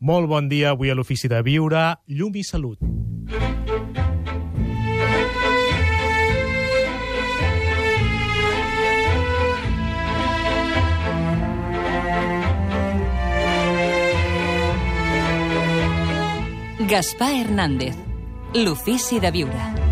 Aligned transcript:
Molt 0.00 0.28
bon 0.28 0.48
dia, 0.48 0.74
avui 0.74 0.90
a 0.90 0.94
l'Ofici 0.94 1.28
de 1.28 1.40
Viure, 1.40 1.96
Llum 2.12 2.34
i 2.36 2.44
Salut. 2.44 2.76
Gaspar 16.86 17.32
Hernández, 17.32 17.96
l'Ofici 18.54 19.18
de 19.18 19.32
Viure. 19.32 19.85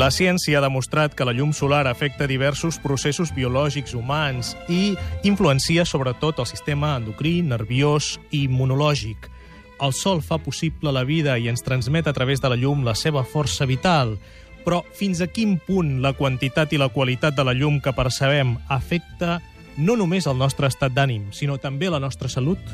La 0.00 0.08
ciència 0.08 0.56
ha 0.56 0.62
demostrat 0.64 1.12
que 1.12 1.26
la 1.28 1.34
llum 1.36 1.50
solar 1.52 1.82
afecta 1.84 2.24
diversos 2.24 2.78
processos 2.80 3.34
biològics 3.36 3.92
humans 3.92 4.54
i 4.72 4.94
influencia 5.28 5.84
sobretot 5.84 6.38
el 6.40 6.46
sistema 6.48 6.94
endocrí, 6.96 7.42
nerviós 7.44 8.14
i 8.30 8.46
immunològic. 8.46 9.28
El 9.84 9.92
sol 9.92 10.22
fa 10.24 10.38
possible 10.40 10.88
la 10.96 11.02
vida 11.04 11.34
i 11.36 11.50
ens 11.52 11.60
transmet 11.66 12.08
a 12.08 12.14
través 12.16 12.40
de 12.40 12.48
la 12.48 12.56
llum 12.56 12.80
la 12.86 12.94
seva 12.96 13.26
força 13.28 13.68
vital. 13.68 14.14
Però 14.64 14.80
fins 14.96 15.20
a 15.20 15.28
quin 15.28 15.58
punt 15.60 15.98
la 16.00 16.14
quantitat 16.16 16.72
i 16.72 16.80
la 16.80 16.88
qualitat 16.88 17.36
de 17.36 17.44
la 17.44 17.52
llum 17.52 17.76
que 17.84 17.92
percebem 17.92 18.56
afecta 18.72 19.42
no 19.76 19.98
només 20.00 20.24
el 20.24 20.40
nostre 20.40 20.72
estat 20.72 20.96
d'ànim, 20.96 21.28
sinó 21.28 21.60
també 21.60 21.92
la 21.92 22.00
nostra 22.00 22.32
salut? 22.32 22.72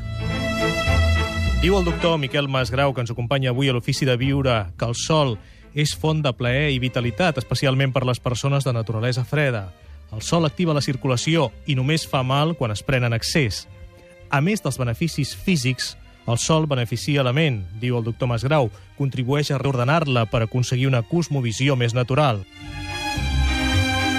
Diu 1.59 1.75
el 1.75 1.83
doctor 1.83 2.15
Miquel 2.23 2.47
Masgrau, 2.47 2.93
que 2.93 3.03
ens 3.03 3.11
acompanya 3.11 3.51
avui 3.51 3.67
a 3.67 3.75
l'Ofici 3.75 4.07
de 4.07 4.15
Viure, 4.15 4.61
que 4.79 4.87
el 4.87 4.95
sol 4.95 5.35
és 5.77 5.93
font 5.93 6.23
de 6.25 6.33
plaer 6.33 6.71
i 6.73 6.81
vitalitat, 6.81 7.37
especialment 7.37 7.93
per 7.93 8.01
les 8.09 8.19
persones 8.19 8.65
de 8.65 8.73
naturalesa 8.73 9.23
freda. 9.25 9.67
El 10.11 10.23
sol 10.25 10.47
activa 10.47 10.73
la 10.73 10.81
circulació 10.81 11.51
i 11.69 11.75
només 11.77 12.07
fa 12.09 12.23
mal 12.25 12.55
quan 12.57 12.73
es 12.73 12.81
pren 12.81 13.05
en 13.05 13.13
excés. 13.13 13.67
A 14.33 14.41
més 14.41 14.63
dels 14.65 14.79
beneficis 14.81 15.35
físics, 15.37 15.93
el 16.27 16.39
sol 16.41 16.65
beneficia 16.67 17.23
la 17.23 17.31
ment, 17.31 17.61
diu 17.79 17.99
el 17.99 18.07
doctor 18.07 18.27
Masgrau, 18.27 18.71
contribueix 18.97 19.51
a 19.51 19.61
reordenar-la 19.61 20.25
per 20.31 20.41
aconseguir 20.43 20.89
una 20.89 21.03
cosmovisió 21.05 21.77
més 21.79 21.93
natural. 21.95 22.41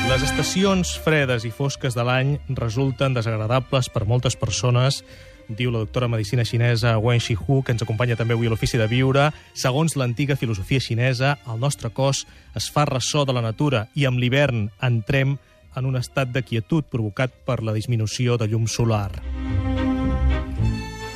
Les 0.08 0.22
estacions 0.25 0.94
fredes 1.04 1.44
i 1.44 1.50
fosques 1.52 1.92
de 1.92 2.04
l'any 2.06 2.38
resulten 2.56 3.12
desagradables 3.12 3.91
per 3.92 4.06
moltes 4.08 4.38
persones 4.41 5.02
diu 5.48 5.72
la 5.72 5.80
doctora 5.82 6.08
Medicina 6.08 6.44
xinesa 6.44 6.98
Wen 6.98 7.20
Shihu, 7.20 7.62
que 7.64 7.72
ens 7.72 7.82
acompanya 7.82 8.16
també 8.16 8.36
avui 8.36 8.48
a 8.48 8.52
l'Ofici 8.52 8.78
de 8.78 8.86
Viure. 8.88 9.30
Segons 9.56 9.96
l'antiga 9.96 10.36
filosofia 10.36 10.80
xinesa, 10.80 11.38
el 11.48 11.60
nostre 11.60 11.91
cos 11.91 12.27
es 12.56 12.68
fa 12.70 12.84
ressò 12.88 13.24
de 13.24 13.32
la 13.36 13.44
natura 13.44 13.86
i 13.94 14.06
amb 14.06 14.20
l'hivern 14.20 14.69
entrem 14.82 15.38
en 15.76 15.86
un 15.86 15.96
estat 15.96 16.32
de 16.34 16.42
quietud 16.42 16.84
provocat 16.91 17.32
per 17.46 17.62
la 17.62 17.72
disminució 17.72 18.36
de 18.36 18.48
llum 18.48 18.66
solar. 18.69 19.10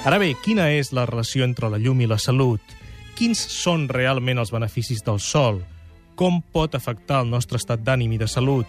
Ara 0.03 0.19
bé, 0.19 0.33
quina 0.43 0.71
és 0.75 0.91
la 0.91 1.07
relació 1.07 1.45
entre 1.47 1.71
la 1.71 1.79
llum 1.79 2.01
i 2.03 2.09
la 2.11 2.19
salut? 2.19 2.63
Quins 3.15 3.39
són 3.39 3.87
realment 3.93 4.41
els 4.41 4.51
beneficis 4.51 5.05
del 5.07 5.21
sol? 5.23 5.61
Com 6.19 6.41
pot 6.43 6.75
afectar 6.75 7.21
el 7.23 7.31
nostre 7.31 7.61
estat 7.61 7.85
d'ànim 7.87 8.17
i 8.17 8.19
de 8.19 8.27
salut? 8.27 8.67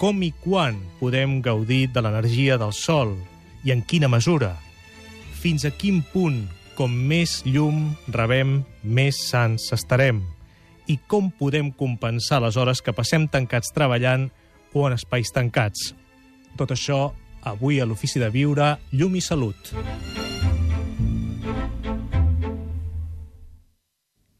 Com 0.00 0.22
i 0.24 0.32
quan 0.44 0.78
podem 1.00 1.40
gaudir 1.44 1.88
de 1.92 2.02
l'energia 2.02 2.56
del 2.58 2.72
sol? 2.72 3.12
I 3.64 3.72
en 3.76 3.84
quina 3.84 4.08
mesura? 4.08 4.54
Fins 5.44 5.66
a 5.68 5.70
quin 5.76 5.98
punt, 6.08 6.38
com 6.72 6.88
més 6.88 7.42
llum 7.44 7.90
rebem, 8.08 8.62
més 8.80 9.18
sants 9.26 9.66
estarem? 9.76 10.22
I 10.88 10.96
com 11.04 11.28
podem 11.36 11.68
compensar 11.68 12.38
les 12.40 12.56
hores 12.56 12.80
que 12.80 12.94
passem 12.96 13.26
tancats 13.28 13.74
treballant 13.76 14.30
o 14.72 14.86
en 14.88 14.96
espais 14.96 15.28
tancats? 15.36 15.90
Tot 16.56 16.72
això 16.72 17.10
avui 17.44 17.76
a 17.76 17.84
l'Ofici 17.84 18.24
de 18.24 18.32
Viure, 18.32 18.70
Llum 18.96 19.20
i 19.20 19.20
Salut. 19.20 19.74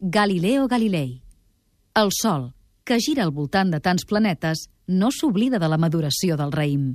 Galileo 0.00 0.65
Galilei. 0.72 1.19
El 2.00 2.16
Sol, 2.16 2.54
que 2.81 2.97
gira 2.97 3.28
al 3.28 3.36
voltant 3.36 3.76
de 3.76 3.84
tants 3.84 4.09
planetes, 4.09 4.71
no 4.88 5.12
s'oblida 5.12 5.60
de 5.60 5.69
la 5.69 5.76
maduració 5.76 6.41
del 6.41 6.56
raïm. 6.56 6.94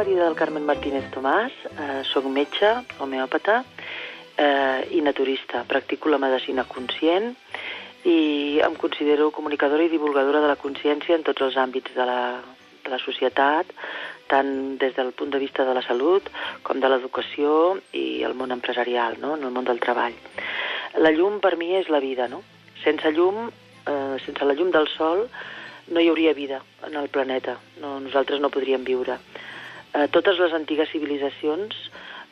Maria 0.00 0.24
del 0.24 0.34
Carmen 0.34 0.64
Martínez 0.64 1.10
Tomàs, 1.12 1.52
eh, 1.76 2.02
soc 2.08 2.24
metge, 2.24 2.68
homeòpata 3.04 3.58
eh, 3.60 4.86
i 4.96 5.00
naturista. 5.04 5.60
Practico 5.68 6.08
la 6.08 6.16
medicina 6.16 6.64
conscient 6.64 7.34
i 8.08 8.62
em 8.64 8.78
considero 8.80 9.28
comunicadora 9.30 9.84
i 9.84 9.90
divulgadora 9.92 10.40
de 10.40 10.48
la 10.48 10.56
consciència 10.56 11.18
en 11.18 11.26
tots 11.26 11.44
els 11.44 11.58
àmbits 11.60 11.92
de 11.92 12.06
la, 12.08 12.22
de 12.86 12.94
la 12.94 13.00
societat, 13.02 13.74
tant 14.32 14.78
des 14.80 14.96
del 14.96 15.12
punt 15.12 15.34
de 15.34 15.42
vista 15.42 15.68
de 15.68 15.76
la 15.76 15.84
salut 15.84 16.32
com 16.64 16.80
de 16.80 16.88
l'educació 16.88 17.76
i 17.92 18.22
el 18.24 18.32
món 18.32 18.56
empresarial, 18.56 19.18
no? 19.20 19.34
en 19.36 19.44
el 19.44 19.52
món 19.52 19.68
del 19.68 19.84
treball. 19.84 20.16
La 20.96 21.12
llum 21.12 21.42
per 21.44 21.58
mi 21.60 21.74
és 21.76 21.92
la 21.92 22.00
vida, 22.00 22.30
no? 22.32 22.40
Sense 22.86 23.12
llum, 23.12 23.50
eh, 23.84 24.16
sense 24.24 24.48
la 24.48 24.56
llum 24.56 24.72
del 24.72 24.88
sol, 24.96 25.26
no 25.92 26.00
hi 26.00 26.08
hauria 26.08 26.32
vida 26.32 26.64
en 26.88 26.96
el 26.96 27.12
planeta. 27.12 27.58
No, 27.84 27.98
nosaltres 28.00 28.40
no 28.40 28.48
podríem 28.48 28.88
viure. 28.88 29.20
Eh, 29.92 30.06
totes 30.14 30.38
les 30.38 30.52
antigues 30.54 30.90
civilitzacions 30.92 31.74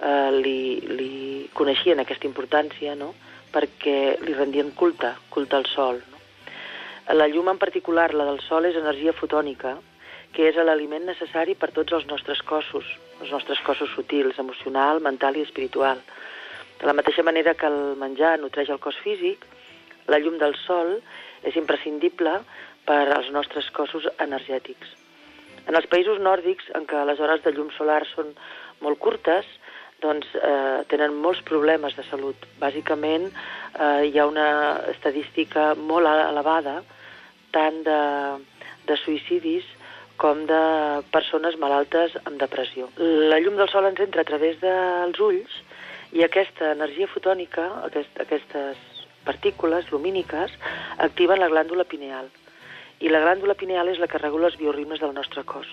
eh, 0.01 0.31
li, 0.35 0.61
li 0.95 1.49
coneixien 1.59 1.99
aquesta 1.99 2.29
importància, 2.29 2.95
no?, 2.95 3.15
perquè 3.49 4.19
li 4.21 4.35
rendien 4.37 4.71
culte, 4.77 5.15
culte 5.33 5.57
al 5.57 5.67
sol. 5.67 6.03
No? 6.13 6.19
La 7.17 7.27
llum 7.33 7.49
en 7.49 7.59
particular, 7.59 8.13
la 8.13 8.27
del 8.29 8.43
sol, 8.45 8.69
és 8.69 8.77
energia 8.77 9.15
fotònica, 9.17 9.79
que 10.37 10.51
és 10.51 10.59
l'aliment 10.61 11.07
necessari 11.09 11.55
per 11.57 11.71
tots 11.73 11.97
els 11.97 12.05
nostres 12.11 12.43
cossos, 12.45 12.85
els 13.23 13.33
nostres 13.33 13.63
cossos 13.65 13.91
sutils, 13.97 14.39
emocional, 14.39 15.01
mental 15.01 15.41
i 15.41 15.47
espiritual. 15.47 16.03
De 16.79 16.87
la 16.87 16.95
mateixa 16.95 17.25
manera 17.25 17.57
que 17.57 17.67
el 17.67 17.97
menjar 17.99 18.37
nutreix 18.39 18.69
el 18.71 18.79
cos 18.85 19.01
físic, 19.03 19.49
la 20.07 20.21
llum 20.21 20.37
del 20.39 20.55
sol 20.67 20.99
és 21.49 21.57
imprescindible 21.57 22.39
per 22.87 23.03
als 23.17 23.33
nostres 23.33 23.73
cossos 23.73 24.07
energètics. 24.21 24.93
En 25.69 25.77
els 25.77 25.89
països 25.93 26.21
nòrdics, 26.25 26.71
en 26.79 26.87
què 26.89 27.05
les 27.05 27.21
hores 27.21 27.43
de 27.45 27.53
llum 27.53 27.69
solar 27.77 28.01
són 28.15 28.33
molt 28.84 28.99
curtes, 29.03 29.47
doncs 30.03 30.29
eh, 30.39 30.84
tenen 30.91 31.17
molts 31.25 31.43
problemes 31.47 31.97
de 31.99 32.05
salut. 32.09 32.47
Bàsicament 32.62 33.27
eh, 33.29 34.06
hi 34.09 34.19
ha 34.19 34.29
una 34.31 34.49
estadística 34.93 35.73
molt 35.75 36.09
elevada 36.09 36.79
tant 37.53 37.83
de, 37.84 38.01
de 38.87 38.97
suïcidis 39.03 39.67
com 40.19 40.45
de 40.51 40.62
persones 41.15 41.56
malaltes 41.62 42.17
amb 42.25 42.39
depressió. 42.41 42.89
La 42.99 43.39
llum 43.43 43.59
del 43.59 43.71
sol 43.71 43.87
ens 43.91 44.00
entra 44.03 44.25
a 44.25 44.31
través 44.31 44.59
dels 44.62 45.21
ulls 45.23 45.61
i 46.17 46.25
aquesta 46.25 46.73
energia 46.75 47.11
fotònica, 47.12 47.69
aquest, 47.87 48.19
aquestes 48.25 48.81
partícules 49.29 49.91
lumíniques, 49.93 50.55
activen 51.05 51.43
la 51.43 51.50
glàndula 51.53 51.85
pineal. 51.85 52.31
I 52.99 53.11
la 53.13 53.21
glàndula 53.23 53.55
pineal 53.55 53.89
és 53.93 54.01
la 54.03 54.09
que 54.11 54.19
regula 54.19 54.49
els 54.51 54.59
bioritmes 54.59 55.01
del 55.01 55.15
nostre 55.15 55.45
cos. 55.47 55.69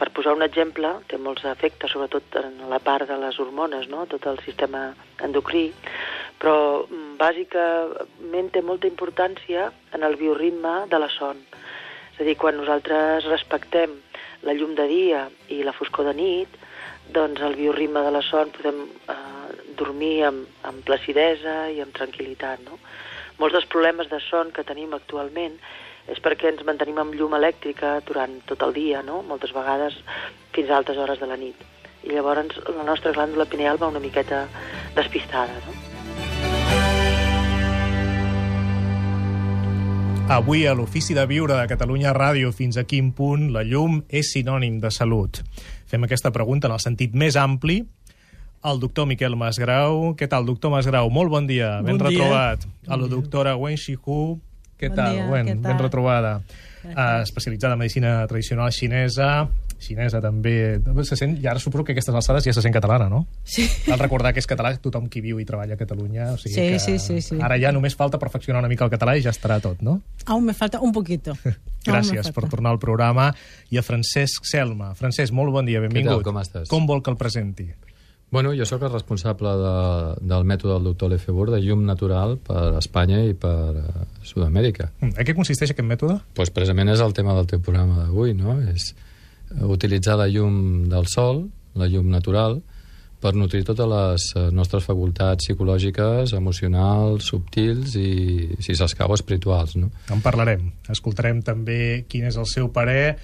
Per 0.00 0.08
posar 0.16 0.32
un 0.36 0.44
exemple, 0.44 0.90
té 1.08 1.18
molts 1.20 1.44
efectes, 1.48 1.92
sobretot 1.92 2.36
en 2.40 2.56
la 2.70 2.80
part 2.80 3.08
de 3.08 3.16
les 3.20 3.38
hormones, 3.40 3.88
no? 3.92 4.06
tot 4.08 4.26
el 4.30 4.40
sistema 4.44 4.86
endocrí, 5.24 5.66
però 6.40 6.84
mm, 6.84 7.16
bàsicament 7.20 8.50
té 8.52 8.62
molta 8.64 8.88
importància 8.88 9.70
en 9.96 10.04
el 10.08 10.16
bioritme 10.20 10.74
de 10.92 11.00
la 11.00 11.10
son. 11.12 11.40
És 12.14 12.20
a 12.20 12.28
dir, 12.28 12.36
quan 12.40 12.56
nosaltres 12.60 13.28
respectem 13.28 13.96
la 14.44 14.56
llum 14.56 14.74
de 14.76 14.88
dia 14.88 15.24
i 15.52 15.62
la 15.64 15.76
foscor 15.76 16.08
de 16.08 16.16
nit, 16.16 16.60
doncs 17.12 17.40
el 17.44 17.56
bioritme 17.56 18.00
de 18.04 18.12
la 18.12 18.22
son 18.24 18.52
podem 18.56 18.84
eh, 18.84 19.16
dormir 19.76 20.16
amb, 20.28 20.44
amb 20.64 20.84
placidesa 20.88 21.70
i 21.72 21.80
amb 21.84 21.96
tranquil·litat. 21.96 22.64
No? 22.68 22.78
Molts 23.40 23.56
dels 23.56 23.68
problemes 23.68 24.08
de 24.12 24.20
son 24.28 24.52
que 24.54 24.64
tenim 24.64 24.94
actualment 24.96 25.58
és 26.12 26.20
perquè 26.20 26.50
ens 26.52 26.64
mantenim 26.66 26.98
amb 27.00 27.14
llum 27.16 27.34
elèctrica 27.38 27.98
durant 28.06 28.36
tot 28.48 28.62
el 28.66 28.74
dia, 28.76 29.02
no? 29.02 29.22
moltes 29.22 29.54
vegades 29.56 29.96
fins 30.52 30.70
a 30.70 30.76
altes 30.80 30.98
hores 31.00 31.20
de 31.20 31.26
la 31.30 31.36
nit. 31.40 31.56
I 32.04 32.12
llavors 32.12 32.58
la 32.68 32.84
nostra 32.84 33.12
glàndula 33.16 33.46
pineal 33.48 33.80
va 33.80 33.88
una 33.88 34.00
miqueta 34.02 34.44
despistada. 34.96 35.56
No? 35.64 35.72
Avui 40.34 40.64
a 40.66 40.72
l'Ofici 40.72 41.12
de 41.12 41.24
Viure 41.28 41.52
de 41.58 41.66
Catalunya 41.68 42.14
Ràdio 42.16 42.48
fins 42.56 42.78
a 42.80 42.84
quin 42.88 43.10
punt 43.12 43.50
la 43.52 43.60
llum 43.64 43.98
és 44.08 44.30
sinònim 44.32 44.78
de 44.80 44.88
salut? 44.92 45.42
Fem 45.86 46.06
aquesta 46.06 46.32
pregunta 46.32 46.68
en 46.68 46.72
el 46.76 46.80
sentit 46.80 47.12
més 47.12 47.36
ampli. 47.36 47.82
El 48.64 48.80
doctor 48.80 49.04
Miquel 49.04 49.36
Masgrau. 49.36 50.14
Què 50.16 50.24
tal, 50.32 50.46
doctor 50.48 50.72
Masgrau? 50.72 51.10
Molt 51.12 51.28
bon 51.28 51.44
dia. 51.46 51.82
Ben 51.84 51.98
Bon 51.98 52.08
dia. 52.08 52.24
retrobat. 52.24 52.64
A 52.88 52.96
la 52.96 53.08
doctora 53.12 53.52
Wen 53.60 53.76
Shihu, 53.76 54.40
Què 54.84 54.92
Bon 54.92 55.00
tal? 55.00 55.18
dia, 55.18 55.26
Wen, 55.32 55.50
què 55.50 55.58
ben 55.58 55.66
tal? 55.74 55.84
retrobada. 55.88 56.38
Uh, 56.84 57.22
especialitzada 57.26 57.74
en 57.78 57.80
medicina 57.80 58.16
tradicional 58.28 58.72
xinesa, 58.72 59.48
xinesa 59.80 60.20
també... 60.20 60.80
Se 61.08 61.16
sent, 61.16 61.38
I 61.42 61.48
ara 61.50 61.60
suposo 61.60 61.84
que 61.84 61.92
a 61.92 61.96
aquestes 61.96 62.14
alçades 62.14 62.44
ja 62.46 62.52
se 62.56 62.62
sent 62.64 62.74
catalana, 62.74 63.08
no? 63.12 63.24
Sí. 63.44 63.66
Cal 63.86 64.00
recordar 64.00 64.34
que 64.36 64.42
és 64.42 64.48
català 64.48 64.74
tothom 64.80 65.08
qui 65.12 65.22
viu 65.24 65.40
i 65.40 65.46
treballa 65.48 65.76
a 65.76 65.80
Catalunya. 65.80 66.30
O 66.34 66.40
sigui 66.40 66.54
Sí, 66.54 66.66
que 66.74 66.80
sí, 66.80 66.98
sí, 66.98 67.20
sí. 67.24 67.38
Ara 67.42 67.58
ja 67.60 67.72
només 67.72 67.96
falta 67.96 68.20
perfeccionar 68.20 68.62
una 68.62 68.70
mica 68.72 68.84
el 68.86 68.92
català 68.92 69.16
i 69.18 69.24
ja 69.24 69.32
estarà 69.34 69.60
tot, 69.64 69.80
no? 69.84 70.00
Aún 70.26 70.44
me 70.48 70.54
falta 70.56 70.80
un 70.80 70.92
poquito. 70.92 71.36
Gràcies 71.88 72.30
per 72.32 72.46
tornar 72.48 72.72
al 72.72 72.80
programa. 72.80 73.30
I 73.72 73.80
a 73.80 73.84
Francesc 73.84 74.46
Selma. 74.48 74.94
Francesc, 74.96 75.32
molt 75.36 75.52
bon 75.52 75.68
dia, 75.68 75.82
benvingut. 75.84 76.22
com 76.24 76.40
estàs? 76.40 76.68
Com 76.72 76.86
vol 76.88 77.02
que 77.04 77.12
el 77.12 77.20
presenti? 77.20 77.68
Bueno, 78.30 78.50
jo 78.56 78.66
sóc 78.66 78.82
el 78.82 78.90
responsable 78.90 79.50
de, 79.60 79.74
del 80.26 80.44
mètode 80.48 80.74
del 80.74 80.88
doctor 80.90 81.12
Lefebvre 81.12 81.52
de 81.54 81.60
llum 81.62 81.84
natural 81.86 82.36
per 82.42 82.74
Espanya 82.80 83.20
i 83.28 83.34
per 83.38 83.54
eh, 83.78 84.06
Sud-amèrica. 84.26 84.88
Mm, 84.98 85.12
En 85.22 85.28
què 85.28 85.36
consisteix 85.38 85.70
aquest 85.70 85.86
mètode? 85.86 86.18
Pues 86.34 86.50
precisament 86.50 86.90
és 86.90 87.02
el 87.04 87.14
tema 87.14 87.36
del 87.36 87.46
teu 87.46 87.62
programa 87.62 88.02
d'avui, 88.02 88.34
no? 88.34 88.56
És 88.74 88.90
eh, 88.94 89.62
utilitzar 89.62 90.16
la 90.18 90.26
llum 90.26 90.88
del 90.90 91.06
sol, 91.06 91.44
la 91.78 91.86
llum 91.86 92.10
natural, 92.10 92.58
per 93.24 93.32
nutrir 93.38 93.62
totes 93.64 93.86
les 93.88 94.26
eh, 94.36 94.48
nostres 94.52 94.84
facultats 94.84 95.46
psicològiques, 95.46 96.34
emocionals, 96.36 97.30
subtils 97.30 97.94
i, 97.96 98.10
si 98.60 98.74
s'escau, 98.76 99.14
espirituals, 99.14 99.78
no? 99.78 99.92
En 100.12 100.20
parlarem. 100.26 100.72
Escoltarem 100.92 101.40
també 101.46 102.04
quin 102.10 102.26
és 102.28 102.36
el 102.36 102.50
seu 102.50 102.68
parer 102.74 103.14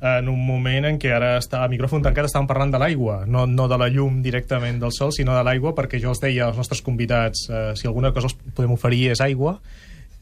en 0.00 0.28
un 0.32 0.40
moment 0.46 0.86
en 0.88 0.98
què 1.00 1.12
ara 1.12 1.34
està 1.38 1.60
a 1.64 1.68
micròfon 1.68 2.04
tancat 2.04 2.28
estàvem 2.28 2.48
parlant 2.48 2.72
de 2.72 2.80
l'aigua, 2.80 3.20
no, 3.28 3.44
no 3.46 3.68
de 3.68 3.76
la 3.80 3.90
llum 3.92 4.22
directament 4.24 4.80
del 4.80 4.94
sol, 4.96 5.12
sinó 5.12 5.36
de 5.36 5.44
l'aigua, 5.44 5.74
perquè 5.76 6.00
jo 6.00 6.14
els 6.14 6.22
deia 6.22 6.46
als 6.48 6.60
nostres 6.60 6.80
convidats 6.86 7.46
eh, 7.50 7.70
si 7.76 7.88
alguna 7.90 8.14
cosa 8.16 8.30
els 8.30 8.38
podem 8.56 8.72
oferir 8.76 9.10
és 9.12 9.20
aigua, 9.24 9.58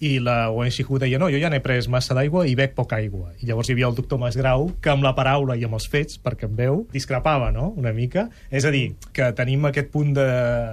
i 0.01 0.19
la 0.23 0.51
Wen 0.55 0.71
Shihu 0.71 0.99
deia, 1.03 1.19
no, 1.19 1.27
jo 1.33 1.41
ja 1.43 1.51
n'he 1.51 1.61
pres 1.63 1.89
massa 1.91 2.15
d'aigua 2.15 2.45
i 2.47 2.55
bec 2.59 2.75
poca 2.77 2.99
aigua. 3.01 3.33
I 3.43 3.49
llavors 3.49 3.69
hi 3.69 3.75
havia 3.75 3.89
el 3.91 3.97
doctor 3.99 4.21
Masgrau, 4.23 4.69
que 4.83 4.93
amb 4.93 5.03
la 5.03 5.15
paraula 5.17 5.57
i 5.59 5.65
amb 5.67 5.75
els 5.79 5.89
fets, 5.91 6.21
perquè 6.23 6.47
em 6.47 6.55
veu, 6.59 6.85
discrepava, 6.95 7.51
no?, 7.55 7.73
una 7.77 7.93
mica. 7.97 8.29
És 8.51 8.67
a 8.69 8.73
dir, 8.75 8.93
que 9.13 9.33
tenim 9.39 9.67
aquest 9.67 9.91
punt 9.95 10.15
de, 10.15 10.29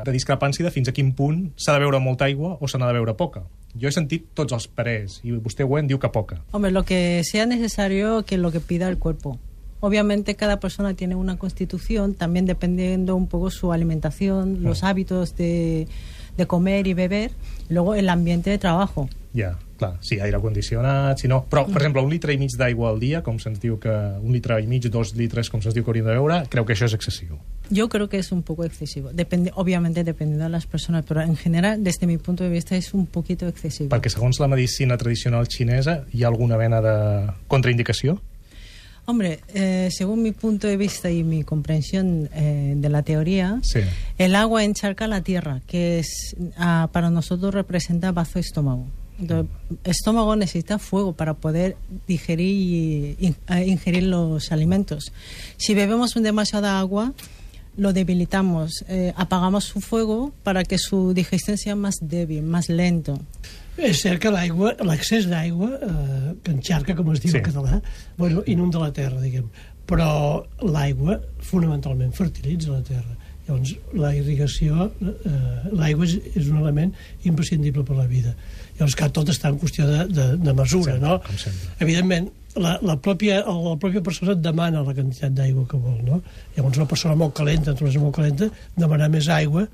de 0.05 0.13
discrepància 0.13 0.65
de 0.65 0.73
fins 0.73 0.91
a 0.91 0.95
quin 0.95 1.13
punt 1.17 1.47
s'ha 1.57 1.73
de 1.73 1.85
beure 1.85 2.01
molta 2.03 2.29
aigua 2.29 2.55
o 2.59 2.69
s'ha 2.69 2.81
de 2.81 2.93
beure 2.93 3.17
poca. 3.17 3.45
Jo 3.75 3.89
he 3.89 3.95
sentit 3.95 4.29
tots 4.37 4.53
els 4.55 4.69
parers, 4.71 5.19
i 5.25 5.33
vostè, 5.33 5.65
Wen, 5.67 5.89
diu 5.89 5.99
que 5.99 6.11
poca. 6.13 6.39
Hombre, 6.51 6.71
lo 6.71 6.85
que 6.85 7.23
sea 7.25 7.45
necesario 7.45 8.23
que 8.23 8.37
lo 8.37 8.51
que 8.51 8.61
pida 8.61 8.87
el 8.87 8.99
cuerpo. 8.99 9.39
Obviamente 9.81 10.35
cada 10.35 10.59
persona 10.59 10.93
tiene 10.93 11.15
una 11.15 11.37
constitución, 11.37 12.13
también 12.13 12.45
dependiendo 12.45 13.15
un 13.15 13.27
poco 13.27 13.51
su 13.51 13.73
alimentación, 13.73 14.63
los 14.63 14.83
hábitos 14.83 15.35
de, 15.35 15.87
de 16.37 16.47
comer 16.47 16.87
y 16.87 16.93
beber, 16.93 17.31
luego 17.69 17.95
el 17.95 18.09
ambiente 18.09 18.49
de 18.49 18.57
trabajo. 18.57 19.09
Ja, 19.35 19.57
clar, 19.77 19.97
sí, 20.01 20.19
aire 20.19 20.39
condicionat, 20.39 21.19
si 21.19 21.27
no... 21.27 21.41
Però, 21.51 21.65
per 21.67 21.81
exemple, 21.81 22.01
un 22.01 22.09
litre 22.09 22.31
i 22.31 22.37
mig 22.39 22.53
d'aigua 22.55 22.87
al 22.93 23.01
dia, 23.01 23.19
com 23.23 23.35
se'ns 23.41 23.59
diu 23.59 23.75
que... 23.83 23.91
Un 23.91 24.31
litre 24.31 24.61
i 24.63 24.67
mig, 24.67 24.87
dos 24.91 25.11
litres, 25.19 25.49
com 25.51 25.59
se'ns 25.59 25.75
diu 25.75 25.83
que 25.83 25.91
hauríem 25.91 26.07
de 26.07 26.15
beure, 26.15 26.37
creu 26.51 26.63
que 26.63 26.75
això 26.75 26.87
és 26.87 26.95
excessiu. 26.95 27.35
Yo 27.69 27.89
creo 27.89 28.07
que 28.07 28.19
es 28.19 28.31
un 28.31 28.43
poco 28.43 28.63
excesivo. 28.63 29.11
Depende, 29.11 29.51
obviamente 29.55 30.05
dependiendo 30.05 30.45
de 30.45 30.51
las 30.51 30.67
personas, 30.67 31.03
pero 31.05 31.21
en 31.21 31.35
general, 31.35 31.83
desde 31.83 32.07
mi 32.07 32.17
punto 32.17 32.45
de 32.45 32.49
vista, 32.49 32.77
es 32.77 32.93
un 32.93 33.07
poquito 33.07 33.47
excesivo. 33.47 33.89
Perquè, 33.91 34.13
segons 34.13 34.39
la 34.39 34.47
medicina 34.47 34.95
tradicional 34.95 35.49
xinesa, 35.51 36.05
hi 36.13 36.23
ha 36.23 36.31
alguna 36.31 36.55
mena 36.61 36.79
de 36.81 36.95
contraindicació? 37.51 38.21
Hombre, 39.07 39.39
eh, 39.53 39.89
según 39.91 40.23
mi 40.23 40.31
punto 40.31 40.65
de 40.67 40.77
vista 40.77 41.11
y 41.11 41.23
mi 41.23 41.43
comprensión 41.43 42.27
eh, 42.33 42.73
de 42.75 42.89
la 42.89 43.03
teoría, 43.03 43.59
Sí. 43.61 43.79
el 44.17 44.33
agua 44.35 44.63
encharca 44.63 45.07
la 45.07 45.21
tierra, 45.21 45.61
que 45.67 45.99
es 45.99 46.35
ah, 46.57 46.89
para 46.91 47.09
nosotros 47.11 47.53
representa 47.53 48.11
bazo 48.11 48.39
estómago. 48.39 48.85
Entonces, 49.19 49.49
estómago 49.83 50.35
necesita 50.35 50.77
fuego 50.79 51.13
para 51.13 51.35
poder 51.35 51.77
digerir 52.07 52.47
y 52.49 53.15
in- 53.19 53.35
eh, 53.49 53.65
ingerir 53.67 54.03
los 54.03 54.51
alimentos. 54.51 55.11
Si 55.57 55.73
bebemos 55.75 56.13
demasiada 56.15 56.79
agua, 56.79 57.13
lo 57.77 57.93
debilitamos, 57.93 58.83
eh, 58.87 59.13
apagamos 59.15 59.65
su 59.65 59.81
fuego 59.81 60.33
para 60.43 60.63
que 60.63 60.77
su 60.77 61.13
digestión 61.13 61.57
sea 61.57 61.75
más 61.75 61.95
débil, 62.01 62.43
más 62.43 62.69
lento. 62.69 63.19
És 63.77 63.99
cert 63.99 64.21
que 64.23 64.31
l'aigua, 64.31 64.71
l'accés 64.87 65.25
d'aigua, 65.27 65.67
eh, 65.83 66.35
que 66.41 66.51
encharca, 66.53 66.95
com 66.95 67.11
es 67.11 67.19
diu 67.19 67.31
Sí. 67.31 67.37
en 67.37 67.43
català, 67.43 67.81
bueno, 68.17 68.41
inunda 68.47 68.79
la 68.79 68.93
terra, 68.93 69.19
diguem. 69.19 69.49
Però 69.85 70.45
l'aigua, 70.61 71.19
fonamentalment, 71.39 72.13
fertilitza 72.13 72.71
la 72.71 72.81
terra. 72.81 73.17
Llavors, 73.47 73.75
la 73.93 74.15
irrigació, 74.15 74.87
eh, 75.01 75.69
l'aigua 75.73 76.05
és, 76.05 76.15
és 76.35 76.47
un 76.47 76.57
element 76.63 76.93
imprescindible 77.25 77.83
per 77.83 77.97
la 77.97 78.07
vida. 78.07 78.33
Llavors, 78.79 78.95
que 78.95 79.09
tot 79.09 79.27
està 79.29 79.49
en 79.49 79.59
qüestió 79.59 79.85
de, 79.85 80.07
de, 80.07 80.37
de 80.37 80.53
mesura, 80.53 80.93
Sempre, 80.95 81.09
no? 81.09 81.21
Evidentment, 81.79 82.31
la, 82.55 82.77
la, 82.81 82.95
pròpia, 83.01 83.41
la 83.45 83.75
pròpia 83.81 84.03
persona 84.03 84.35
et 84.35 84.43
demana 84.43 84.83
la 84.85 84.93
quantitat 84.95 85.33
d'aigua 85.35 85.65
que 85.69 85.79
vol, 85.81 85.99
no? 86.05 86.21
Llavors, 86.55 86.79
una 86.79 86.87
persona 86.89 87.17
molt 87.19 87.35
calenta, 87.37 87.73
naturalesa 87.73 88.03
molt 88.03 88.15
calenta, 88.15 88.49
demanar 88.77 89.11
més 89.13 89.29
aigua 89.31 89.67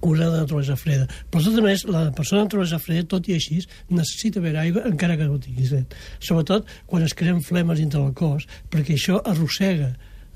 una 0.00 0.30
de 0.30 0.40
naturalesa 0.40 0.76
freda. 0.80 1.06
Però 1.30 1.42
de 1.44 1.52
totes 1.52 1.84
la 1.92 2.06
persona 2.16 2.40
de 2.40 2.48
naturalesa 2.48 2.80
freda, 2.80 3.04
tot 3.12 3.28
i 3.28 3.36
així, 3.36 3.60
necessita 3.92 4.40
beure 4.40 4.62
aigua 4.62 4.86
encara 4.88 5.18
que 5.20 5.28
no 5.28 5.38
tingui 5.40 5.68
set. 5.68 5.94
Sobretot 6.24 6.68
quan 6.88 7.04
es 7.04 7.14
creen 7.16 7.42
flemes 7.44 7.80
dintre 7.80 8.00
del 8.00 8.16
cos, 8.16 8.48
perquè 8.72 8.96
això 8.96 9.20
arrossega 9.24 9.92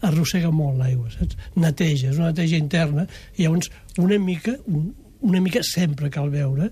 arrossega 0.07 0.51
molt 0.55 0.79
l'aigua, 0.79 1.09
saps? 1.11 1.35
Neteja, 1.59 2.13
és 2.13 2.19
una 2.21 2.31
neteja 2.31 2.59
interna, 2.61 3.07
i 3.35 3.43
llavors 3.43 3.71
una 3.99 4.19
mica, 4.23 4.55
un, 4.71 4.93
una 5.27 5.41
mica 5.43 5.63
sempre 5.67 6.11
cal 6.15 6.31
beure, 6.31 6.69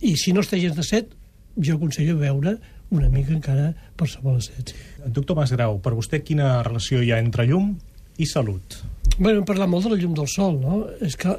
i 0.00 0.14
si 0.16 0.32
no 0.32 0.40
estàs 0.40 0.64
de 0.72 0.86
set, 0.86 1.12
jo 1.58 1.76
aconsello 1.76 2.16
beure 2.16 2.56
una 2.94 3.08
mica 3.12 3.34
encara 3.34 3.72
per 3.96 4.08
la 4.24 4.38
set. 4.40 4.72
Sí. 4.72 5.10
Doctor 5.12 5.36
Masgrau, 5.36 5.78
per 5.84 5.94
vostè 5.96 6.22
quina 6.24 6.62
relació 6.62 7.02
hi 7.02 7.12
ha 7.12 7.20
entre 7.22 7.46
llum 7.48 7.74
i 8.18 8.26
salut? 8.26 8.80
Bueno, 9.18 9.40
hem 9.40 9.46
parlat 9.48 9.68
molt 9.70 9.86
de 9.86 9.92
la 9.92 10.00
llum 10.00 10.14
del 10.14 10.28
sol, 10.30 10.58
no? 10.62 10.80
És 11.04 11.16
que 11.18 11.34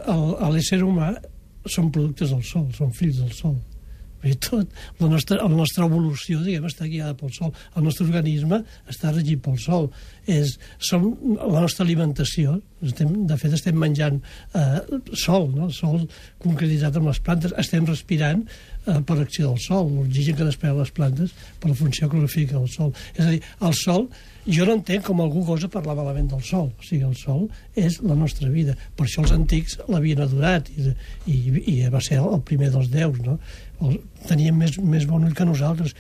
l'ésser 0.54 0.82
humà 0.84 1.14
són 1.70 1.92
productes 1.92 2.32
del 2.34 2.44
sol, 2.44 2.70
són 2.76 2.94
fills 2.96 3.22
del 3.22 3.34
sol. 3.36 3.58
I 4.20 4.34
tot, 4.36 4.74
la 5.00 5.08
nostra, 5.08 5.38
la 5.40 5.56
nostra 5.56 5.86
evolució, 5.88 6.42
diguem, 6.44 6.66
està 6.68 6.88
guiada 6.90 7.16
pel 7.16 7.32
sol. 7.32 7.54
El 7.80 7.86
nostre 7.88 8.04
organisme 8.04 8.60
està 8.92 9.14
regit 9.14 9.40
pel 9.46 9.56
sol. 9.64 9.88
És, 10.30 10.58
som 10.84 11.08
la 11.36 11.64
nostra 11.64 11.86
alimentació, 11.86 12.60
estem, 12.86 13.14
de 13.28 13.38
fet 13.40 13.56
estem 13.58 13.78
menjant 13.80 14.20
eh, 14.56 14.80
sol, 15.18 15.50
no? 15.56 15.70
sol 15.74 16.04
concretitzat 16.44 17.00
amb 17.00 17.10
les 17.10 17.22
plantes, 17.24 17.56
estem 17.60 17.88
respirant 17.90 18.44
eh, 18.46 19.00
per 19.06 19.20
acció 19.20 19.50
del 19.50 19.62
sol, 19.64 19.90
l'oxigen 19.96 20.38
que 20.38 20.48
despleguen 20.48 20.84
les 20.84 20.94
plantes 20.96 21.34
per 21.60 21.72
la 21.72 21.80
funció 21.80 22.10
clorofílica 22.12 22.60
del 22.60 22.70
sol. 22.72 22.94
És 23.16 23.26
a 23.26 23.32
dir, 23.34 23.42
el 23.66 23.76
sol, 23.80 24.06
jo 24.50 24.66
no 24.66 24.76
entenc 24.78 25.06
com 25.06 25.20
algú 25.22 25.44
gosa 25.46 25.70
parlar 25.72 25.98
malament 25.98 26.30
del 26.32 26.44
sol. 26.46 26.70
O 26.72 26.86
sigui, 26.86 27.04
el 27.06 27.18
sol 27.20 27.48
és 27.78 28.00
la 28.06 28.18
nostra 28.18 28.50
vida. 28.54 28.76
Per 28.98 29.06
això 29.06 29.26
els 29.26 29.34
antics 29.36 29.80
l'havien 29.92 30.24
adorat 30.24 30.72
i, 30.74 30.94
i, 31.30 31.40
i 31.74 31.76
va 31.92 32.02
ser 32.04 32.22
el 32.22 32.42
primer 32.48 32.72
dels 32.74 32.90
déus, 32.94 33.20
no? 33.26 33.38
El, 33.86 34.00
tenien 34.28 34.58
més, 34.60 34.78
més 34.84 35.06
bon 35.08 35.24
ull 35.28 35.36
que 35.36 35.48
nosaltres. 35.48 35.96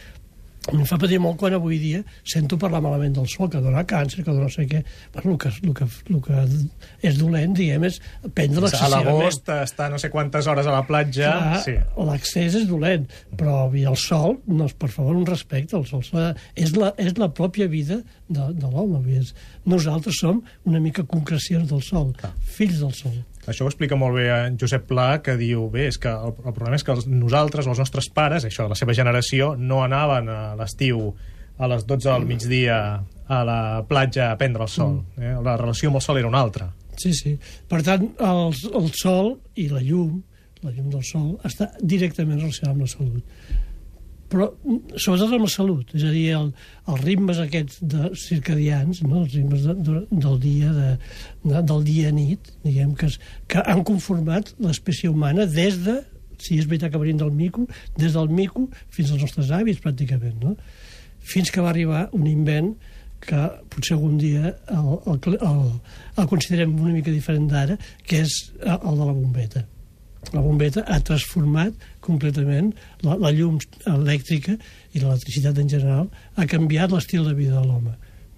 A 0.69 0.75
em 0.77 0.85
fa 0.89 0.97
patir 1.01 1.19
molt 1.21 1.38
quan 1.41 1.53
avui 1.57 1.79
dia 1.81 2.03
sento 2.23 2.57
parlar 2.61 2.81
malament 2.85 3.15
del 3.17 3.27
sol, 3.31 3.49
que 3.49 3.61
dona 3.63 3.83
càncer, 3.89 4.23
que 4.23 4.31
dona 4.31 4.47
no 4.47 4.53
sé 4.53 4.65
què. 4.69 4.83
Bueno, 5.13 5.33
el 5.33 5.39
que, 5.41 5.51
el 5.63 5.73
que, 5.77 5.88
el 6.13 6.21
que 6.25 6.43
és 7.09 7.17
dolent, 7.19 7.53
diguem, 7.57 7.88
és 7.89 7.99
prendre 8.33 8.61
A 8.61 8.65
l'excessivament. 8.67 9.09
l'agost 9.09 9.49
està 9.55 9.89
no 9.91 9.99
sé 10.01 10.11
quantes 10.13 10.47
hores 10.47 10.67
a 10.69 10.75
la 10.77 10.83
platja... 10.88 11.33
Clar, 11.33 11.57
Sí. 11.59 11.75
L'accés 12.09 12.55
és 12.55 12.67
dolent, 12.69 13.03
però 13.38 13.67
i 13.75 13.83
el 13.89 13.97
sol, 13.99 14.38
no, 14.47 14.67
per 14.79 14.89
favor, 14.93 15.17
un 15.19 15.25
respecte. 15.27 15.75
El 15.77 15.85
sol 15.89 16.05
és 16.55 16.75
la, 16.77 16.93
és 16.97 17.17
la 17.19 17.27
pròpia 17.33 17.67
vida 17.67 17.99
de, 18.29 18.45
de 18.55 18.69
l'home. 18.69 19.01
Nosaltres 19.69 20.19
som 20.21 20.41
una 20.65 20.79
mica 20.79 21.03
concrecions 21.03 21.69
del 21.69 21.81
sol, 21.85 22.13
fills 22.55 22.79
del 22.79 22.93
sol. 22.93 23.17
Això 23.50 23.65
ho 23.65 23.72
explica 23.72 23.98
molt 23.98 24.15
bé 24.20 24.27
en 24.32 24.58
Josep 24.62 24.86
Pla, 24.89 25.10
que 25.25 25.36
diu, 25.39 25.65
bé, 25.74 25.88
és 25.89 25.98
que 26.01 26.12
el, 26.12 26.36
el 26.38 26.53
problema 26.53 26.77
és 26.77 26.86
que 26.86 26.94
els, 26.94 27.08
nosaltres, 27.10 27.68
els 27.68 27.82
nostres 27.82 28.10
pares, 28.13 28.46
això, 28.46 28.68
la 28.70 28.77
seva 28.77 28.96
generació, 28.98 29.56
no 29.58 29.82
anaven 29.84 30.29
a 30.29 30.41
l'estiu 30.60 31.10
a 31.60 31.68
les 31.68 31.86
12 31.86 32.08
del 32.08 32.27
migdia 32.27 32.77
a 33.29 33.39
la 33.46 33.62
platja 33.88 34.32
a 34.32 34.38
prendre 34.39 34.63
el 34.63 34.72
sol. 34.72 35.01
Eh? 35.20 35.36
La 35.44 35.58
relació 35.60 35.91
amb 35.91 36.00
el 36.00 36.06
sol 36.06 36.18
era 36.22 36.29
una 36.29 36.39
altra. 36.41 36.70
Sí, 37.00 37.12
sí. 37.13 37.36
Per 37.70 37.82
tant, 37.86 38.06
el, 38.25 38.53
el 38.79 38.88
sol 38.98 39.34
i 39.60 39.68
la 39.72 39.84
llum, 39.84 40.22
la 40.63 40.72
llum 40.72 40.89
del 40.91 41.03
sol, 41.08 41.34
està 41.48 41.70
directament 41.79 42.39
relacionada 42.39 42.75
amb 42.75 42.86
la 42.86 42.91
salut. 42.91 43.60
Però 44.29 44.45
mm, 44.51 45.00
sobretot 45.01 45.33
amb 45.36 45.45
la 45.48 45.51
salut, 45.51 45.95
és 45.98 46.05
a 46.05 46.12
dir, 46.13 46.27
el, 46.38 46.51
els 46.91 47.01
ritmes 47.01 47.41
aquests 47.41 47.81
de 47.93 48.12
circadians, 48.19 49.01
no? 49.05 49.24
els 49.24 49.33
ritmes 49.33 49.65
de, 49.65 49.75
de, 49.88 50.03
del 50.12 50.38
dia, 50.43 50.74
de, 50.75 50.91
de, 51.48 51.63
del 51.71 51.88
dia-nit, 51.88 52.51
diguem, 52.65 52.93
que, 53.00 53.09
es, 53.09 53.17
que 53.50 53.63
han 53.65 53.81
conformat 53.88 54.53
l'espècie 54.62 55.09
humana 55.09 55.48
des 55.50 55.81
de, 55.88 55.98
si 56.39 56.59
és 56.62 56.69
veritat 56.69 56.93
que 56.93 57.01
venim 57.01 57.17
del 57.19 57.33
mico, 57.36 57.65
des 57.98 58.13
del 58.15 58.29
mico 58.31 58.67
fins 58.95 59.12
als 59.12 59.25
nostres 59.25 59.51
avis, 59.55 59.81
pràcticament, 59.83 60.38
no? 60.43 60.55
Fins 61.29 61.51
que 61.51 61.62
va 61.62 61.74
arribar 61.74 62.05
un 62.15 62.29
invent 62.29 62.71
que 63.19 63.41
potser 63.74 63.98
algun 63.98 64.15
dia 64.21 64.53
el, 64.71 64.93
el, 65.12 65.36
el, 65.36 65.65
el 66.21 66.29
considerem 66.31 66.77
una 66.79 66.93
mica 66.95 67.12
diferent 67.12 67.50
d'ara, 67.51 67.75
que 68.07 68.24
és 68.24 68.38
el 68.63 68.93
de 68.93 69.03
la 69.03 69.12
bombeta. 69.12 69.65
La 70.33 70.41
bombeta 70.43 70.83
ha 70.85 70.99
transformat 71.01 71.73
completament 72.03 72.73
la, 73.05 73.15
la 73.17 73.31
llum 73.33 73.57
elèctrica 73.89 74.55
i 74.93 75.01
l'electricitat 75.01 75.57
en 75.61 75.69
general, 75.71 76.09
ha 76.35 76.47
canviat 76.49 76.93
l'estil 76.93 77.25
de 77.27 77.35
vida 77.38 77.59
de 77.59 77.65
l'home. 77.65 77.95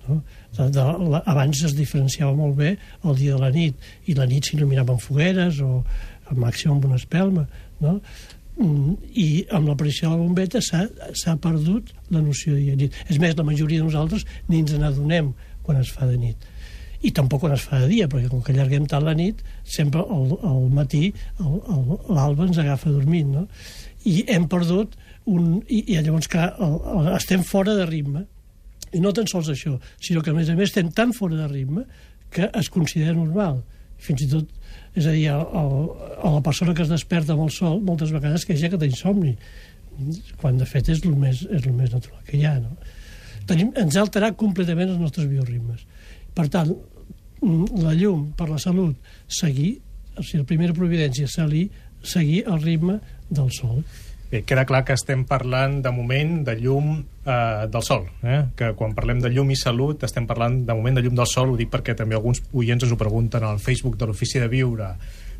No? 0.07 0.19
De, 0.57 0.67
de, 0.73 0.85
la, 1.11 1.23
abans 1.29 1.63
es 1.67 1.75
diferenciava 1.77 2.33
molt 2.37 2.57
bé 2.59 2.75
el 2.77 3.17
dia 3.19 3.35
de 3.35 3.41
la 3.41 3.51
nit, 3.55 3.89
i 4.05 4.15
la 4.17 4.27
nit 4.29 4.47
s'il·luminava 4.47 4.95
amb 4.95 5.03
fogueres 5.03 5.61
o 5.65 5.81
al 6.31 6.39
màxim 6.39 6.75
amb 6.75 6.87
una 6.89 6.99
espelma. 7.01 7.47
No? 7.83 7.97
Mm, 8.61 8.95
I 9.11 9.27
amb 9.57 9.71
l'aparició 9.71 10.09
de 10.09 10.15
la 10.15 10.21
bombeta 10.23 10.61
s'ha 10.61 11.37
perdut 11.43 11.91
la 12.13 12.21
noció 12.21 12.55
de 12.55 12.77
nit. 12.85 12.97
És 13.09 13.19
més, 13.19 13.35
la 13.37 13.47
majoria 13.47 13.81
de 13.81 13.89
nosaltres 13.89 14.27
ni 14.47 14.61
ens 14.61 14.77
n'adonem 14.77 15.33
quan 15.65 15.81
es 15.81 15.91
fa 15.93 16.07
de 16.09 16.17
nit 16.19 16.50
i 17.01 17.11
tampoc 17.17 17.41
quan 17.43 17.55
es 17.55 17.63
fa 17.65 17.79
de 17.81 17.87
dia, 17.89 18.07
perquè 18.09 18.29
com 18.29 18.43
que 18.45 18.53
allarguem 18.53 18.85
tant 18.89 19.05
la 19.05 19.15
nit, 19.17 19.41
sempre 19.65 20.03
al, 20.03 20.35
al 20.45 20.67
matí 20.73 21.07
l'alba 21.39 22.45
ens 22.45 22.59
agafa 22.61 22.93
dormint, 22.93 23.31
no? 23.39 23.47
I 24.05 24.21
hem 24.29 24.47
perdut 24.51 24.93
un... 25.29 25.59
I, 25.67 25.81
i 25.93 25.97
llavors, 25.97 26.29
clar, 26.31 26.51
el, 26.61 26.77
el, 26.93 27.09
estem 27.17 27.43
fora 27.47 27.75
de 27.77 27.87
ritme. 27.89 28.25
I 28.91 29.01
no 29.01 29.13
tan 29.15 29.29
sols 29.29 29.49
això, 29.53 29.75
sinó 30.03 30.21
que, 30.21 30.33
a 30.33 30.37
més 30.37 30.49
a 30.51 30.55
més, 30.57 30.69
estem 30.69 30.91
tan 30.93 31.13
fora 31.17 31.39
de 31.39 31.49
ritme 31.49 31.85
que 32.33 32.49
es 32.57 32.69
considera 32.73 33.17
normal. 33.17 33.61
Fins 34.01 34.25
i 34.25 34.29
tot, 34.31 34.49
és 34.97 35.05
a 35.05 35.13
dir, 35.13 35.27
a, 35.31 35.37
a, 35.41 35.65
a 36.21 36.33
la 36.37 36.41
persona 36.45 36.75
que 36.77 36.85
es 36.85 36.91
desperta 36.91 37.35
amb 37.35 37.45
el 37.45 37.53
sol, 37.55 37.79
moltes 37.85 38.13
vegades 38.13 38.45
que 38.45 38.57
ja 38.59 38.69
que 38.71 38.79
té 38.81 38.89
insomni, 38.89 39.35
quan 40.41 40.57
de 40.57 40.67
fet 40.69 40.89
és 40.93 41.03
el 41.05 41.15
més, 41.19 41.45
és 41.49 41.65
el 41.65 41.75
més 41.77 41.91
natural 41.93 42.21
que 42.27 42.37
hi 42.39 42.45
ha, 42.47 42.55
no? 42.61 42.75
Tenim, 43.49 43.71
ens 43.79 43.97
ha 43.97 44.03
alterat 44.05 44.37
completament 44.39 44.93
els 44.93 45.01
nostres 45.01 45.27
bioritmes. 45.29 45.83
Per 46.37 46.45
tant, 46.51 46.71
la 47.41 47.95
llum 47.97 48.31
per 48.37 48.49
la 48.49 48.59
salut 48.61 48.95
seguir, 49.27 49.79
o 50.15 50.23
sigui, 50.23 50.43
la 50.43 50.47
primera 50.47 50.75
providència 50.77 51.27
seguir, 51.31 51.69
seguir 52.03 52.45
el 52.47 52.61
ritme 52.61 52.99
del 53.29 53.51
sol. 53.55 53.83
Bé, 54.31 54.45
queda 54.47 54.63
clar 54.63 54.85
que 54.87 54.95
estem 54.95 55.25
parlant 55.27 55.81
de 55.83 55.91
moment 55.91 56.37
de 56.47 56.55
llum 56.55 56.93
eh, 57.01 57.65
del 57.67 57.83
sol, 57.83 58.05
eh? 58.23 58.45
que 58.55 58.71
quan 58.79 58.93
parlem 58.95 59.19
de 59.19 59.31
llum 59.33 59.51
i 59.51 59.57
salut 59.59 60.05
estem 60.07 60.27
parlant 60.29 60.61
de 60.67 60.77
moment 60.77 60.95
de 60.95 61.03
llum 61.03 61.17
del 61.17 61.27
sol, 61.27 61.51
ho 61.51 61.57
dic 61.59 61.71
perquè 61.73 61.97
també 61.99 62.15
alguns 62.15 62.39
oients 62.53 62.85
ens 62.87 62.93
ho 62.95 62.99
pregunten 62.99 63.43
al 63.43 63.59
Facebook 63.59 63.97
de 63.99 64.07
l'Ofici 64.07 64.39
de 64.39 64.47
Viure. 64.51 64.93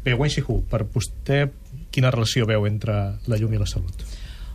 Bé, 0.04 0.18
Wen 0.18 0.34
Xihu, 0.34 0.64
per 0.68 0.84
vostè 0.92 1.46
quina 1.94 2.12
relació 2.12 2.50
veu 2.50 2.68
entre 2.68 2.98
la 3.32 3.40
llum 3.40 3.56
i 3.56 3.62
la 3.62 3.70
salut? 3.70 4.04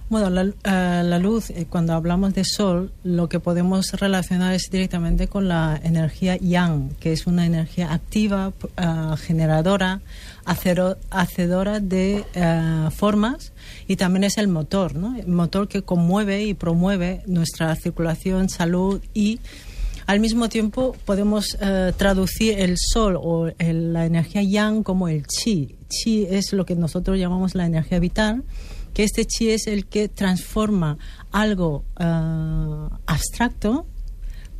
Bueno, 0.08 0.30
la, 0.30 0.44
uh, 0.44 1.04
la 1.04 1.18
luz, 1.18 1.50
eh, 1.50 1.66
cuando 1.68 1.92
hablamos 1.92 2.32
de 2.32 2.44
sol, 2.44 2.92
lo 3.02 3.28
que 3.28 3.40
podemos 3.40 3.90
relacionar 3.90 4.54
es 4.54 4.70
directamente 4.70 5.26
con 5.26 5.48
la 5.48 5.80
energía 5.82 6.36
yang, 6.36 6.90
que 7.00 7.12
es 7.12 7.26
una 7.26 7.44
energía 7.44 7.92
activa, 7.92 8.52
uh, 8.52 9.16
generadora, 9.16 10.00
hacedora 10.44 11.80
de 11.80 12.24
uh, 12.36 12.90
formas 12.92 13.52
y 13.88 13.96
también 13.96 14.22
es 14.22 14.38
el 14.38 14.46
motor, 14.46 14.94
¿no? 14.94 15.16
El 15.16 15.26
motor 15.26 15.66
que 15.66 15.82
conmueve 15.82 16.44
y 16.44 16.54
promueve 16.54 17.22
nuestra 17.26 17.74
circulación, 17.74 18.48
salud 18.48 19.00
y 19.12 19.40
al 20.06 20.20
mismo 20.20 20.48
tiempo 20.48 20.94
podemos 21.04 21.58
traducir 21.96 22.60
el 22.60 22.76
sol 22.78 23.18
o 23.20 23.48
el, 23.58 23.92
la 23.92 24.06
energía 24.06 24.40
yang 24.40 24.84
como 24.84 25.08
el 25.08 25.26
chi. 25.26 25.74
Chi 25.88 26.28
es 26.30 26.52
lo 26.52 26.64
que 26.64 26.76
nosotros 26.76 27.18
llamamos 27.18 27.56
la 27.56 27.66
energía 27.66 27.98
vital 27.98 28.44
que 28.96 29.04
este 29.04 29.26
chi 29.26 29.50
es 29.50 29.66
el 29.66 29.84
que 29.84 30.08
transforma 30.08 30.96
algo 31.30 31.84
uh, 32.00 32.88
abstracto 33.04 33.86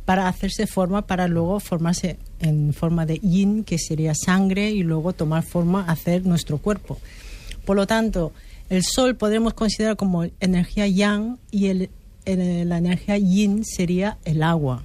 para 0.05 0.27
hacerse 0.27 0.67
forma, 0.67 1.07
para 1.07 1.27
luego 1.27 1.59
formarse 1.59 2.19
en 2.39 2.71
forma 2.71 3.07
de 3.07 3.17
yin, 3.17 3.63
que 3.63 3.79
sería 3.79 4.13
sangre, 4.13 4.69
y 4.69 4.83
luego 4.83 5.13
tomar 5.13 5.41
forma, 5.41 5.85
hacer 5.85 6.27
nuestro 6.27 6.59
cuerpo. 6.59 6.99
Por 7.65 7.77
lo 7.77 7.87
tanto, 7.87 8.31
el 8.69 8.83
sol 8.83 9.15
podemos 9.15 9.55
considerar 9.55 9.97
como 9.97 10.25
energía 10.39 10.85
yang 10.85 11.39
y 11.49 11.69
el, 11.69 11.89
la 12.27 12.77
energía 12.77 13.17
yin 13.17 13.65
sería 13.65 14.19
el 14.23 14.43
agua. 14.43 14.83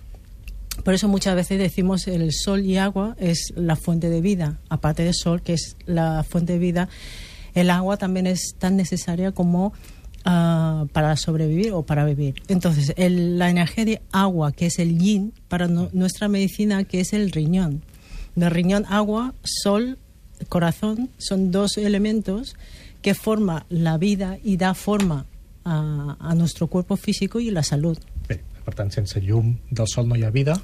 Por 0.82 0.94
eso 0.94 1.08
muchas 1.08 1.34
veces 1.34 1.58
decimos 1.58 2.08
el 2.08 2.32
sol 2.32 2.64
y 2.64 2.78
agua 2.78 3.16
es 3.18 3.52
la 3.54 3.76
fuente 3.76 4.08
de 4.08 4.22
vida, 4.22 4.60
aparte 4.70 5.04
del 5.04 5.14
sol, 5.14 5.42
que 5.42 5.52
es 5.52 5.76
la 5.84 6.24
fuente 6.26 6.54
de 6.54 6.58
vida 6.58 6.88
el 7.54 7.70
agua 7.70 7.96
también 7.96 8.26
es 8.26 8.54
tan 8.58 8.76
necesaria 8.76 9.32
como 9.32 9.72
uh, 10.26 10.86
para 10.88 11.16
sobrevivir 11.16 11.72
o 11.72 11.82
para 11.82 12.04
vivir. 12.04 12.34
Entonces, 12.48 12.94
el, 12.96 13.38
la 13.38 13.50
energía 13.50 13.84
de 13.84 14.02
agua, 14.12 14.52
que 14.52 14.66
es 14.66 14.78
el 14.78 14.98
yin, 14.98 15.32
para 15.48 15.68
no, 15.68 15.88
nuestra 15.92 16.28
medicina, 16.28 16.84
que 16.84 17.00
es 17.00 17.12
el 17.12 17.30
riñón. 17.30 17.82
De 18.34 18.48
riñón, 18.48 18.86
agua, 18.88 19.34
sol, 19.42 19.98
corazón, 20.48 21.10
son 21.18 21.50
dos 21.50 21.76
elementos 21.76 22.56
que 23.02 23.14
forman 23.14 23.64
la 23.68 23.98
vida 23.98 24.38
y 24.42 24.56
da 24.56 24.74
forma 24.74 25.26
a, 25.64 26.16
a 26.18 26.34
nuestro 26.34 26.68
cuerpo 26.68 26.96
físico 26.96 27.40
y 27.40 27.50
la 27.50 27.62
salud. 27.62 27.98
Bé, 28.28 28.40
per 28.64 28.74
tant, 28.74 28.90
sense 28.94 29.20
llum 29.20 29.56
del 29.70 29.88
sol 29.90 30.08
no 30.08 30.16
hi 30.16 30.22
ha 30.24 30.30
vida. 30.30 30.54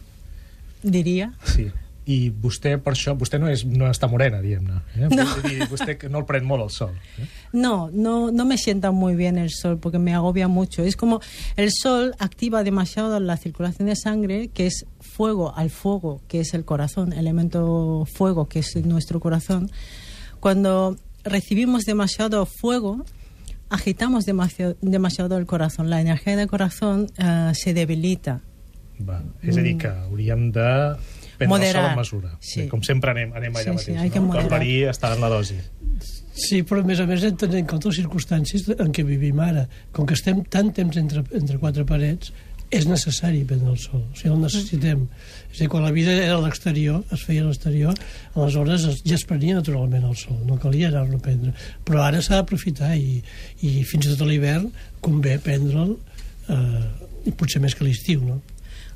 Diria. 0.82 1.34
Sí. 1.44 1.70
I 2.08 2.30
vostè 2.32 2.78
per 2.80 2.94
això, 2.94 3.12
vostè 3.20 3.36
no, 3.40 3.50
és, 3.52 3.66
no 3.68 3.88
està 3.90 4.08
morena, 4.08 4.40
diguem-ne. 4.40 4.78
Eh? 4.96 5.08
No. 5.12 5.26
Dir, 5.44 5.66
vostè 5.68 5.98
que 6.00 6.08
no 6.08 6.22
el 6.22 6.26
pren 6.28 6.46
molt 6.48 6.64
el 6.64 6.70
sol. 6.72 6.94
Eh? 7.20 7.26
No, 7.52 7.90
no, 7.92 8.30
no 8.32 8.46
me 8.48 8.56
sienta 8.56 8.92
muy 8.92 9.14
bien 9.14 9.36
el 9.36 9.50
sol 9.52 9.78
porque 9.78 9.98
me 9.98 10.14
agobia 10.14 10.48
mucho. 10.48 10.84
Es 10.84 10.96
como 10.96 11.20
el 11.56 11.70
sol 11.70 12.14
activa 12.18 12.64
demasiado 12.64 13.20
la 13.20 13.36
circulación 13.36 13.88
de 13.88 13.96
sangre, 13.96 14.48
que 14.48 14.66
es 14.66 14.86
fuego 15.00 15.54
al 15.54 15.68
fuego, 15.68 16.22
que 16.28 16.40
es 16.40 16.54
el 16.54 16.64
corazón, 16.64 17.12
elemento 17.12 18.06
fuego, 18.10 18.48
que 18.48 18.60
es 18.60 18.74
nuestro 18.86 19.20
corazón. 19.20 19.70
Cuando 20.40 20.96
recibimos 21.24 21.84
demasiado 21.84 22.46
fuego, 22.46 23.04
agitamos 23.68 24.24
demasiado, 24.24 24.76
demasiado 24.80 25.36
el 25.36 25.44
corazón. 25.44 25.90
La 25.90 26.00
energía 26.00 26.36
del 26.36 26.48
corazón 26.48 27.08
uh, 27.18 27.54
se 27.54 27.74
debilita. 27.74 28.40
Va. 28.98 29.20
És 29.42 29.54
a 29.54 29.62
dir, 29.62 29.76
que 29.78 29.86
hauríem 29.86 30.48
de 30.50 30.66
prendre 31.38 31.54
Moderar. 31.54 31.70
el 31.70 31.80
sol 31.80 31.90
amb 31.94 32.00
mesura. 32.02 32.32
Sí. 32.44 32.66
Com 32.68 32.82
sempre 32.86 33.14
anem, 33.14 33.32
anem 33.38 33.54
allà 33.56 33.72
Sí, 33.78 33.84
sí, 33.86 33.92
mateix. 33.92 34.02
hay 34.04 34.10
que 34.10 34.20
no? 34.20 34.26
moderar. 34.32 34.44
El 34.44 34.52
perill 34.56 34.88
està 34.90 35.14
en 35.14 35.22
la 35.24 35.30
dosi. 35.32 35.56
Sí, 36.38 36.60
però 36.62 36.82
a 36.84 36.86
més 36.86 37.00
a 37.02 37.06
més 37.08 37.24
hem 37.26 37.32
de 37.34 37.40
tenir 37.46 37.62
en 37.64 37.66
compte 37.66 37.88
les 37.90 37.96
circumstàncies 37.98 38.68
en 38.76 38.92
què 38.94 39.02
vivim 39.06 39.40
ara. 39.42 39.64
Com 39.92 40.06
que 40.06 40.14
estem 40.14 40.44
tant 40.50 40.68
temps 40.76 40.96
entre, 41.00 41.24
entre 41.34 41.58
quatre 41.58 41.84
parets, 41.88 42.30
és 42.70 42.84
necessari 42.84 43.40
prendre 43.48 43.70
el 43.72 43.78
sol, 43.80 44.02
o 44.12 44.14
sigui, 44.14 44.28
el 44.34 44.42
necessitem. 44.42 45.06
És 45.50 45.56
a 45.56 45.62
dir, 45.62 45.68
quan 45.72 45.82
la 45.86 45.90
vida 45.90 46.12
era 46.12 46.34
a 46.36 46.40
l'exterior, 46.44 47.00
es 47.16 47.22
feia 47.24 47.40
a 47.42 47.46
l'exterior, 47.48 47.94
aleshores 48.36 48.84
es, 48.90 48.98
ja 49.08 49.14
es 49.16 49.24
prenia 49.24 49.56
naturalment 49.56 50.04
el 50.04 50.14
sol, 50.20 50.36
no 50.44 50.58
calia 50.60 50.90
anar-lo 50.92 51.16
a 51.16 51.24
prendre. 51.24 51.54
Però 51.88 52.02
ara 52.04 52.20
s'ha 52.20 52.36
d'aprofitar 52.42 52.92
i, 53.00 53.22
i 53.64 53.72
fins 53.88 54.04
i 54.06 54.12
tot 54.12 54.26
a 54.26 54.28
l'hivern 54.28 54.68
convé 55.00 55.38
prendre'l, 55.40 55.96
eh, 56.52 56.84
i 57.24 57.32
potser 57.32 57.60
més 57.64 57.74
que 57.74 57.88
l'estiu, 57.88 58.20
no? 58.20 58.42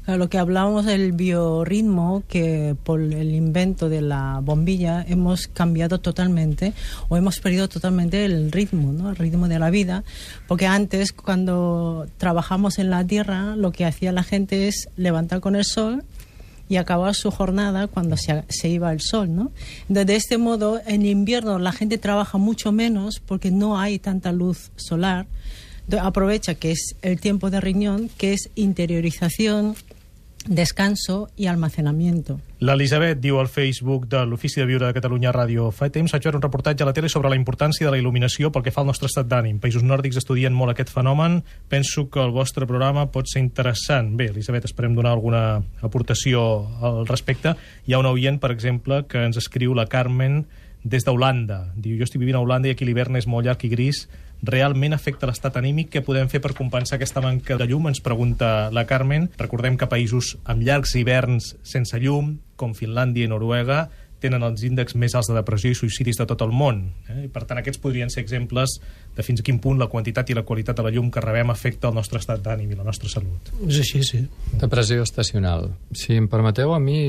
Lo 0.07 0.29
que 0.29 0.39
hablábamos 0.39 0.85
del 0.85 1.13
biorritmo, 1.13 2.25
que 2.27 2.75
por 2.83 3.01
el 3.01 3.35
invento 3.35 3.89
de 3.89 4.01
la 4.01 4.41
bombilla 4.43 5.05
hemos 5.09 5.47
cambiado 5.47 6.01
totalmente 6.01 6.73
o 7.09 7.17
hemos 7.17 7.39
perdido 7.39 7.69
totalmente 7.69 8.25
el 8.25 8.51
ritmo, 8.51 9.11
el 9.11 9.17
ritmo 9.17 9.47
de 9.47 9.61
la 9.61 9.71
vida, 9.71 10.03
porque 10.49 10.67
antes 10.67 11.13
cuando 11.13 12.09
trabajamos 12.19 12.81
en 12.81 12.91
la 12.91 13.07
tierra 13.07 13.55
lo 13.55 13.71
que 13.71 13.85
hacía 13.85 14.11
la 14.11 14.25
gente 14.25 14.67
es 14.67 14.89
levantar 14.97 15.41
con 15.41 15.55
el 15.55 15.65
sol 15.65 16.03
y 16.69 16.79
acabar 16.79 17.15
su 17.15 17.31
jornada 17.31 17.87
cuando 17.87 18.17
se, 18.17 18.43
se 18.49 18.69
iba 18.69 18.93
el 18.93 19.01
sol, 19.01 19.51
de 19.89 20.17
este 20.17 20.37
modo, 20.37 20.81
en 20.85 21.07
invierno 21.07 21.61
la 21.61 21.71
gente 21.71 21.97
trabaja 21.99 22.39
mucho 22.39 22.73
menos 22.73 23.21
porque 23.25 23.53
no 23.53 23.79
hay 23.79 24.01
tanta 24.01 24.33
luz 24.33 24.73
solar. 24.75 25.27
Aprovecha 26.01 26.55
que 26.55 26.73
es 26.73 26.97
el 27.03 27.21
tiempo 27.21 27.51
de 27.51 27.61
riñón, 27.61 28.09
que 28.17 28.33
es 28.33 28.51
interiorización, 28.55 29.75
descanso 30.47 31.31
i 31.37 31.47
almacenamiento. 31.47 32.41
L'Elisabet 32.63 33.19
diu 33.23 33.39
al 33.41 33.49
Facebook 33.51 34.07
de 34.11 34.23
l'Ofici 34.27 34.61
de 34.61 34.67
Viure 34.67 34.87
de 34.87 34.95
Catalunya 34.95 35.33
Ràdio 35.35 35.69
fa 35.75 35.89
temps 35.91 36.13
vaig 36.15 36.25
veure 36.27 36.39
un 36.39 36.45
reportatge 36.45 36.85
a 36.85 36.89
la 36.89 36.95
tele 36.95 37.11
sobre 37.11 37.31
la 37.31 37.39
importància 37.39 37.87
de 37.87 37.93
la 37.95 37.99
il·luminació 37.99 38.53
pel 38.55 38.65
que 38.67 38.73
fa 38.75 38.83
al 38.83 38.89
nostre 38.91 39.11
estat 39.11 39.29
d'ànim. 39.31 39.59
Països 39.63 39.85
nòrdics 39.87 40.19
estudien 40.19 40.55
molt 40.55 40.75
aquest 40.75 40.93
fenomen. 40.95 41.43
Penso 41.69 42.09
que 42.11 42.23
el 42.23 42.35
vostre 42.35 42.67
programa 42.67 43.09
pot 43.15 43.31
ser 43.31 43.43
interessant. 43.43 44.15
Bé, 44.17 44.31
Elisabet, 44.31 44.67
esperem 44.71 44.95
donar 44.95 45.15
alguna 45.15 45.63
aportació 45.83 46.43
al 46.83 47.07
respecte. 47.07 47.57
Hi 47.87 47.95
ha 47.95 48.03
un 48.03 48.11
oient, 48.11 48.41
per 48.43 48.53
exemple, 48.55 49.05
que 49.07 49.23
ens 49.27 49.39
escriu 49.39 49.75
la 49.75 49.87
Carmen 49.87 50.45
des 50.83 51.07
d'Holanda. 51.07 51.73
Diu, 51.77 51.97
jo 51.99 52.07
estic 52.07 52.23
vivint 52.23 52.39
a 52.39 52.43
Holanda 52.43 52.71
i 52.71 52.75
aquí 52.75 52.87
l'hivern 52.87 53.17
és 53.19 53.27
molt 53.31 53.47
llarg 53.47 53.63
i 53.67 53.71
gris. 53.71 54.07
Realment 54.43 54.97
afecta 54.97 55.29
l'estat 55.31 55.57
anímic? 55.61 55.93
Què 55.93 56.03
podem 56.03 56.27
fer 56.31 56.41
per 56.43 56.55
compensar 56.59 56.97
aquesta 56.99 57.23
manca 57.23 57.55
de 57.61 57.69
llum? 57.71 57.87
Ens 57.87 58.03
pregunta 58.03 58.71
la 58.75 58.83
Carmen. 58.91 59.29
Recordem 59.39 59.77
que 59.79 59.87
països 59.87 60.35
amb 60.43 60.65
llargs 60.67 60.97
hiverns 60.99 61.53
sense 61.63 62.01
llum, 62.03 62.35
com 62.59 62.75
Finlàndia 62.75 63.29
i 63.29 63.31
Noruega, 63.31 63.85
tenen 64.23 64.43
els 64.47 64.63
índexs 64.67 64.97
més 64.99 65.15
alts 65.19 65.31
de 65.31 65.37
depressió 65.37 65.73
i 65.73 65.77
suïcidis 65.79 66.19
de 66.21 66.27
tot 66.31 66.43
el 66.47 66.53
món. 66.55 66.85
Eh? 67.11 67.25
I, 67.27 67.29
per 67.33 67.45
tant, 67.49 67.59
aquests 67.61 67.81
podrien 67.83 68.11
ser 68.13 68.23
exemples 68.23 68.77
de 69.17 69.27
fins 69.27 69.43
a 69.43 69.47
quin 69.47 69.59
punt 69.63 69.81
la 69.81 69.91
quantitat 69.93 70.31
i 70.31 70.37
la 70.39 70.45
qualitat 70.47 70.79
de 70.79 70.87
la 70.87 70.93
llum 70.95 71.11
que 71.13 71.23
rebem 71.25 71.51
afecta 71.53 71.91
el 71.91 71.99
nostre 71.99 72.23
estat 72.23 72.43
d'ànim 72.45 72.71
i 72.71 72.79
la 72.79 72.87
nostra 72.87 73.11
salut. 73.13 73.53
És 73.67 73.83
així, 73.83 74.03
sí. 74.07 74.23
Depressió 74.63 75.03
estacional. 75.07 75.71
Si 75.95 76.17
em 76.19 76.29
permeteu, 76.31 76.75
a 76.75 76.81
mi 76.83 77.01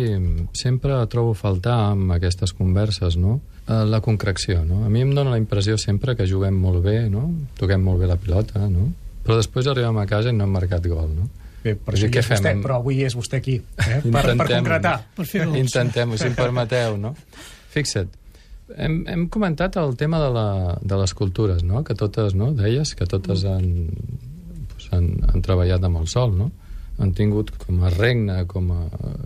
sempre 0.57 0.97
trobo 1.11 1.35
faltar 1.37 1.79
amb 1.93 2.15
aquestes 2.17 2.55
converses, 2.57 3.17
no? 3.17 3.39
Eh, 3.67 3.85
La 3.87 4.01
concreció, 4.01 4.63
no? 4.65 4.83
A 4.85 4.89
mi 4.89 5.01
em 5.01 5.13
dóna 5.15 5.31
la 5.31 5.37
impressió 5.39 5.77
sempre 5.77 6.15
que 6.19 6.27
juguem 6.27 6.57
molt 6.59 6.83
bé, 6.83 7.09
no? 7.09 7.29
Toquem 7.59 7.81
molt 7.83 8.01
bé 8.01 8.07
la 8.09 8.17
pilota, 8.19 8.65
no? 8.67 8.89
Però 9.23 9.37
després 9.39 9.67
arribem 9.71 9.97
a 10.01 10.05
casa 10.09 10.33
i 10.33 10.35
no 10.35 10.43
hem 10.43 10.51
marcat 10.57 10.83
gol, 10.91 11.07
no? 11.15 11.29
Bé, 11.63 11.77
per 11.79 11.93
això 11.95 12.09
què 12.11 12.19
és 12.19 12.27
vostè, 12.27 12.49
fem? 12.51 12.59
però 12.65 12.81
avui 12.81 12.97
és 13.07 13.13
vostè 13.15 13.37
aquí, 13.39 13.53
eh? 13.55 14.01
per, 14.01 14.11
per 14.11 14.33
Intentem. 14.33 14.57
concretar. 14.57 14.97
Per 15.15 15.25
fer 15.29 15.45
gols. 15.45 15.61
Intentem-ho, 15.61 16.17
si 16.19 16.27
em 16.27 16.35
permeteu, 16.35 16.97
no? 16.99 17.13
Fixa't, 17.71 18.09
hem, 18.75 18.97
hem 19.07 19.23
comentat 19.31 19.77
el 19.79 19.95
tema 19.95 20.19
de, 20.19 20.27
la, 20.35 20.47
de 20.83 20.97
les 20.99 21.13
cultures, 21.15 21.63
no? 21.63 21.85
Que 21.87 21.95
totes, 21.95 22.35
no? 22.35 22.51
Deies 22.57 22.91
que 22.99 23.07
totes 23.07 23.45
han, 23.47 23.69
doncs, 23.93 24.89
han, 24.91 25.07
han 25.31 25.45
treballat 25.45 25.87
amb 25.87 26.01
el 26.01 26.09
sol, 26.11 26.35
no? 26.35 26.49
Han 26.99 27.15
tingut 27.15 27.53
com 27.63 27.79
a 27.87 27.93
regne, 27.95 28.41
com 28.45 28.67
a, 28.75 28.81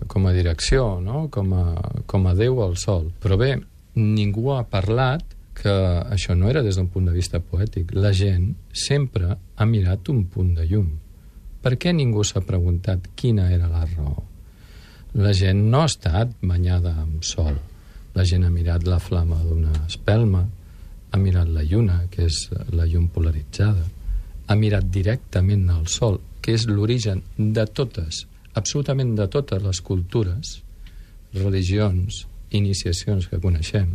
com 0.06 0.30
a 0.30 0.32
direcció, 0.32 1.00
no? 1.02 1.26
Com 1.34 1.50
a, 1.58 1.64
com 2.06 2.30
a 2.30 2.36
Déu 2.38 2.62
al 2.62 2.78
sol. 2.78 3.10
Però 3.20 3.36
bé, 3.36 3.56
ningú 3.98 4.52
ha 4.54 4.62
parlat 4.70 5.24
que 5.58 5.74
això 6.14 6.36
no 6.38 6.48
era 6.50 6.62
des 6.62 6.78
d'un 6.78 6.88
punt 6.88 7.08
de 7.08 7.14
vista 7.14 7.40
poètic. 7.42 7.92
La 7.94 8.12
gent 8.14 8.52
sempre 8.72 9.34
ha 9.34 9.66
mirat 9.66 10.08
un 10.08 10.24
punt 10.30 10.54
de 10.54 10.66
llum. 10.70 10.92
Per 11.62 11.74
què 11.74 11.92
ningú 11.92 12.22
s'ha 12.24 12.44
preguntat 12.46 13.10
quina 13.18 13.48
era 13.50 13.66
la 13.66 13.82
raó? 13.84 14.22
La 15.18 15.32
gent 15.34 15.64
no 15.72 15.82
ha 15.82 15.90
estat 15.90 16.36
banyada 16.40 16.94
amb 17.02 17.26
sol. 17.26 17.58
La 18.14 18.24
gent 18.24 18.46
ha 18.46 18.52
mirat 18.54 18.86
la 18.86 19.00
flama 19.02 19.40
d'una 19.42 19.74
espelma, 19.88 20.44
ha 21.10 21.18
mirat 21.18 21.50
la 21.50 21.64
lluna, 21.64 22.04
que 22.10 22.28
és 22.28 22.38
la 22.70 22.86
llum 22.86 23.08
polaritzada, 23.10 23.84
ha 24.46 24.54
mirat 24.54 24.86
directament 24.92 25.66
al 25.72 25.86
sol, 25.90 26.20
que 26.40 26.54
és 26.54 26.68
l'origen 26.68 27.22
de 27.36 27.66
totes, 27.66 28.26
absolutament 28.54 29.14
de 29.18 29.26
totes 29.32 29.62
les 29.62 29.80
cultures, 29.84 30.58
religions, 31.34 32.26
iniciacions 32.50 33.28
que 33.28 33.40
coneixem. 33.42 33.90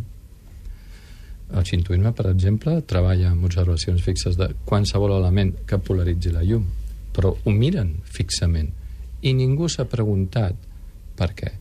El 1.54 1.66
xintuisme, 1.68 2.14
per 2.18 2.30
exemple, 2.32 2.80
treballa 2.90 3.32
amb 3.32 3.46
observacions 3.46 4.02
fixes 4.02 4.38
de 4.40 4.50
qualsevol 4.66 5.14
element 5.20 5.54
que 5.70 5.78
polaritzi 5.78 6.32
la 6.34 6.46
llum, 6.46 6.66
però 7.14 7.34
ho 7.34 7.54
miren 7.54 8.00
fixament 8.10 8.72
i 9.24 9.34
ningú 9.38 9.70
s'ha 9.72 9.86
preguntat 9.90 10.58
per 11.18 11.30
què. 11.38 11.52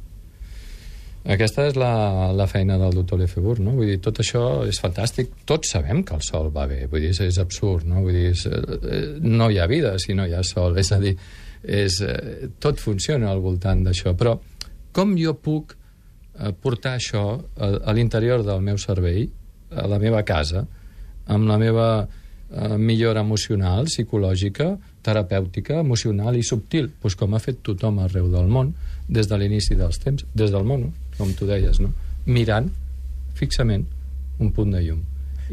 Aquesta 1.32 1.68
és 1.68 1.76
la, 1.78 2.32
la 2.34 2.48
feina 2.50 2.74
del 2.80 2.96
doctor 2.96 3.20
Lefebvre, 3.20 3.62
no? 3.62 3.76
Vull 3.76 3.92
dir, 3.92 4.00
tot 4.02 4.18
això 4.24 4.64
és 4.66 4.80
fantàstic. 4.82 5.36
Tots 5.46 5.70
sabem 5.76 6.00
que 6.02 6.16
el 6.16 6.24
sol 6.26 6.50
va 6.54 6.64
bé, 6.66 6.80
vull 6.90 7.04
dir, 7.04 7.12
és, 7.14 7.20
és 7.28 7.38
absurd, 7.38 7.86
no? 7.86 8.02
Vull 8.02 8.16
dir, 8.16 8.32
és, 8.32 8.42
eh, 8.50 9.20
no 9.22 9.46
hi 9.50 9.60
ha 9.62 9.68
vida 9.70 9.94
si 10.02 10.16
no 10.18 10.26
hi 10.26 10.34
ha 10.34 10.42
sol, 10.46 10.80
és 10.82 10.90
a 10.90 10.98
dir, 11.02 11.14
és, 11.62 12.00
eh, 12.02 12.48
tot 12.58 12.82
funciona 12.82 13.30
al 13.30 13.44
voltant 13.44 13.84
d'això, 13.86 14.16
però 14.18 14.34
com 14.92 15.14
jo 15.20 15.36
puc 15.38 15.76
portar 16.62 16.96
això 16.96 17.24
a, 17.56 17.68
a 17.84 17.92
l'interior 17.92 18.44
del 18.46 18.62
meu 18.64 18.78
cervell, 18.80 19.28
a 19.72 19.86
la 19.88 19.98
meva 20.00 20.22
casa, 20.24 20.64
amb 21.26 21.48
la 21.48 21.58
meva 21.60 21.88
eh, 22.02 22.76
millora 22.78 23.20
emocional, 23.20 23.86
psicològica, 23.90 24.72
terapèutica, 25.02 25.80
emocional 25.80 26.36
i 26.38 26.44
subtil, 26.46 26.90
doncs 27.02 27.18
com 27.18 27.34
ha 27.34 27.42
fet 27.42 27.62
tothom 27.66 28.00
arreu 28.02 28.30
del 28.32 28.50
món, 28.50 28.72
des 29.08 29.28
de 29.28 29.38
l'inici 29.38 29.76
dels 29.78 29.98
temps, 30.02 30.26
des 30.34 30.52
del 30.52 30.66
món, 30.66 30.90
com 31.18 31.32
tu 31.36 31.48
deies, 31.48 31.80
no? 31.82 31.92
mirant 32.26 32.70
fixament 33.34 33.86
un 34.40 34.52
punt 34.54 34.70
de 34.72 34.82
llum. 34.84 35.00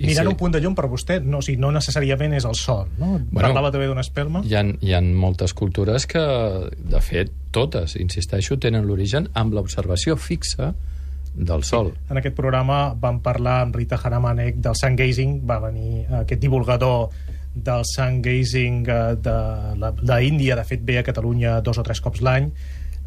Mirant 0.08 0.27
sí, 0.27 0.32
un 0.32 0.38
punt 0.39 0.53
de 0.53 0.60
llum 0.63 0.75
per 0.75 0.86
vostè, 0.88 1.20
no, 1.24 1.39
o 1.39 1.41
sigui, 1.41 1.58
no 1.60 1.72
necessàriament 1.75 2.34
és 2.38 2.46
el 2.46 2.56
sol, 2.56 2.88
no? 2.98 3.18
Bueno, 3.20 3.41
Parlava 3.41 3.72
també 3.72 3.88
d'una 3.88 4.01
espelma. 4.06 4.41
Hi 4.46 4.56
ha, 4.56 4.63
hi 4.82 4.94
ha 4.94 5.01
moltes 5.01 5.53
cultures 5.53 6.06
que, 6.08 6.22
de 6.79 7.01
fet, 7.01 7.32
totes, 7.51 7.96
insisteixo, 8.00 8.58
tenen 8.60 8.86
l'origen 8.88 9.27
amb 9.34 9.53
l'observació 9.58 10.15
fixa 10.18 10.74
del 11.36 11.63
sol. 11.63 11.91
En 12.10 12.18
aquest 12.18 12.36
programa 12.36 12.94
vam 13.00 13.20
parlar 13.22 13.62
amb 13.65 13.75
Rita 13.75 14.00
Haramanek 14.01 14.56
del 14.63 14.75
sun 14.75 14.96
gazing, 14.96 15.41
va 15.48 15.60
venir 15.60 16.06
aquest 16.24 16.41
divulgador 16.41 17.10
del 17.56 17.84
sun 17.86 18.22
gazing 18.22 18.88
eh, 18.88 19.15
de 19.20 19.36
la- 19.79 19.91
d'Índia, 20.00 20.56
de 20.56 20.63
fet 20.63 20.82
ve 20.86 20.98
a 21.00 21.03
Catalunya 21.03 21.60
dos 21.62 21.77
o 21.77 21.84
tres 21.84 22.00
cops 22.01 22.22
l'any, 22.22 22.50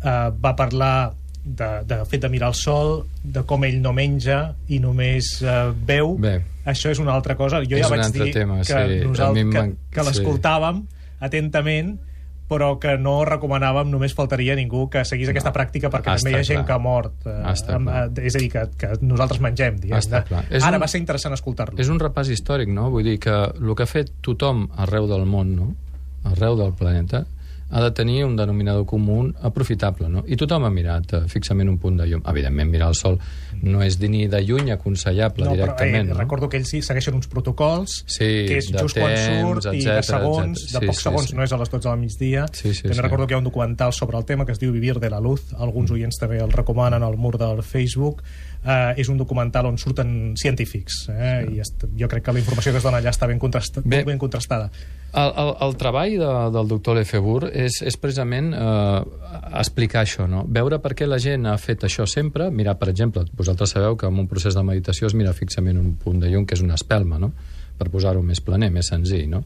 eh, 0.04 0.30
va 0.44 0.54
parlar 0.56 1.12
de, 1.44 1.68
de 1.84 2.04
fet 2.06 2.22
de 2.22 2.28
mirar 2.30 2.48
el 2.52 2.54
sol, 2.54 3.06
de 3.24 3.42
com 3.48 3.64
ell 3.64 3.80
no 3.82 3.92
menja 3.92 4.54
i 4.68 4.78
només 4.78 5.40
eh, 5.42 5.72
veu. 5.86 6.16
Bé. 6.22 6.36
Això 6.64 6.92
és 6.94 7.00
una 7.02 7.12
altra 7.16 7.34
cosa. 7.36 7.58
Jo 7.66 7.76
És 7.76 7.82
ja 7.88 7.90
vaig 7.90 8.12
dir 8.14 8.30
tema, 8.32 8.60
que, 8.62 8.64
sí. 8.70 9.02
Nosaltres, 9.08 9.50
que, 9.52 9.66
que 9.90 10.04
sí. 10.04 10.08
l'escoltàvem 10.10 10.84
atentament 11.20 11.98
però 12.52 12.74
que 12.76 12.98
no 13.00 13.22
recomanàvem, 13.24 13.88
només 13.88 14.12
faltaria 14.12 14.52
ningú 14.58 14.82
que 14.92 15.06
seguís 15.08 15.30
aquesta 15.30 15.48
No. 15.48 15.54
pràctica 15.56 15.88
perquè 15.88 16.12
Està 16.12 16.26
també 16.26 16.32
hi 16.32 16.40
ha 16.40 16.44
gent 16.44 16.58
clar. 16.58 16.66
que 16.66 16.72
ha 16.74 16.78
mort. 16.78 17.14
Eh, 17.24 17.72
amb, 17.72 17.88
eh, 17.88 18.26
és 18.26 18.34
a 18.36 18.38
dir, 18.42 18.50
que, 18.52 18.64
que 18.76 18.90
nosaltres 19.00 19.40
mengem, 19.40 19.78
Està 19.88 20.20
clar. 20.26 20.44
És 20.50 20.62
Ara 20.62 20.76
un- 20.76 20.82
va 20.82 20.88
ser 20.88 21.00
interessant 21.00 21.32
escoltar-lo. 21.32 21.78
És 21.80 21.88
un 21.88 21.98
repàs 21.98 22.28
històric, 22.28 22.68
no? 22.68 22.90
Vull 22.90 23.04
dir 23.04 23.18
que 23.18 23.30
el 23.32 23.74
que 23.74 23.82
ha 23.84 23.86
fet 23.88 24.12
tothom 24.20 24.68
arreu 24.76 25.06
del 25.08 25.24
món, 25.24 25.56
no? 25.56 25.74
arreu 26.24 26.54
del 26.58 26.74
planeta, 26.74 27.24
ha 27.72 27.80
de 27.82 27.90
tenir 27.96 28.24
un 28.26 28.36
denominador 28.36 28.84
comú 28.86 29.32
aprofitable, 29.40 30.08
no? 30.12 30.22
I 30.28 30.36
tothom 30.36 30.64
ha 30.64 30.70
mirat 30.70 31.12
eh, 31.16 31.20
fixament 31.26 31.68
un 31.72 31.78
punt 31.80 31.96
de 31.98 32.06
llum. 32.06 32.22
Evidentment, 32.28 32.70
mirar 32.70 32.90
el 32.92 32.94
sol 32.98 33.18
no 33.62 33.82
és 33.82 33.96
de 33.98 34.08
ni 34.12 34.26
de 34.28 34.40
lluny 34.44 34.70
aconsellable 34.74 35.44
no, 35.46 35.52
però, 35.52 35.56
directament, 35.56 36.10
eh, 36.10 36.12
no? 36.12 36.18
recordo 36.20 36.48
que 36.52 36.58
ells 36.60 36.68
sí 36.68 36.82
segueixen 36.82 37.14
uns 37.14 37.28
protocols 37.32 38.02
Sí, 38.06 38.28
que 38.48 38.58
és 38.58 38.70
de 38.72 38.78
just 38.82 38.98
quan 38.98 39.14
temps, 39.14 39.40
surt 39.40 39.66
i 39.74 39.82
de 39.84 39.96
etcètera, 39.98 40.02
segons, 40.20 40.62
etcètera. 40.62 40.80
de 40.80 40.84
Sí, 40.84 40.86
pocs 40.92 40.98
sí, 40.98 41.02
segons, 41.08 41.28
sí. 41.30 41.36
no 41.36 41.42
és 41.48 41.52
a 41.52 41.60
les 41.62 41.70
12 41.70 41.88
del 41.88 41.98
migdia. 41.98 42.46
Sí, 42.52 42.74
sí, 42.74 42.82
també 42.82 42.94
sí. 43.00 43.02
recordo 43.08 43.26
que 43.26 43.34
hi 43.34 43.36
ha 43.36 43.42
un 43.42 43.48
documental 43.50 43.92
sobre 43.92 44.18
el 44.18 44.24
tema 44.28 44.44
que 44.46 44.52
es 44.52 44.60
diu 44.60 44.72
Vivir 44.72 44.98
de 45.00 45.10
la 45.10 45.20
Luz, 45.20 45.52
alguns 45.58 45.90
Mm. 45.90 45.94
oients 45.94 46.18
també 46.18 46.38
el 46.44 46.52
recomanen 46.52 47.02
al 47.02 47.16
mur 47.16 47.38
del 47.38 47.62
Facebook. 47.62 48.22
Eh, 48.62 49.00
és 49.02 49.08
un 49.10 49.16
documental 49.18 49.66
on 49.66 49.74
surten 49.74 50.36
científics, 50.38 51.08
eh? 51.10 51.40
i 51.50 51.58
est 51.58 51.80
jo 51.98 52.06
crec 52.06 52.22
que 52.22 52.34
la 52.36 52.38
informació 52.38 52.70
que 52.70 52.78
es 52.78 52.84
dona 52.86 53.00
allà 53.00 53.10
està 53.10 53.26
ben, 53.26 53.40
contrasta 53.42 53.82
Bé. 53.82 54.04
ben 54.06 54.20
contrastada. 54.22 54.68
El, 55.18 55.32
el, 55.42 55.50
el 55.66 55.74
treball 55.80 56.14
de, 56.20 56.28
del 56.54 56.70
doctor 56.70 56.94
Lefebvre 56.94 57.50
és, 57.58 57.80
és 57.82 57.98
precisament 57.98 58.52
eh, 58.54 59.00
explicar 59.58 60.04
això, 60.06 60.28
no? 60.30 60.44
veure 60.46 60.78
per 60.84 60.94
què 60.94 61.10
la 61.10 61.18
gent 61.18 61.50
ha 61.50 61.56
fet 61.58 61.82
això 61.88 62.06
sempre, 62.06 62.52
mirar, 62.54 62.76
per 62.78 62.92
exemple, 62.94 63.26
vosaltres 63.34 63.74
sabeu 63.74 63.98
que 63.98 64.06
en 64.06 64.22
un 64.22 64.30
procés 64.30 64.54
de 64.54 64.62
meditació 64.62 65.10
es 65.10 65.18
mira 65.18 65.34
fixament 65.34 65.82
un 65.82 65.96
punt 65.98 66.22
de 66.22 66.30
llum 66.30 66.46
que 66.46 66.54
és 66.54 66.62
una 66.62 66.78
espelma, 66.78 67.18
no? 67.18 67.32
per 67.82 67.90
posar-ho 67.90 68.22
més 68.22 68.38
planer, 68.46 68.70
més 68.70 68.94
senzill, 68.94 69.26
no? 69.34 69.42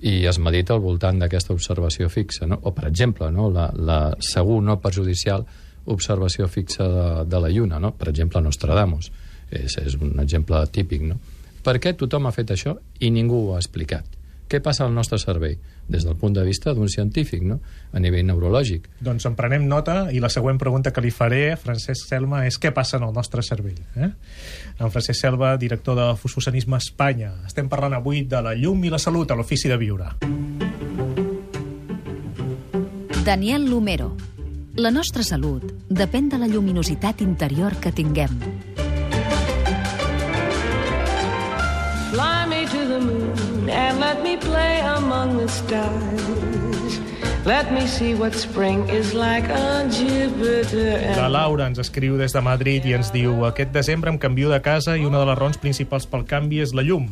i 0.00 0.24
es 0.26 0.42
medita 0.42 0.74
al 0.74 0.82
voltant 0.82 1.22
d'aquesta 1.22 1.54
observació 1.54 2.10
fixa, 2.10 2.50
no? 2.50 2.58
o 2.66 2.74
per 2.74 2.90
exemple, 2.90 3.30
no? 3.30 3.46
la, 3.54 3.70
la 3.78 4.02
segur 4.18 4.58
no 4.64 4.80
perjudicial 4.82 5.46
observació 5.92 6.48
fixa 6.48 6.86
de, 6.88 7.08
de 7.30 7.42
la 7.42 7.50
lluna, 7.50 7.80
no? 7.82 7.92
per 7.96 8.08
exemple, 8.12 8.42
Nostradamus, 8.44 9.10
és, 9.50 9.76
és 9.82 9.98
un 9.98 10.16
exemple 10.22 10.62
típic, 10.72 11.04
no? 11.06 11.18
Per 11.60 11.76
què 11.82 11.92
tothom 11.98 12.24
ha 12.26 12.32
fet 12.32 12.54
això 12.54 12.78
i 13.04 13.10
ningú 13.12 13.42
ho 13.44 13.54
ha 13.54 13.60
explicat? 13.60 14.16
Què 14.50 14.58
passa 14.58 14.82
al 14.82 14.94
nostre 14.94 15.18
cervell? 15.22 15.58
Des 15.90 16.02
del 16.06 16.16
punt 16.18 16.34
de 16.34 16.42
vista 16.42 16.72
d'un 16.74 16.88
científic, 16.90 17.42
no? 17.46 17.60
a 17.92 18.00
nivell 18.02 18.24
neurològic. 18.26 18.88
Doncs 19.02 19.26
en 19.28 19.36
prenem 19.38 19.66
nota 19.70 20.08
i 20.10 20.22
la 20.22 20.30
següent 20.30 20.58
pregunta 20.58 20.90
que 20.94 21.02
li 21.04 21.12
faré 21.14 21.52
a 21.52 21.58
Francesc 21.58 22.08
Selma 22.08 22.42
és 22.48 22.58
què 22.58 22.72
passa 22.74 22.98
en 22.98 23.06
el 23.06 23.14
nostre 23.14 23.44
cervell. 23.46 23.78
Eh? 23.94 24.10
En 24.78 24.90
Francesc 24.90 25.20
Selva, 25.20 25.52
director 25.58 25.98
de 25.98 26.08
Fusosanisme 26.18 26.80
Espanya. 26.82 27.30
Estem 27.46 27.70
parlant 27.70 27.94
avui 27.98 28.24
de 28.26 28.42
la 28.42 28.56
llum 28.58 28.82
i 28.86 28.90
la 28.90 28.98
salut 28.98 29.30
a 29.30 29.38
l'ofici 29.38 29.70
de 29.70 29.78
viure. 29.78 30.10
Daniel 33.22 33.70
Lumero. 33.70 34.16
La 34.80 34.90
nostra 34.90 35.22
salut 35.22 35.69
depèn 35.90 36.28
de 36.30 36.38
la 36.38 36.46
lluminositat 36.46 37.18
interior 37.20 37.74
que 37.82 37.90
tinguem. 37.90 38.30
Fly 42.14 42.46
me 42.46 42.62
to 42.70 42.80
the 42.86 43.00
moon 43.02 43.66
and 43.68 43.98
let 43.98 44.22
me 44.22 44.36
play 44.38 44.78
among 44.86 45.36
the 45.36 45.48
stars. 45.50 46.22
Let 47.44 47.72
me 47.72 47.88
see 47.88 48.14
what 48.14 48.36
spring 48.38 48.86
is 48.90 49.14
like 49.14 49.48
on 49.50 49.90
Jupiter 49.90 51.16
La 51.16 51.26
Laura 51.26 51.66
ens 51.66 51.80
escriu 51.80 52.18
des 52.20 52.36
de 52.36 52.42
Madrid 52.44 52.84
i 52.86 52.94
ens 52.94 53.10
diu 53.10 53.46
aquest 53.48 53.72
desembre 53.74 54.12
em 54.12 54.18
canvio 54.20 54.52
de 54.52 54.60
casa 54.62 54.94
i 54.94 55.06
una 55.08 55.18
de 55.18 55.26
les 55.26 55.38
raons 55.38 55.58
principals 55.58 56.06
pel 56.06 56.22
canvi 56.28 56.60
és 56.62 56.74
la 56.76 56.84
llum. 56.86 57.08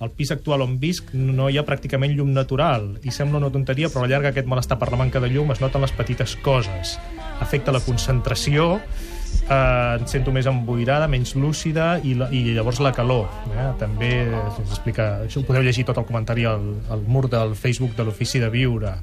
Al 0.00 0.14
pis 0.14 0.32
actual 0.32 0.64
on 0.64 0.78
visc 0.80 1.12
no 1.12 1.50
hi 1.50 1.60
ha 1.60 1.66
pràcticament 1.66 2.16
llum 2.16 2.32
natural 2.32 2.94
i 3.04 3.12
sembla 3.12 3.42
una 3.42 3.52
tonteria, 3.52 3.90
però 3.92 4.06
a 4.06 4.08
la 4.08 4.14
llarga 4.14 4.32
aquest 4.32 4.48
malestar 4.48 4.78
per 4.80 4.88
la 4.88 5.02
manca 5.02 5.20
de 5.20 5.28
llum 5.28 5.52
es 5.52 5.60
noten 5.60 5.84
les 5.84 5.92
petites 5.92 6.38
coses. 6.40 6.96
Afecta 7.42 7.74
la 7.74 7.82
concentració, 7.82 8.78
eh, 8.78 9.98
em 9.98 10.06
sento 10.10 10.32
més 10.34 10.46
emboirada, 10.46 11.08
menys 11.10 11.34
lúcida 11.34 11.96
i, 12.04 12.14
la, 12.18 12.30
i 12.30 12.44
llavors 12.54 12.80
la 12.84 12.94
calor. 12.94 13.26
Eh? 13.50 13.68
També 13.82 14.12
s'explica, 14.60 15.10
això 15.26 15.42
ho 15.42 15.46
podeu 15.48 15.66
llegir 15.66 15.84
tot 15.88 15.98
el 15.98 16.06
comentari 16.08 16.46
al, 16.48 16.64
al 16.92 17.04
mur 17.06 17.26
del 17.32 17.56
Facebook 17.58 17.96
de 17.98 18.06
l'Ofici 18.06 18.42
de 18.42 18.50
Viure. 18.52 18.96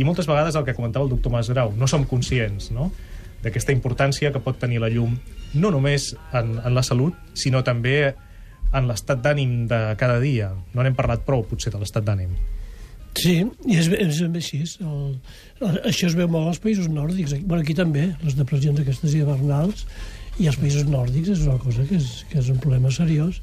I 0.00 0.08
moltes 0.08 0.28
vegades 0.28 0.56
el 0.56 0.64
que 0.64 0.74
comentava 0.74 1.04
el 1.04 1.12
doctor 1.12 1.34
Masgrau, 1.34 1.74
no 1.76 1.88
som 1.90 2.08
conscients, 2.08 2.72
no? 2.72 2.90
d'aquesta 3.42 3.74
importància 3.74 4.30
que 4.30 4.40
pot 4.42 4.58
tenir 4.62 4.78
la 4.78 4.88
llum 4.92 5.16
no 5.58 5.72
només 5.74 6.12
en, 6.32 6.56
en 6.62 6.74
la 6.74 6.84
salut, 6.86 7.16
sinó 7.34 7.60
també 7.66 8.14
en 8.72 8.88
l'estat 8.88 9.20
d'ànim 9.20 9.66
de 9.68 9.80
cada 10.00 10.18
dia. 10.22 10.52
No 10.72 10.84
n'hem 10.84 10.96
parlat 10.96 11.26
prou, 11.26 11.44
potser, 11.44 11.72
de 11.74 11.80
l'estat 11.82 12.06
d'ànim. 12.06 12.32
Sí, 13.18 13.42
i 13.68 13.76
és, 13.76 13.90
és 13.92 14.20
ben 14.24 14.38
així. 14.40 14.62
El, 14.80 15.18
això 15.84 16.08
es 16.08 16.14
veu 16.16 16.30
molt 16.32 16.48
als 16.54 16.60
països 16.62 16.88
nòrdics. 16.88 17.34
Aquí, 17.36 17.44
bueno, 17.44 17.62
aquí 17.62 17.74
també, 17.76 18.06
les 18.24 18.36
depressions 18.38 18.80
aquestes 18.80 19.14
hivernals, 19.18 19.84
i 20.40 20.48
als 20.48 20.56
països 20.56 20.86
nòrdics 20.88 21.28
és 21.34 21.42
una 21.44 21.58
cosa 21.60 21.84
que 21.88 21.98
és, 22.00 22.22
que 22.30 22.40
és 22.40 22.48
un 22.48 22.58
problema 22.62 22.90
seriós. 22.90 23.42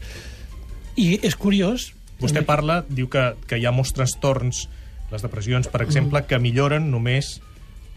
I 0.98 1.20
és 1.22 1.36
curiós... 1.38 1.92
Vostè 2.20 2.42
també- 2.42 2.48
parla, 2.50 2.80
diu 2.90 3.08
que, 3.08 3.22
que 3.48 3.60
hi 3.62 3.68
ha 3.70 3.72
molts 3.72 3.94
trastorns, 3.96 4.66
les 5.14 5.22
depressions, 5.24 5.70
per 5.72 5.84
exemple, 5.86 6.24
que 6.28 6.38
milloren 6.42 6.90
només 6.92 7.38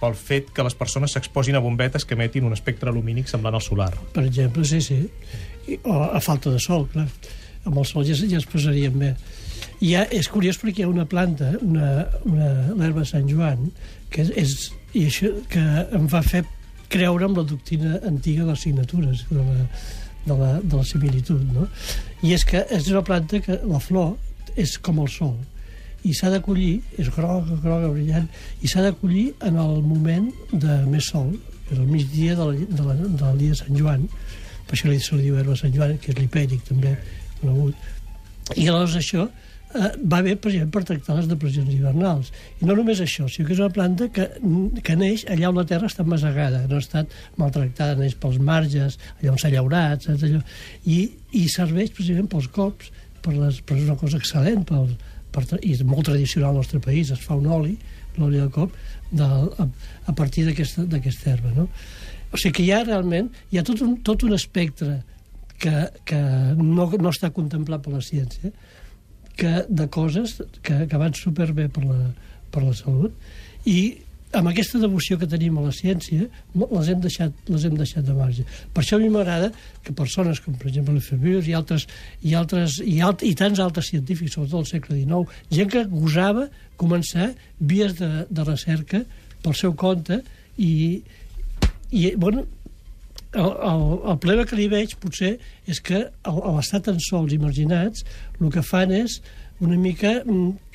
pel 0.03 0.15
fet 0.19 0.49
que 0.55 0.65
les 0.67 0.75
persones 0.75 1.13
s'exposin 1.15 1.57
a 1.57 1.61
bombetes 1.63 2.05
que 2.05 2.15
emetin 2.19 2.45
un 2.47 2.55
espectre 2.55 2.93
lumínic 2.93 3.29
semblant 3.31 3.55
al 3.59 3.63
solar. 3.65 3.93
Per 4.15 4.25
exemple, 4.27 4.65
sí, 4.69 4.81
sí. 4.85 5.01
I, 5.71 5.77
o 5.87 5.99
a 6.05 6.21
falta 6.21 6.51
de 6.51 6.61
sol, 6.63 6.87
clar. 6.93 7.09
Amb 7.65 7.79
el 7.79 7.87
sol 7.87 8.05
ja, 8.07 8.17
ja 8.19 8.39
es 8.41 8.47
posaríem 8.51 8.97
bé. 8.99 9.13
I 9.83 9.95
ha, 9.99 10.05
és 10.14 10.29
curiós 10.31 10.61
perquè 10.61 10.83
hi 10.83 10.87
ha 10.87 10.90
una 10.90 11.07
planta, 11.11 11.53
una, 11.61 12.07
una, 12.29 12.51
l'herba 12.79 13.05
Sant 13.09 13.27
Joan, 13.31 13.71
que 14.12 14.29
és, 14.38 14.71
i 14.95 15.09
això 15.09 15.33
que 15.51 15.62
em 15.99 16.07
va 16.11 16.23
fer 16.23 16.45
creure 16.92 17.27
amb 17.27 17.40
la 17.40 17.47
doctrina 17.49 17.97
antiga 18.07 18.45
de 18.45 18.53
les 18.53 18.62
signatures, 18.62 19.25
de 19.31 19.40
la, 19.40 19.68
de 20.27 20.37
la, 20.38 20.51
de 20.61 20.77
la 20.77 20.85
similitud, 20.87 21.42
no? 21.57 21.66
I 22.23 22.37
és 22.37 22.45
que 22.47 22.62
és 22.71 22.90
una 22.92 23.03
planta 23.07 23.40
que 23.42 23.59
la 23.64 23.81
flor 23.83 24.14
és 24.61 24.77
com 24.85 25.01
el 25.03 25.11
sol, 25.11 25.35
i 26.07 26.14
s'ha 26.14 26.31
de 26.31 26.40
collir, 26.42 26.81
és 26.99 27.11
groga, 27.14 27.57
groga, 27.62 27.90
brillant, 27.95 28.29
i 28.62 28.71
s'ha 28.71 28.83
de 28.85 28.92
collir 29.01 29.31
en 29.47 29.59
el 29.62 29.81
moment 29.87 30.29
de 30.53 30.81
més 30.90 31.11
sol, 31.14 31.31
que 31.66 31.77
és 31.77 31.81
el 31.81 31.88
migdia 31.90 32.37
de 32.38 32.49
la, 32.49 32.66
de 32.79 32.87
la, 32.87 32.97
del 33.23 33.38
dia 33.40 33.55
de 33.55 33.61
Sant 33.62 33.79
Joan, 33.79 34.07
per 34.66 34.79
això 34.79 34.92
se 34.92 35.18
li 35.18 35.29
diu 35.29 35.38
herba 35.38 35.59
Sant 35.59 35.75
Joan, 35.75 35.97
que 36.03 36.12
és 36.14 36.18
l'hipèric 36.18 36.66
també 36.68 36.97
conegut. 37.40 37.88
I 38.55 38.66
aleshores 38.68 38.99
això 38.99 39.27
eh, 39.75 39.91
va 40.13 40.21
bé, 40.25 40.35
per 40.37 40.51
exemple, 40.53 40.81
per 40.81 40.89
tractar 40.89 41.17
les 41.19 41.29
depressions 41.31 41.71
hivernals. 41.73 42.33
I 42.61 42.69
no 42.69 42.77
només 42.79 43.01
això, 43.05 43.29
sinó 43.31 43.49
que 43.49 43.57
és 43.57 43.63
una 43.63 43.73
planta 43.75 44.09
que, 44.15 44.29
que 44.85 44.97
neix 44.99 45.25
allà 45.33 45.51
on 45.51 45.61
la 45.61 45.67
terra 45.69 45.91
està 45.91 46.07
masegada, 46.09 46.65
no 46.71 46.79
ha 46.79 46.85
estat 46.85 47.15
maltractada, 47.41 47.99
neix 48.01 48.17
pels 48.21 48.39
marges, 48.43 48.99
allà 49.21 49.35
on 49.35 49.41
s'ha 49.41 49.53
llaurat, 49.55 50.05
saps 50.07 50.27
allò? 50.29 50.43
I, 50.85 50.99
I 51.39 51.47
serveix 51.53 51.95
precisament 51.97 52.31
pels 52.33 52.51
cops, 52.53 52.93
per, 53.23 53.35
les, 53.37 53.61
per 53.67 53.79
una 53.79 53.97
cosa 54.01 54.21
excel·lent, 54.21 54.67
pel, 54.69 54.93
per, 55.35 55.47
i 55.61 55.75
és 55.77 55.85
molt 55.87 56.09
tradicional 56.11 56.53
al 56.53 56.63
nostre 56.63 56.83
país, 56.83 57.13
es 57.15 57.23
fa 57.23 57.39
un 57.39 57.49
oli, 57.51 57.77
l'oli 58.19 58.43
de 58.43 58.49
cop, 58.53 58.75
del, 59.11 59.49
a, 59.63 59.69
a 60.09 60.17
partir 60.17 60.45
d'aquesta 60.49 61.31
herba, 61.33 61.55
no? 61.57 61.69
O 62.33 62.41
sigui 62.41 62.57
que 62.59 62.67
hi 62.67 62.73
ha 62.73 62.83
realment, 62.85 63.29
hi 63.53 63.61
ha 63.61 63.65
tot 63.67 63.83
un, 63.85 63.99
tot 64.05 64.25
un 64.25 64.35
espectre 64.37 65.03
que, 65.63 65.73
que 66.09 66.21
no, 66.59 66.89
no 66.99 67.13
està 67.13 67.31
contemplat 67.35 67.85
per 67.85 67.93
la 67.95 68.05
ciència, 68.05 68.51
que, 69.37 69.53
de 69.68 69.88
coses 69.92 70.38
que, 70.62 70.85
que 70.88 71.01
van 71.01 71.14
superbé 71.16 71.68
per 71.73 71.85
la, 71.87 71.99
per 72.53 72.64
la 72.64 72.75
salut, 72.77 73.14
i 73.68 73.79
amb 74.33 74.49
aquesta 74.49 74.81
devoció 74.81 75.18
que 75.21 75.29
tenim 75.29 75.59
a 75.61 75.66
la 75.66 75.73
ciència 75.77 76.25
les 76.57 76.88
hem 76.88 77.01
deixat, 77.05 77.35
les 77.53 77.66
hem 77.68 77.75
deixat 77.77 78.07
de 78.07 78.14
marge. 78.16 78.45
Per 78.73 78.83
això 78.83 78.97
a 78.97 79.03
mi 79.03 79.11
m'agrada 79.12 79.51
que 79.85 79.92
persones 79.97 80.40
com, 80.40 80.57
per 80.57 80.71
exemple, 80.71 80.95
Lefebvre 80.97 81.42
i 81.49 81.57
altres, 81.57 81.87
i, 82.23 82.33
altres, 82.38 82.79
i, 82.81 82.99
alt, 83.05 83.25
i 83.29 83.35
tants 83.38 83.61
altres 83.61 83.90
científics, 83.92 84.37
sobretot 84.37 84.62
al 84.62 84.71
segle 84.71 84.97
XIX, 84.97 85.42
gent 85.53 85.73
que 85.75 85.85
gosava 85.92 86.49
començar 86.81 87.33
vies 87.61 87.95
de, 88.01 88.11
de 88.29 88.49
recerca 88.49 89.03
pel 89.45 89.59
seu 89.59 89.77
compte 89.77 90.23
i, 90.57 91.03
i 91.92 92.14
bueno, 92.16 92.47
el, 93.33 93.53
el, 93.71 93.87
el 94.12 94.18
problema 94.18 94.45
que 94.49 94.59
li 94.59 94.68
veig 94.73 94.97
potser 95.01 95.37
és 95.68 95.81
que 95.85 96.05
a 96.25 96.35
l'estar 96.57 96.83
tan 96.88 97.01
sols 97.01 97.33
i 97.33 97.40
marginats 97.40 98.05
el 98.40 98.53
que 98.53 98.64
fan 98.66 98.92
és 98.97 99.21
una 99.62 99.79
mica 99.79 100.18
mm, 100.25 100.73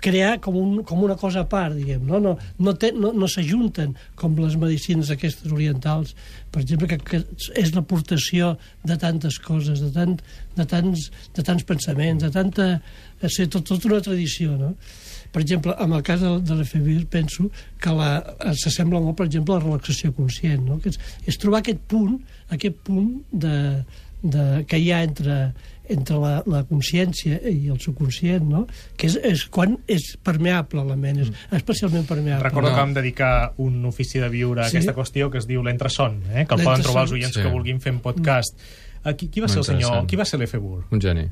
crear 0.00 0.38
com, 0.40 0.56
un, 0.56 0.82
com 0.86 1.02
una 1.02 1.16
cosa 1.18 1.42
a 1.42 1.48
part, 1.50 1.74
diguem, 1.76 2.04
no, 2.06 2.20
no, 2.22 2.36
no, 2.62 2.74
té, 2.78 2.92
no, 2.94 3.12
no 3.16 3.28
s'ajunten 3.30 3.96
com 4.18 4.36
les 4.38 4.54
medicines 4.60 5.10
aquestes 5.10 5.52
orientals, 5.52 6.14
per 6.54 6.62
exemple, 6.62 6.88
que, 6.90 6.98
que 7.02 7.22
és 7.58 7.72
l'aportació 7.74 8.54
de 8.86 8.98
tantes 9.02 9.40
coses, 9.42 9.82
de, 9.82 9.90
tant, 9.94 10.16
de, 10.56 10.68
tants, 10.70 11.08
de 11.36 11.46
tants 11.46 11.66
pensaments, 11.66 12.22
de 12.22 12.30
tanta... 12.34 12.70
eh, 13.20 13.32
Ser 13.32 13.48
tot, 13.52 13.72
una 13.88 14.00
tradició, 14.04 14.54
no? 14.60 14.74
Per 15.32 15.42
exemple, 15.42 15.74
en 15.80 15.92
el 15.92 16.02
cas 16.06 16.20
de, 16.20 16.32
de 16.40 16.54
l'Efebir 16.58 17.06
penso 17.12 17.50
que 17.82 17.92
la, 17.92 18.10
s'assembla 18.54 19.00
molt, 19.00 19.16
per 19.18 19.26
exemple, 19.26 19.54
a 19.54 19.58
la 19.60 19.64
relaxació 19.66 20.12
conscient, 20.16 20.64
no? 20.66 20.80
que 20.82 20.92
és, 20.94 20.98
és 21.26 21.38
trobar 21.42 21.60
aquest 21.64 21.80
punt, 21.90 22.18
aquest 22.54 22.76
punt 22.86 23.10
de, 23.32 23.56
de, 24.22 24.44
que 24.68 24.78
hi 24.80 24.92
ha 24.94 25.02
entre, 25.06 25.36
entre 25.92 26.16
la, 26.22 26.32
la 26.50 26.62
consciència 26.66 27.38
i 27.50 27.68
el 27.70 27.78
subconscient, 27.82 28.46
no? 28.48 28.64
que 28.98 29.06
és, 29.10 29.18
és 29.22 29.44
quan 29.52 29.76
és 29.86 30.08
permeable 30.26 30.82
la 30.88 30.96
ment, 30.98 31.20
és 31.26 31.30
especialment 31.60 32.08
permeable. 32.08 32.42
Recordo 32.48 32.72
que 32.72 32.80
vam 32.80 32.96
dedicar 32.96 33.52
un 33.62 33.78
ofici 33.86 34.18
de 34.22 34.30
viure 34.32 34.64
a 34.64 34.70
Sí. 34.70 34.78
aquesta 34.78 34.96
qüestió 34.96 35.30
que 35.30 35.38
es 35.38 35.46
diu 35.46 35.62
l'entreson, 35.62 36.22
eh? 36.32 36.46
que 36.48 36.58
el 36.58 36.64
poden 36.66 36.82
trobar 36.82 37.06
els 37.06 37.14
oients 37.14 37.34
Sí. 37.36 37.42
que 37.44 37.52
vulguin 37.52 37.80
fer 37.84 37.92
un 37.94 38.02
podcast. 38.02 38.58
Qui, 39.14 39.28
qui 39.30 39.42
va 39.42 39.48
ser 39.48 39.60
el 39.62 39.66
senyor? 39.68 40.00
Qui 40.10 40.18
va 40.18 40.24
ser 40.26 40.40
l'Efebur? 40.40 40.80
Un 40.90 41.02
geni. 41.02 41.26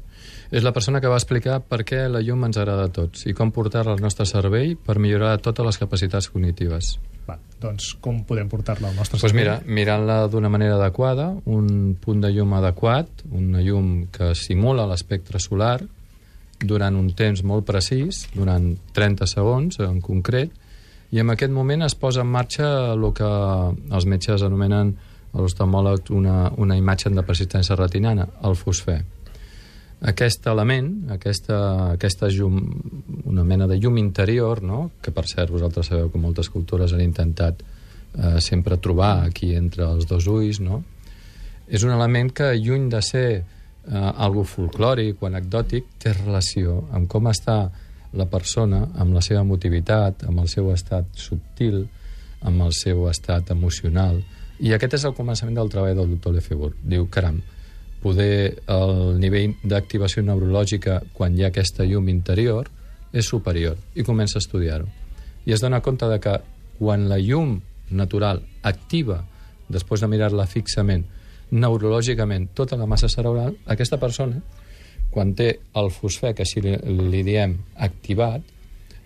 És 0.55 0.63
la 0.63 0.71
persona 0.77 1.01
que 1.03 1.11
va 1.11 1.17
explicar 1.19 1.59
per 1.67 1.81
què 1.89 2.05
la 2.13 2.21
llum 2.23 2.45
ens 2.47 2.59
agrada 2.61 2.87
a 2.87 2.93
tots 2.93 3.27
i 3.27 3.35
com 3.35 3.51
portar-la 3.51 3.97
al 3.97 4.03
nostre 4.05 4.27
cervell 4.31 4.77
per 4.77 5.01
millorar 5.03 5.39
totes 5.43 5.67
les 5.67 5.81
capacitats 5.81 6.29
cognitives. 6.31 6.95
Va, 7.27 7.39
doncs 7.61 7.95
com 8.05 8.21
podem 8.29 8.51
portar-la 8.53 8.91
al 8.91 8.99
nostre 8.99 9.17
Doncs 9.17 9.25
pues 9.25 9.33
cervell? 9.33 9.65
mira, 9.65 9.75
mirant-la 9.81 10.29
d'una 10.31 10.51
manera 10.53 10.77
adequada, 10.77 11.31
un 11.47 11.97
punt 12.01 12.21
de 12.23 12.31
llum 12.35 12.53
adequat, 12.61 13.25
una 13.33 13.65
llum 13.65 14.07
que 14.13 14.35
simula 14.39 14.87
l'espectre 14.91 15.41
solar 15.41 15.81
durant 16.65 16.95
un 16.97 17.09
temps 17.17 17.43
molt 17.43 17.67
precís, 17.67 18.29
durant 18.37 18.75
30 18.95 19.27
segons 19.27 19.81
en 19.83 19.99
concret, 20.05 20.53
i 21.15 21.21
en 21.23 21.31
aquest 21.31 21.53
moment 21.55 21.83
es 21.87 21.95
posa 21.95 22.23
en 22.23 22.31
marxa 22.31 22.69
el 22.93 23.09
que 23.17 23.27
els 23.27 24.07
metges 24.07 24.43
anomenen 24.43 24.95
a 25.35 25.43
l'oftalmòleg 25.43 26.11
una, 26.15 26.49
una 26.63 26.79
imatge 26.79 27.11
de 27.11 27.27
persistència 27.27 27.77
retinana, 27.77 28.29
el 28.47 28.57
fosfer. 28.57 29.01
Aquest 30.05 30.47
element, 30.51 30.91
aquesta, 31.15 31.59
aquesta 31.95 32.29
llum, 32.29 32.59
una 33.25 33.45
mena 33.45 33.67
de 33.67 33.79
llum 33.81 33.99
interior, 33.99 34.63
no? 34.63 34.91
que 35.03 35.15
per 35.15 35.27
cert 35.31 35.51
vosaltres 35.51 35.91
sabeu 35.91 36.11
que 36.13 36.21
moltes 36.21 36.51
cultures 36.53 36.93
han 36.93 37.03
intentat 37.05 37.63
eh, 37.63 38.41
sempre 38.41 38.77
trobar 38.77 39.25
aquí 39.25 39.55
entre 39.57 39.87
els 39.89 40.07
dos 40.11 40.29
ulls, 40.29 40.61
no? 40.61 40.83
és 41.67 41.83
un 41.83 41.95
element 41.95 42.31
que, 42.37 42.53
lluny 42.61 42.91
de 42.93 43.01
ser 43.03 43.29
eh, 43.41 43.45
algo 43.97 44.45
folclòric 44.45 45.23
o 45.23 45.31
anecdòtic, 45.31 45.97
té 45.99 46.13
relació 46.13 46.83
amb 46.93 47.09
com 47.11 47.31
està 47.33 47.59
la 48.15 48.27
persona, 48.31 48.85
amb 49.01 49.15
la 49.17 49.23
seva 49.25 49.43
emotivitat, 49.43 50.27
amb 50.29 50.45
el 50.45 50.49
seu 50.53 50.71
estat 50.73 51.09
subtil, 51.19 51.83
amb 52.45 52.63
el 52.63 52.75
seu 52.77 53.09
estat 53.11 53.51
emocional. 53.51 54.21
I 54.63 54.75
aquest 54.75 55.01
és 55.01 55.05
el 55.09 55.17
començament 55.17 55.57
del 55.59 55.71
treball 55.73 55.97
del 55.99 56.15
doctor 56.15 56.35
Lefebvre. 56.37 56.75
Diu, 56.83 57.09
caram, 57.11 57.41
poder 58.03 58.61
el 58.71 59.19
nivell 59.19 59.57
d'activació 59.65 60.23
neurològica 60.23 61.01
quan 61.17 61.35
hi 61.35 61.45
ha 61.45 61.51
aquesta 61.51 61.87
llum 61.89 62.11
interior 62.13 62.69
és 63.13 63.27
superior 63.27 63.79
i 63.95 64.05
comença 64.07 64.39
a 64.39 64.45
estudiar-ho. 64.45 64.87
I 65.47 65.55
es 65.57 65.63
dona 65.65 65.83
compte 65.83 66.07
de 66.11 66.21
que 66.21 66.39
quan 66.79 67.09
la 67.09 67.19
llum 67.19 67.59
natural 67.91 68.43
activa, 68.63 69.23
després 69.69 70.03
de 70.03 70.11
mirar-la 70.11 70.47
fixament, 70.51 71.05
neurològicament 71.51 72.49
tota 72.55 72.77
la 72.77 72.87
massa 72.91 73.09
cerebral, 73.09 73.55
aquesta 73.71 73.99
persona, 74.01 74.41
quan 75.15 75.35
té 75.39 75.51
el 75.79 75.91
fosfer, 75.95 76.35
que 76.35 76.43
així 76.43 76.63
li, 76.65 76.75
li 77.11 77.23
diem, 77.27 77.55
activat, 77.77 78.43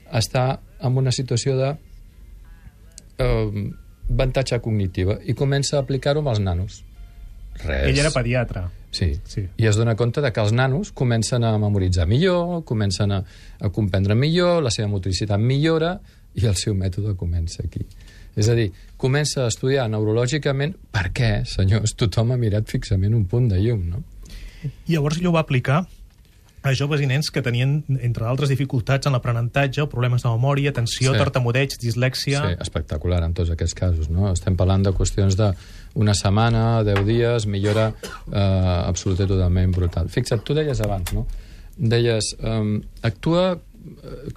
està 0.08 0.46
en 0.80 0.96
una 0.96 1.12
situació 1.12 1.56
de 1.58 1.74
eh, 3.18 3.66
avantatge 4.08 4.58
cognitiva 4.64 5.18
i 5.24 5.34
comença 5.38 5.76
a 5.76 5.84
aplicar-ho 5.84 6.22
amb 6.24 6.32
els 6.34 6.42
nanos. 6.42 6.82
Res. 7.58 7.88
Ell 7.90 7.98
era 7.98 8.12
pediatre. 8.14 8.64
Sí. 8.94 9.12
Sí. 9.28 9.44
I 9.58 9.66
es 9.68 9.76
dona 9.76 9.96
compte 9.98 10.22
de 10.24 10.30
que 10.32 10.40
els 10.40 10.54
nanos 10.56 10.92
comencen 10.96 11.44
a 11.44 11.52
memoritzar 11.60 12.06
millor, 12.08 12.62
comencen 12.64 13.12
a, 13.12 13.22
a 13.60 13.70
comprendre 13.74 14.16
millor, 14.16 14.62
la 14.64 14.72
seva 14.74 14.88
motricitat 14.88 15.40
millora 15.40 15.98
i 16.38 16.46
el 16.46 16.56
seu 16.56 16.76
mètode 16.78 17.16
comença 17.18 17.64
aquí. 17.66 17.84
És 18.38 18.48
a 18.48 18.54
dir, 18.54 18.70
comença 18.96 19.42
a 19.44 19.50
estudiar 19.50 19.88
neurològicament 19.90 20.76
per 20.94 21.08
què, 21.14 21.32
senyors, 21.48 21.96
tothom 21.98 22.32
ha 22.32 22.38
mirat 22.40 22.68
fixament 22.70 23.16
un 23.18 23.26
punt 23.26 23.48
de 23.50 23.58
llum, 23.58 23.82
no? 23.90 24.04
I 24.62 24.94
llavors 24.94 25.18
ell 25.18 25.28
ho 25.30 25.34
va 25.34 25.42
aplicar 25.42 25.82
a 26.62 26.72
joves 26.74 27.00
i 27.00 27.06
nens 27.06 27.30
que 27.30 27.42
tenien, 27.42 27.84
entre 28.00 28.24
altres 28.26 28.48
dificultats 28.50 29.06
en 29.06 29.12
l'aprenentatge, 29.14 29.86
problemes 29.88 30.22
de 30.24 30.28
memòria, 30.32 30.72
tensió, 30.72 31.12
Sí. 31.12 31.18
tartamudeig, 31.18 31.76
dislèxia... 31.80 32.40
Sí, 32.46 32.56
espectacular 32.60 33.22
en 33.24 33.34
tots 33.34 33.50
aquests 33.54 33.74
casos, 33.78 34.08
no? 34.10 34.32
Estem 34.32 34.56
parlant 34.58 34.82
de 34.82 34.92
qüestions 34.92 35.36
de 35.38 35.52
una 35.94 36.14
setmana, 36.14 36.82
10 36.84 37.04
dies, 37.06 37.46
millora 37.46 37.92
eh, 38.32 38.38
absoluta 38.88 39.24
i 39.24 39.30
totalment 39.30 39.72
brutal. 39.74 40.08
Fixa't, 40.08 40.42
tu 40.44 40.54
deies 40.54 40.80
abans, 40.80 41.12
no? 41.14 41.26
Deies, 41.78 42.34
eh, 42.42 42.80
actua 43.02 43.58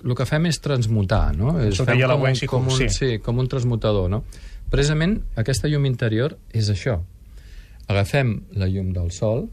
el 0.05 0.13
que 0.15 0.25
fem 0.29 0.45
és 0.47 0.61
transmutar, 0.61 1.35
no? 1.35 1.57
És, 1.59 1.81
fem 1.81 1.99
com 2.07 2.21
un- 2.23 2.47
com 2.47 2.67
un, 2.69 2.77
sí. 2.77 2.87
sí, 2.89 3.17
com 3.19 3.39
un 3.41 3.47
transmutador, 3.51 4.09
no? 4.09 4.23
Precisament, 4.71 5.17
aquesta 5.35 5.67
llum 5.67 5.85
interior 5.89 6.37
és 6.53 6.69
això. 6.71 6.99
Agafem 7.91 8.43
la 8.55 8.67
llum 8.71 8.93
del 8.95 9.09
sol 9.11 9.49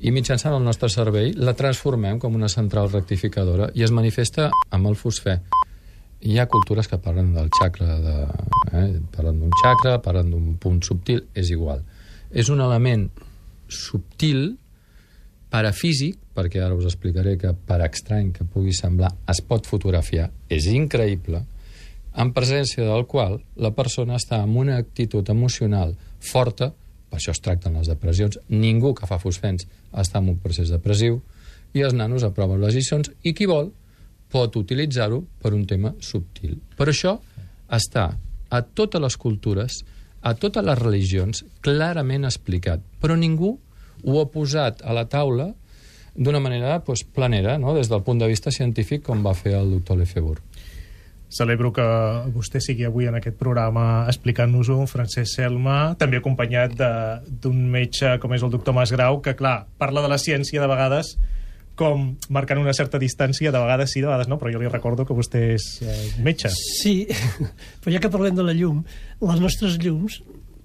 i 0.00 0.12
mitjançant 0.14 0.54
el 0.56 0.64
nostre 0.64 0.88
cervell 0.88 1.34
la 1.44 1.52
transformem 1.56 2.18
com 2.20 2.36
una 2.36 2.48
central 2.48 2.88
rectificadora 2.92 3.68
i 3.76 3.84
es 3.84 3.92
manifesta 3.92 4.48
amb 4.72 4.88
el 4.88 4.96
fosfè. 4.96 5.36
Hi 6.20 6.38
ha 6.38 6.48
cultures 6.52 6.88
que 6.88 6.98
parlen 7.00 7.34
del 7.34 7.48
xacra, 7.56 7.96
de, 8.00 8.14
eh? 8.76 8.86
parlen 9.12 9.40
d'un 9.40 9.52
xacra, 9.62 9.98
parlen 10.04 10.32
d'un 10.32 10.56
punt 10.60 10.80
subtil, 10.84 11.22
és 11.34 11.52
igual. 11.52 11.84
És 12.30 12.48
un 12.52 12.60
element 12.60 13.06
subtil, 13.68 14.56
parafísic, 15.50 16.18
perquè 16.36 16.60
ara 16.64 16.76
us 16.76 16.88
explicaré 16.88 17.36
que 17.40 17.52
per 17.52 17.80
estrany 17.86 18.32
que 18.36 18.44
pugui 18.48 18.72
semblar 18.76 19.10
es 19.28 19.40
pot 19.44 19.68
fotografiar, 19.68 20.28
és 20.48 20.68
increïble, 20.70 21.42
en 22.20 22.32
presència 22.34 22.84
del 22.84 23.06
qual 23.06 23.38
la 23.56 23.72
persona 23.76 24.16
està 24.18 24.40
en 24.44 24.56
una 24.58 24.78
actitud 24.80 25.28
emocional 25.30 25.94
forta, 26.20 26.72
per 27.10 27.18
això 27.18 27.34
es 27.34 27.42
tracten 27.42 27.76
les 27.76 27.90
depressions, 27.90 28.38
ningú 28.48 28.94
que 28.94 29.08
fa 29.10 29.18
fosfens 29.18 29.66
està 29.90 30.22
en 30.22 30.30
un 30.32 30.40
procés 30.40 30.70
depressiu, 30.70 31.20
i 31.74 31.84
els 31.86 31.94
nanos 31.94 32.24
aproven 32.26 32.62
les 32.62 32.74
lliçons, 32.74 33.10
i 33.22 33.34
qui 33.34 33.46
vol 33.50 33.72
pot 34.30 34.56
utilitzar-ho 34.56 35.24
per 35.42 35.52
un 35.54 35.66
tema 35.66 35.92
subtil. 36.02 36.56
Per 36.78 36.88
això 36.90 37.16
està 37.70 38.12
a 38.50 38.60
totes 38.62 39.02
les 39.02 39.16
cultures, 39.18 39.80
a 40.22 40.34
totes 40.38 40.64
les 40.66 40.78
religions, 40.78 41.44
clarament 41.64 42.26
explicat, 42.28 42.82
però 43.02 43.16
ningú 43.18 43.56
ho 44.04 44.20
ha 44.20 44.28
posat 44.30 44.84
a 44.86 44.94
la 44.96 45.06
taula 45.10 45.50
d'una 46.14 46.40
manera 46.42 46.78
doncs, 46.84 47.04
planera, 47.14 47.56
no? 47.58 47.74
des 47.74 47.90
del 47.90 48.02
punt 48.06 48.20
de 48.20 48.28
vista 48.28 48.50
científic, 48.50 49.04
com 49.06 49.22
va 49.24 49.34
fer 49.34 49.54
el 49.58 49.70
doctor 49.76 49.98
Lefebvre. 50.00 50.42
Celebro 51.30 51.70
que 51.70 51.84
vostè 52.34 52.58
sigui 52.62 52.86
avui 52.88 53.06
en 53.06 53.14
aquest 53.14 53.36
programa 53.38 54.04
explicant-nos-ho, 54.10 54.82
Francesc 54.90 55.36
Selma, 55.38 55.94
també 55.98 56.18
acompanyat 56.18 56.74
d'un 57.42 57.60
metge 57.70 58.16
com 58.22 58.34
és 58.34 58.42
el 58.42 58.50
doctor 58.50 58.74
Masgrau, 58.74 59.20
que, 59.22 59.36
clar, 59.38 59.60
parla 59.78 60.02
de 60.02 60.10
la 60.10 60.18
ciència 60.18 60.62
de 60.62 60.70
vegades 60.70 61.14
com 61.80 62.10
marcant 62.34 62.58
una 62.60 62.74
certa 62.76 62.98
distància, 63.00 63.52
de 63.54 63.62
vegades 63.62 63.94
sí, 63.94 64.02
de 64.02 64.08
vegades 64.10 64.28
no, 64.28 64.36
però 64.40 64.52
jo 64.52 64.60
li 64.60 64.68
recordo 64.68 65.06
que 65.08 65.16
vostè 65.16 65.44
és 65.54 65.68
eh, 65.80 65.96
metge. 66.20 66.50
Sí, 66.52 67.06
però 67.80 67.94
ja 67.94 68.02
que 68.02 68.12
parlem 68.12 68.36
de 68.36 68.44
la 68.44 68.56
llum, 68.56 68.82
les 69.22 69.40
nostres 69.40 69.78
llums 69.80 70.20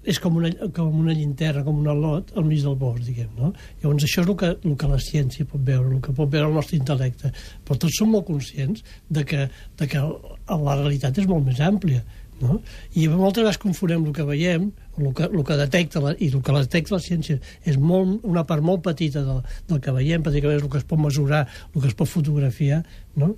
és 0.06 0.20
com 0.22 0.36
una, 0.38 0.50
com 0.74 1.00
una 1.00 1.14
llinterna, 1.16 1.64
com 1.66 1.80
un 1.82 1.88
al·lot 1.90 2.30
al 2.38 2.46
mig 2.46 2.62
del 2.62 2.76
bosc, 2.78 3.02
diguem, 3.08 3.32
no? 3.38 3.50
Llavors 3.82 4.06
això 4.06 4.22
és 4.22 4.28
el 4.30 4.36
que, 4.38 4.52
el 4.68 4.76
que 4.78 4.90
la 4.90 5.00
ciència 5.02 5.48
pot 5.50 5.64
veure, 5.66 5.90
el 5.90 6.02
que 6.04 6.14
pot 6.14 6.30
veure 6.30 6.46
el 6.50 6.54
nostre 6.54 6.78
intel·lecte. 6.78 7.32
Però 7.66 7.78
tots 7.82 7.98
som 7.98 8.12
molt 8.14 8.28
conscients 8.28 8.84
de 9.10 9.24
que, 9.26 9.48
de 9.80 9.90
que 9.90 10.04
la 10.06 10.78
realitat 10.78 11.18
és 11.18 11.26
molt 11.30 11.46
més 11.48 11.62
àmplia, 11.64 12.04
no? 12.40 12.60
I 12.94 13.06
moltes 13.08 13.42
vegades 13.42 13.60
confonem 13.62 14.04
el 14.06 14.14
que 14.16 14.26
veiem, 14.28 14.68
el 15.00 15.12
que, 15.16 15.26
el 15.26 15.44
que 15.48 15.58
detecta 15.58 16.02
la, 16.04 16.12
i 16.20 16.30
el 16.30 16.42
que 16.44 16.56
detecta 16.58 16.96
la 16.96 17.02
ciència 17.02 17.40
és 17.64 17.78
molt, 17.80 18.20
una 18.28 18.44
part 18.48 18.64
molt 18.64 18.84
petita 18.84 19.24
del, 19.26 19.42
del 19.68 19.80
que 19.82 19.94
veiem, 19.96 20.24
pràcticament 20.24 20.60
és 20.60 20.66
el 20.66 20.72
que 20.72 20.82
es 20.82 20.88
pot 20.88 21.00
mesurar, 21.02 21.46
el 21.72 21.80
que 21.80 21.90
es 21.90 21.98
pot 21.98 22.10
fotografiar, 22.10 22.82
no? 23.18 23.34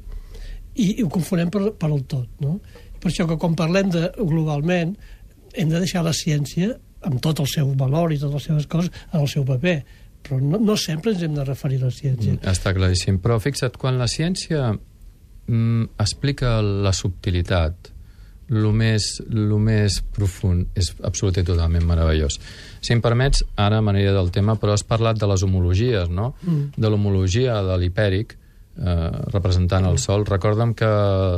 I, 0.79 0.99
i 0.99 1.03
ho 1.03 1.09
confonem 1.11 1.49
per, 1.51 1.65
per 1.79 1.91
el 1.91 2.05
tot, 2.11 2.29
no? 2.45 2.59
Per 2.99 3.13
això 3.13 3.29
que 3.31 3.39
quan 3.39 3.55
parlem 3.59 3.93
de 3.95 4.09
globalment 4.19 4.97
hem 5.55 5.73
de 5.73 5.81
deixar 5.81 6.05
la 6.07 6.15
ciència 6.17 6.75
amb 7.09 7.21
tot 7.23 7.41
el 7.41 7.49
seu 7.51 7.71
valor 7.79 8.13
i 8.13 8.19
totes 8.19 8.41
les 8.41 8.49
seves 8.51 8.69
coses 8.71 8.91
en 9.13 9.21
el 9.23 9.29
seu 9.31 9.45
paper 9.47 9.79
però 10.29 10.41
no, 10.43 10.59
no 10.61 10.77
sempre 10.77 11.13
ens 11.15 11.23
hem 11.25 11.37
de 11.37 11.45
referir 11.47 11.79
a 11.81 11.87
la 11.87 11.95
ciència. 11.95 12.35
Mm. 12.35 12.49
Està 12.51 12.75
claríssim. 12.77 13.21
Però 13.23 13.39
fixa't, 13.41 13.79
quan 13.81 14.01
la 14.01 14.09
ciència 14.11 14.73
mm, 14.75 15.95
explica 16.03 16.59
la 16.61 16.93
subtilitat, 16.97 17.93
el 18.49 18.65
més, 18.73 19.07
lo 19.29 19.59
més 19.61 19.99
profund, 20.17 20.71
és 20.79 20.91
absolut 21.05 21.37
i 21.41 21.45
totalment 21.45 21.85
meravellós. 21.89 22.39
Si 22.81 22.95
em 22.95 23.03
permets, 23.05 23.43
ara 23.61 23.81
a 23.81 23.85
manera 23.85 24.15
del 24.17 24.31
tema, 24.33 24.57
però 24.61 24.73
has 24.77 24.87
parlat 24.89 25.21
de 25.21 25.29
les 25.29 25.45
homologies, 25.45 26.09
no? 26.09 26.33
Mm. 26.43 26.71
De 26.77 26.93
l'homologia 26.93 27.61
de 27.67 27.77
l'hipèric, 27.81 28.39
eh, 28.79 29.11
representant 29.35 29.85
el 29.88 29.99
Sol. 29.99 30.25
Recorda'm 30.27 30.73
que 30.79 30.88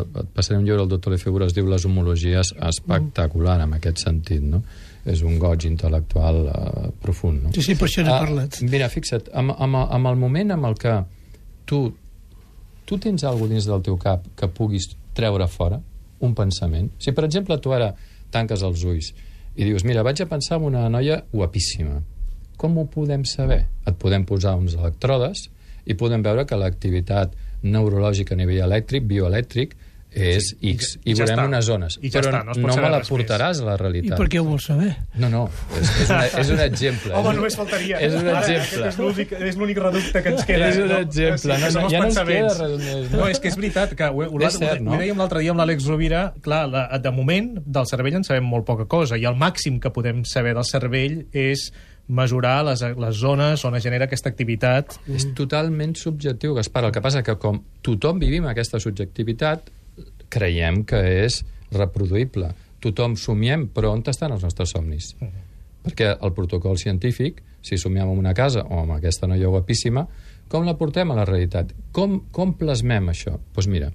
et 0.04 0.30
passaré 0.36 0.58
un 0.60 0.64
llibre 0.66 0.82
al 0.84 0.88
doctor 0.88 1.12
Lefebvre, 1.14 1.46
es 1.48 1.54
diu 1.56 1.66
Les 1.66 1.84
homologies, 1.88 2.52
espectacular 2.68 3.60
en 3.64 3.74
aquest 3.78 4.04
sentit, 4.04 4.42
no? 4.42 4.62
És 5.08 5.22
un 5.24 5.38
goig 5.40 5.64
intel·lectual 5.64 6.42
eh, 6.52 6.90
profund, 7.00 7.46
no? 7.46 7.52
Sí, 7.56 7.62
sí, 7.64 7.74
per 7.80 7.88
això 7.88 8.04
n'he 8.04 8.12
Ah, 8.12 8.20
parlat. 8.26 8.60
Mira, 8.68 8.88
fixa't, 8.92 9.30
amb, 9.32 9.54
amb, 9.56 9.80
amb 9.86 10.12
el 10.12 10.16
moment 10.20 10.52
amb 10.52 10.68
el 10.68 10.76
que 10.80 10.98
tu, 11.66 11.86
tu 12.84 12.98
tens 12.98 13.24
alguna 13.24 13.54
dins 13.56 13.66
del 13.70 13.82
teu 13.86 13.96
cap 13.96 14.26
que 14.36 14.48
puguis 14.48 14.90
treure 15.16 15.46
fora, 15.48 15.80
un 16.20 16.34
pensament. 16.36 16.90
Si, 17.00 17.12
per 17.16 17.24
exemple, 17.24 17.56
tu 17.58 17.72
ara 17.72 17.94
tanques 18.30 18.62
els 18.62 18.84
ulls 18.84 19.12
i 19.56 19.64
dius, 19.64 19.82
mira, 19.88 20.04
vaig 20.06 20.20
a 20.22 20.26
pensar 20.30 20.58
en 20.60 20.68
una 20.68 20.84
noia 20.92 21.22
guapíssima. 21.32 21.96
Com 22.60 22.76
ho 22.78 22.84
podem 22.92 23.24
saber? 23.24 23.64
Et 23.88 23.96
podem 23.98 24.22
posar 24.28 24.52
uns 24.60 24.74
electrodes 24.76 25.46
i 25.90 25.98
podem 25.98 26.22
veure 26.24 26.46
que 26.46 26.56
l'activitat 26.58 27.34
neurològica 27.66 28.34
a 28.36 28.40
nivell 28.40 28.62
elèctric, 28.70 29.04
bioelèctric, 29.10 29.74
és 30.10 30.42
Sí, 30.48 30.56
i 30.66 30.70
X, 30.74 30.86
ja- 30.96 31.00
i, 31.04 31.10
i 31.12 31.14
ja 31.14 31.22
veurem 31.22 31.36
està. 31.38 31.46
unes 31.46 31.64
zones. 31.68 31.96
I 32.02 32.08
ja 32.10 32.18
Però 32.18 32.30
està, 32.32 32.38
no 32.42 32.54
no 32.66 32.76
me 32.82 32.88
la 32.90 32.98
portaràs 33.06 33.60
a 33.60 33.64
la 33.68 33.74
I 33.76 33.78
realitat. 33.78 34.16
per 34.18 34.24
què 34.32 34.40
ho 34.40 34.44
vols 34.48 34.64
saber? 34.66 34.88
No, 35.22 35.28
no, 35.30 35.44
és, 35.78 35.92
és, 36.02 36.10
una, 36.10 36.24
és 36.40 36.48
un 36.50 36.62
exemple. 36.64 37.12
Home, 37.14 37.34
només 37.36 37.54
faltaria. 37.54 38.00
És 38.02 38.16
un 38.18 38.26
Ara, 38.26 38.40
exemple. 38.40 38.88
és 38.88 39.56
l'únic- 39.56 39.78
reducte 39.78 40.22
que 40.24 40.32
ens 40.34 40.44
queda. 40.48 40.68
És 40.72 40.78
un 40.82 40.88
no? 40.88 40.98
exemple. 40.98 41.52
No, 41.54 41.66
que 41.66 41.72
no, 41.76 41.84
els 41.84 41.92
ja 41.92 42.00
no 42.00 42.06
ens 42.06 42.18
queda 42.18 42.26
res 42.26 42.58
més, 42.80 43.10
no? 43.12 43.18
No, 43.20 43.28
és 43.28 43.38
que 43.38 43.48
és 43.52 43.56
veritat, 43.60 43.94
que 43.94 44.08
ho, 44.10 44.24
ho, 44.26 44.40
És 44.42 44.58
cert, 44.58 44.80
ho, 44.80 44.84
no? 44.88 44.96
ho 44.96 44.98
dèiem 44.98 45.16
l'altre 45.22 45.44
dia 45.44 45.52
amb 45.54 45.60
l'Àlex 45.62 45.86
Rovira, 45.86 46.24
clar, 46.42 46.64
la, 46.68 46.88
de 46.98 47.12
moment 47.14 47.52
del 47.64 47.86
cervell 47.86 48.18
en 48.18 48.24
sabem 48.26 48.50
molt 48.50 48.66
poca 48.66 48.86
cosa, 48.90 49.16
i 49.16 49.24
el 49.30 49.36
màxim 49.38 49.78
que 49.78 49.90
podem 49.94 50.24
saber 50.24 50.54
del 50.58 50.64
cervell 50.66 51.20
és 51.30 51.68
mesurar 52.10 52.64
les, 52.66 52.82
les 52.82 53.16
zones 53.16 53.62
on 53.64 53.76
es 53.78 53.84
genera 53.86 54.08
aquesta 54.08 54.30
activitat. 54.32 54.96
És 55.10 55.28
totalment 55.38 55.94
subjectiu, 55.98 56.56
Gaspar. 56.58 56.84
El 56.88 56.94
que 56.94 57.02
passa 57.04 57.22
que 57.26 57.36
com 57.40 57.62
tothom 57.86 58.18
vivim 58.22 58.48
aquesta 58.50 58.80
subjectivitat, 58.82 59.70
creiem 60.30 60.82
que 60.88 61.00
és 61.24 61.40
reproduïble. 61.74 62.50
Tothom 62.82 63.16
somiem, 63.20 63.68
però 63.74 63.92
on 63.94 64.02
estan 64.10 64.34
els 64.34 64.44
nostres 64.46 64.72
somnis? 64.74 65.12
Perquè 65.84 66.14
el 66.16 66.34
protocol 66.36 66.78
científic, 66.80 67.42
si 67.62 67.78
somiem 67.78 68.08
en 68.08 68.20
una 68.20 68.34
casa 68.34 68.64
o 68.66 68.82
amb 68.82 68.96
aquesta 68.96 69.28
noia 69.28 69.50
guapíssima, 69.52 70.06
com 70.50 70.64
la 70.66 70.74
portem 70.78 71.12
a 71.12 71.18
la 71.18 71.26
realitat? 71.28 71.74
Com, 71.94 72.24
com 72.34 72.56
plasmem 72.58 73.12
això? 73.12 73.36
Doncs 73.36 73.54
pues 73.54 73.68
mira, 73.70 73.92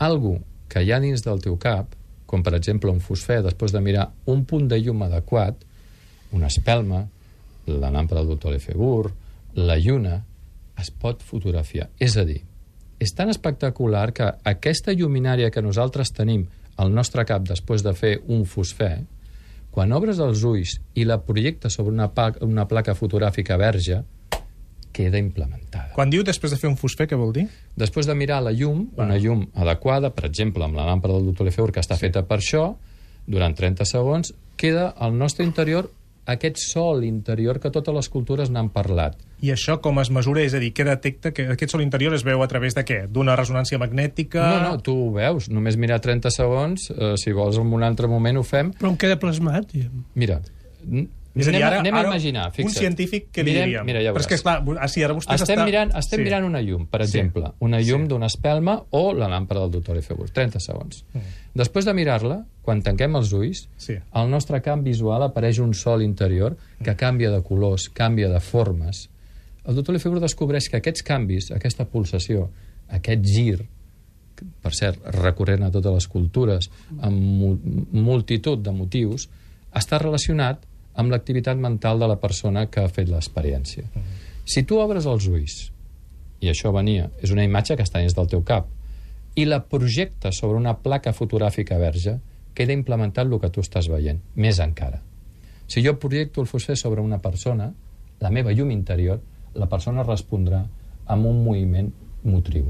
algú 0.00 0.38
que 0.72 0.80
hi 0.80 0.92
ha 0.92 1.00
dins 1.02 1.24
del 1.26 1.42
teu 1.44 1.58
cap, 1.60 1.92
com 2.26 2.40
per 2.42 2.54
exemple 2.56 2.88
un 2.88 3.02
fosfè, 3.04 3.42
després 3.44 3.74
de 3.74 3.82
mirar 3.84 4.08
un 4.32 4.46
punt 4.48 4.70
de 4.70 4.78
llum 4.80 5.02
adequat, 5.04 5.58
una 6.32 6.48
espelma, 6.50 7.04
la 7.66 7.90
làmpada 7.90 8.22
del 8.22 8.34
doctor 8.34 8.54
Lefebvre, 8.54 9.12
la 9.54 9.76
lluna, 9.78 10.22
es 10.80 10.90
pot 10.90 11.22
fotografiar. 11.22 11.90
És 12.00 12.16
a 12.16 12.24
dir, 12.28 12.40
és 13.02 13.14
tan 13.14 13.30
espectacular 13.30 14.10
que 14.16 14.28
aquesta 14.48 14.94
lluminària 14.94 15.50
que 15.50 15.62
nosaltres 15.62 16.12
tenim 16.14 16.46
al 16.80 16.92
nostre 16.94 17.24
cap 17.28 17.44
després 17.46 17.84
de 17.84 17.92
fer 17.94 18.16
un 18.32 18.46
fosfè, 18.48 18.94
quan 19.72 19.92
obres 19.96 20.20
els 20.20 20.42
ulls 20.44 20.76
i 20.94 21.06
la 21.08 21.20
projectes 21.24 21.78
sobre 21.78 21.94
una, 21.94 22.10
pa 22.12 22.30
una 22.44 22.66
placa 22.68 22.94
fotogràfica 22.94 23.56
verge, 23.60 24.02
queda 24.92 25.16
implementada. 25.16 25.94
Quan 25.96 26.12
diu 26.12 26.22
després 26.22 26.52
de 26.52 26.58
fer 26.60 26.68
un 26.68 26.76
fosfè, 26.76 27.06
què 27.08 27.16
vol 27.16 27.32
dir? 27.32 27.46
Després 27.80 28.06
de 28.06 28.14
mirar 28.14 28.42
la 28.44 28.52
llum, 28.52 28.84
una 29.00 29.16
llum 29.16 29.46
adequada, 29.56 30.12
per 30.12 30.26
exemple, 30.28 30.64
amb 30.66 30.76
la 30.76 30.84
làmpada 30.90 31.16
del 31.16 31.30
doctor 31.30 31.48
Lefebvre, 31.48 31.72
que 31.72 31.80
està 31.80 31.96
feta 31.96 32.26
per 32.28 32.38
això, 32.42 32.66
durant 33.26 33.56
30 33.56 33.88
segons, 33.88 34.34
queda 34.60 34.90
al 34.92 35.16
nostre 35.16 35.46
interior 35.48 35.88
aquest 36.26 36.60
sol 36.62 37.02
interior 37.04 37.58
que 37.60 37.70
totes 37.74 37.94
les 37.94 38.08
cultures 38.12 38.50
n'han 38.50 38.70
parlat. 38.74 39.16
I 39.42 39.50
això 39.54 39.78
com 39.82 39.98
es 39.98 40.10
mesura? 40.14 40.44
És 40.46 40.54
a 40.54 40.60
dir, 40.62 40.70
què 40.76 40.86
detecta? 40.86 41.32
Que 41.34 41.48
aquest 41.54 41.74
sol 41.74 41.82
interior 41.82 42.14
es 42.14 42.22
veu 42.26 42.44
a 42.44 42.48
través 42.50 42.76
de 42.78 42.84
què? 42.86 43.00
D'una 43.10 43.34
resonància 43.38 43.80
magnètica? 43.82 44.44
No, 44.44 44.60
no, 44.68 44.82
tu 44.84 44.94
ho 45.08 45.10
veus, 45.16 45.48
només 45.50 45.78
mirar 45.80 45.98
30 46.04 46.30
segons, 46.30 46.90
eh, 46.94 47.14
si 47.18 47.34
vols 47.34 47.58
en 47.58 47.72
un 47.74 47.82
altre 47.82 48.10
moment 48.10 48.38
ho 48.38 48.46
fem. 48.46 48.70
Però 48.78 48.92
em 48.92 49.00
queda 49.00 49.18
plasmat, 49.18 49.66
diguem. 49.72 50.04
Mira, 50.14 50.38
És 51.34 51.48
a 51.48 51.50
dir, 51.50 51.56
anem, 51.62 51.66
ara, 51.66 51.78
anem 51.80 51.94
ara 51.94 52.08
a 52.08 52.12
imaginar, 52.12 52.46
un 52.48 52.52
fixa't. 52.52 52.78
científic, 52.78 53.30
què 53.32 53.42
li 53.42 53.54
diríem? 53.54 53.86
Mira, 53.86 54.02
ja 54.04 54.12
Però 54.12 54.20
és 54.20 54.26
que, 54.26 54.34
veuràs. 54.36 54.58
esclar, 54.60 54.78
ah, 54.84 54.88
sí, 54.88 55.02
ara 55.02 55.14
vostè 55.14 55.34
Estem, 55.34 55.56
està... 55.56 55.64
mirant, 55.64 55.94
estem 55.96 56.18
sí. 56.20 56.24
mirant 56.24 56.44
una 56.44 56.60
llum, 56.60 56.86
per 56.86 57.00
Sí. 57.00 57.08
exemple, 57.08 57.52
una 57.60 57.80
llum 57.80 58.02
Sí. 58.02 58.08
d'una 58.08 58.26
espelma 58.26 58.82
o 58.90 59.14
la 59.14 59.28
làmpada 59.28 59.60
del 59.62 59.70
doctor 59.70 59.96
Lefebvre, 59.96 60.28
30 60.30 60.60
segons. 60.60 61.04
Mm. 61.14 61.20
Després 61.54 61.84
de 61.86 61.94
mirar-la, 61.94 62.44
quan 62.60 62.82
tanquem 62.82 63.16
els 63.16 63.32
ulls, 63.32 63.68
Sí. 63.78 63.94
al 64.12 64.28
nostre 64.30 64.60
camp 64.60 64.84
visual 64.84 65.22
apareix 65.22 65.58
un 65.58 65.72
sol 65.74 66.02
interior 66.02 66.56
que 66.82 66.94
canvia 66.96 67.30
de 67.30 67.42
colors, 67.42 67.88
canvia 67.88 68.28
de 68.28 68.40
formes. 68.40 69.08
El 69.64 69.74
doctor 69.74 69.94
Lefebvre 69.94 70.20
descobreix 70.20 70.68
que 70.68 70.76
aquests 70.76 71.02
canvis, 71.02 71.50
aquesta 71.50 71.86
pulsació, 71.86 72.50
aquest 72.90 73.24
gir, 73.24 73.68
per 74.60 74.74
cert, 74.74 74.98
recorrent 75.14 75.62
a 75.62 75.70
totes 75.70 75.92
les 75.94 76.08
cultures, 76.08 76.68
amb 77.00 77.16
mu 77.16 77.58
multitud 77.92 78.58
de 78.62 78.72
motius, 78.72 79.28
està 79.72 79.98
relacionat 80.00 80.64
amb 80.94 81.12
l'activitat 81.12 81.56
mental 81.56 82.02
de 82.02 82.08
la 82.10 82.18
persona 82.20 82.66
que 82.70 82.82
ha 82.82 82.92
fet 82.92 83.08
l'experiència. 83.08 83.84
Si 84.44 84.64
tu 84.68 84.78
obres 84.82 85.06
els 85.06 85.26
ulls, 85.30 85.56
i 86.42 86.50
això 86.50 86.72
venia, 86.74 87.08
és 87.22 87.30
una 87.30 87.44
imatge 87.46 87.76
que 87.78 87.86
està 87.86 88.02
dins 88.02 88.16
del 88.16 88.28
teu 88.28 88.42
cap, 88.44 88.68
i 89.34 89.46
la 89.46 89.62
projectes 89.64 90.42
sobre 90.42 90.58
una 90.58 90.74
placa 90.82 91.14
fotogràfica 91.16 91.78
verge, 91.80 92.18
queda 92.54 92.74
implementat 92.76 93.26
el 93.26 93.40
que 93.40 93.50
tu 93.50 93.64
estàs 93.64 93.88
veient, 93.88 94.20
més 94.36 94.60
encara. 94.60 95.00
Si 95.66 95.80
jo 95.84 95.96
projecto 95.96 96.42
el 96.42 96.50
fosfer 96.50 96.76
sobre 96.76 97.00
una 97.00 97.22
persona, 97.22 97.70
la 98.20 98.30
meva 98.30 98.52
llum 98.52 98.70
interior, 98.74 99.20
la 99.54 99.68
persona 99.68 100.04
respondrà 100.04 100.60
amb 101.06 101.26
un 101.26 101.42
moviment 101.44 101.88
motriu. 102.24 102.68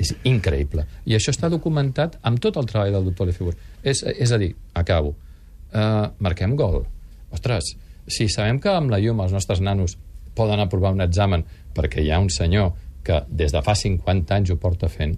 És 0.00 0.14
increïble. 0.24 0.86
I 1.06 1.14
això 1.14 1.32
està 1.34 1.50
documentat 1.52 2.16
amb 2.26 2.40
tot 2.40 2.56
el 2.56 2.66
treball 2.66 2.94
del 2.96 3.10
doctor 3.10 3.28
Lefebvre. 3.28 3.56
És, 3.82 4.02
és 4.02 4.32
a 4.32 4.38
dir, 4.40 4.54
acabo, 4.74 5.12
uh, 5.74 6.08
marquem 6.24 6.56
gol. 6.56 6.82
Ostres, 7.30 7.74
si 8.06 8.28
sabem 8.28 8.60
que 8.60 8.72
amb 8.72 8.90
la 8.90 9.00
llum 9.02 9.20
els 9.24 9.34
nostres 9.34 9.60
nanos 9.60 9.96
poden 10.34 10.60
aprovar 10.62 10.92
un 10.94 11.02
examen 11.04 11.44
perquè 11.74 12.02
hi 12.02 12.10
ha 12.10 12.20
un 12.22 12.30
senyor 12.30 12.72
que 13.04 13.22
des 13.28 13.52
de 13.52 13.62
fa 13.64 13.74
50 13.74 14.36
anys 14.36 14.52
ho 14.52 14.58
porta 14.60 14.88
fent, 14.88 15.16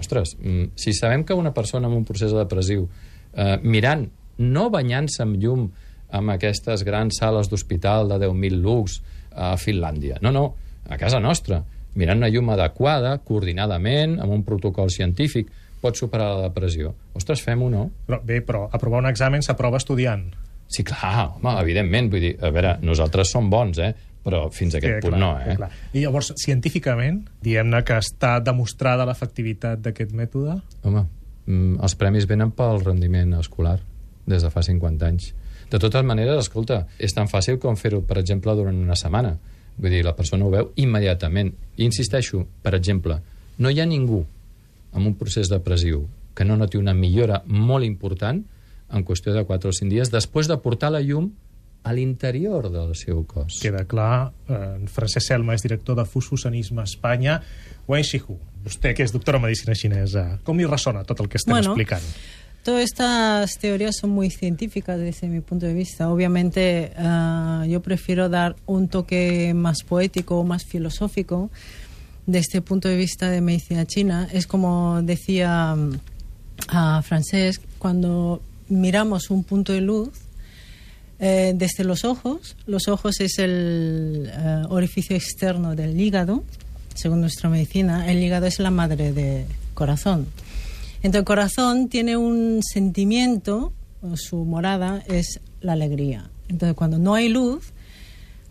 ostres, 0.00 0.34
mm, 0.40 0.72
si 0.74 0.92
sabem 0.96 1.24
que 1.24 1.34
una 1.34 1.54
persona 1.54 1.86
amb 1.86 1.96
un 1.96 2.04
procés 2.04 2.32
depressiu, 2.32 2.88
eh, 3.36 3.58
mirant, 3.62 4.08
no 4.38 4.70
banyant-se 4.70 5.22
amb 5.22 5.36
llum 5.36 5.70
amb 6.10 6.30
aquestes 6.30 6.82
grans 6.82 7.20
sales 7.20 7.48
d'hospital 7.48 8.08
de 8.08 8.18
10.000 8.18 8.60
lux 8.60 9.00
a 9.30 9.54
Finlàndia, 9.56 10.18
no, 10.20 10.32
no, 10.32 10.54
a 10.88 10.98
casa 10.98 11.20
nostra, 11.20 11.62
mirant 11.94 12.18
una 12.18 12.30
llum 12.30 12.50
adequada, 12.50 13.18
coordinadament, 13.18 14.18
amb 14.20 14.32
un 14.32 14.42
protocol 14.46 14.90
científic, 14.90 15.50
pot 15.80 15.96
superar 15.96 16.34
la 16.34 16.48
depressió. 16.48 16.94
Ostres, 17.16 17.42
fem-ho, 17.42 17.70
no? 17.72 17.88
Però, 18.06 18.20
bé, 18.24 18.40
però 18.44 18.66
aprovar 18.72 19.00
un 19.04 19.10
examen 19.10 19.42
s'aprova 19.42 19.80
estudiant. 19.80 20.26
Sí, 20.70 20.84
clar, 20.86 21.32
home, 21.34 21.56
evidentment, 21.64 22.10
vull 22.12 22.22
dir, 22.22 22.36
a 22.38 22.52
veure, 22.54 22.76
nosaltres 22.86 23.32
som 23.34 23.50
bons, 23.50 23.80
eh? 23.82 23.90
però 24.22 24.44
fins 24.52 24.74
a 24.74 24.78
aquest 24.78 24.98
Sí, 24.98 25.02
punt 25.06 25.16
clar, 25.16 25.20
no, 25.20 25.30
eh? 25.40 25.56
clar. 25.56 25.70
I 25.96 26.04
llavors, 26.04 26.32
científicament, 26.38 27.22
diguem-ne 27.42 27.80
que 27.88 27.96
està 27.98 28.36
demostrada 28.44 29.06
l'efectivitat 29.08 29.80
d'aquest 29.82 30.12
mètode? 30.14 30.58
Home, 30.84 31.06
mm, 31.46 31.80
els 31.82 31.96
premis 31.98 32.28
venen 32.28 32.52
pel 32.54 32.84
rendiment 32.84 33.32
escolar 33.40 33.78
des 34.26 34.44
de 34.44 34.50
fa 34.52 34.62
50 34.62 35.08
anys. 35.08 35.32
De 35.70 35.78
totes 35.78 36.04
maneres, 36.04 36.38
escolta, 36.44 36.84
és 36.98 37.14
tan 37.14 37.30
fàcil 37.30 37.58
com 37.58 37.76
fer-ho, 37.78 38.02
per 38.02 38.18
exemple, 38.18 38.54
durant 38.58 38.76
una 38.76 38.96
setmana. 38.98 39.36
Vull 39.80 39.90
dir, 39.90 40.04
la 40.04 40.14
persona 40.14 40.44
ho 40.44 40.50
veu 40.52 40.72
immediatament. 40.76 41.54
I 41.78 41.86
insisteixo, 41.86 42.44
per 42.62 42.74
exemple, 42.76 43.20
no 43.58 43.70
hi 43.70 43.80
ha 43.80 43.86
ningú 43.86 44.24
amb 44.92 45.06
un 45.06 45.14
procés 45.14 45.48
depressiu 45.48 46.04
que 46.34 46.44
no 46.44 46.56
noti 46.56 46.78
una 46.78 46.94
millora 46.94 47.42
molt 47.46 47.86
important 47.86 48.42
en 48.92 49.04
qüestió 49.06 49.34
de 49.34 49.44
4 49.44 49.70
o 49.70 49.72
5 49.72 49.90
dies 49.90 50.10
després 50.10 50.48
de 50.50 50.58
portar 50.62 50.92
la 50.92 51.00
llum 51.00 51.30
a 51.82 51.94
l'interior 51.96 52.68
del 52.72 52.92
seu 52.98 53.22
cos. 53.24 53.60
Queda 53.62 53.86
clar, 53.88 54.32
eh, 54.48 54.58
en 54.76 54.88
Francesc 54.88 55.26
Selma 55.26 55.54
és 55.56 55.64
director 55.64 55.96
de 55.96 56.04
Fususanisme 56.04 56.82
a 56.82 56.84
Espanya. 56.84 57.40
Wen 57.88 58.04
Shihu, 58.04 58.36
vostè 58.64 58.92
que 58.94 59.06
és 59.06 59.14
doctora 59.14 59.40
en 59.40 59.46
Medicina 59.48 59.74
Xinesa, 59.74 60.26
com 60.44 60.60
li 60.60 60.68
ressona 60.68 61.04
tot 61.08 61.20
el 61.20 61.28
que 61.28 61.40
estem 61.40 61.56
Bueno, 61.56 61.72
explicant? 61.72 62.04
Todas 62.62 62.84
estas 62.84 63.58
teorías 63.58 63.96
son 63.96 64.10
muy 64.10 64.28
científicas 64.28 64.98
desde 64.98 65.28
mi 65.28 65.40
punto 65.40 65.64
de 65.64 65.72
vista. 65.72 66.10
Obviamente, 66.10 66.92
ah, 66.98 67.64
yo 67.66 67.80
prefiero 67.80 68.28
dar 68.28 68.54
un 68.66 68.88
toque 68.88 69.54
más 69.54 69.82
poético 69.82 70.38
o 70.38 70.44
más 70.44 70.66
filosófico 70.66 71.50
desde 72.26 72.40
este 72.40 72.60
punto 72.60 72.88
de 72.88 72.96
vista 72.96 73.30
de 73.30 73.40
medicina 73.40 73.86
china. 73.86 74.28
Es 74.30 74.46
como 74.46 75.00
decía 75.00 75.74
mm, 75.74 76.00
a 76.68 77.00
Francesc, 77.00 77.62
cuando 77.78 78.42
miramos 78.70 79.30
un 79.30 79.44
punto 79.44 79.72
de 79.72 79.80
luz 79.80 80.10
eh, 81.18 81.52
desde 81.54 81.84
los 81.84 82.04
ojos, 82.04 82.56
los 82.66 82.88
ojos 82.88 83.20
es 83.20 83.38
el 83.38 84.30
eh, 84.32 84.62
orificio 84.70 85.14
externo 85.14 85.76
del 85.76 86.00
hígado, 86.00 86.44
según 86.94 87.20
nuestra 87.20 87.50
medicina, 87.50 88.10
el 88.10 88.22
hígado 88.22 88.46
es 88.46 88.58
la 88.58 88.70
madre 88.70 89.12
del 89.12 89.44
corazón. 89.74 90.26
Entonces 91.02 91.20
el 91.20 91.24
corazón 91.24 91.88
tiene 91.88 92.16
un 92.16 92.62
sentimiento, 92.62 93.72
su 94.14 94.44
morada 94.44 95.02
es 95.08 95.40
la 95.60 95.72
alegría. 95.72 96.30
Entonces 96.48 96.74
cuando 96.74 96.98
no 96.98 97.14
hay 97.14 97.28
luz, 97.28 97.72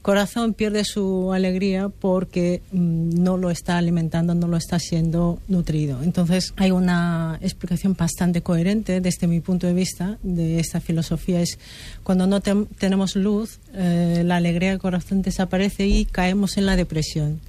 corazón 0.01 0.53
pierde 0.53 0.85
su 0.85 1.33
alegría 1.33 1.89
porque 1.89 2.61
mm, 2.71 3.21
no 3.21 3.37
lo 3.37 3.49
está 3.51 3.77
alimentando, 3.77 4.33
no 4.35 4.47
lo 4.47 4.57
está 4.57 4.79
siendo 4.79 5.39
nutrido. 5.47 6.01
Entonces 6.03 6.53
hay 6.57 6.71
una 6.71 7.37
explicación 7.41 7.95
bastante 7.97 8.41
coherente 8.41 9.01
desde 9.01 9.27
mi 9.27 9.39
punto 9.41 9.67
de 9.67 9.73
vista 9.73 10.17
de 10.23 10.59
esta 10.59 10.79
filosofía. 10.79 11.41
Es 11.41 11.59
cuando 12.03 12.27
no 12.27 12.41
tem- 12.41 12.67
tenemos 12.77 13.15
luz, 13.15 13.59
eh, 13.73 14.23
la 14.25 14.37
alegría 14.37 14.69
del 14.69 14.79
corazón 14.79 15.21
desaparece 15.21 15.87
y 15.87 16.05
caemos 16.05 16.57
en 16.57 16.65
la 16.65 16.75
depresión. 16.75 17.39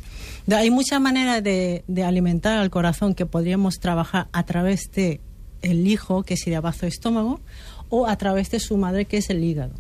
De- 0.47 0.57
Hay 0.57 0.71
muchas 0.71 1.01
maneras 1.01 1.43
de, 1.45 1.85
de 1.87 2.03
alimentar 2.05 2.59
al 2.59 2.71
corazón 2.71 3.15
que 3.15 3.27
podríamos 3.27 3.79
trabajar 3.79 4.27
a 4.33 4.45
través 4.45 4.91
de 4.93 5.21
el 5.63 5.87
hijo, 5.87 6.23
que 6.23 6.37
sería 6.39 6.61
bazo 6.63 6.87
estómago, 6.87 7.39
o 7.91 8.07
a 8.07 8.17
través 8.17 8.51
de 8.51 8.61
su 8.61 8.77
madre, 8.77 9.05
que 9.05 9.19
es 9.19 9.29
el 9.31 9.45
hígado. 9.45 9.73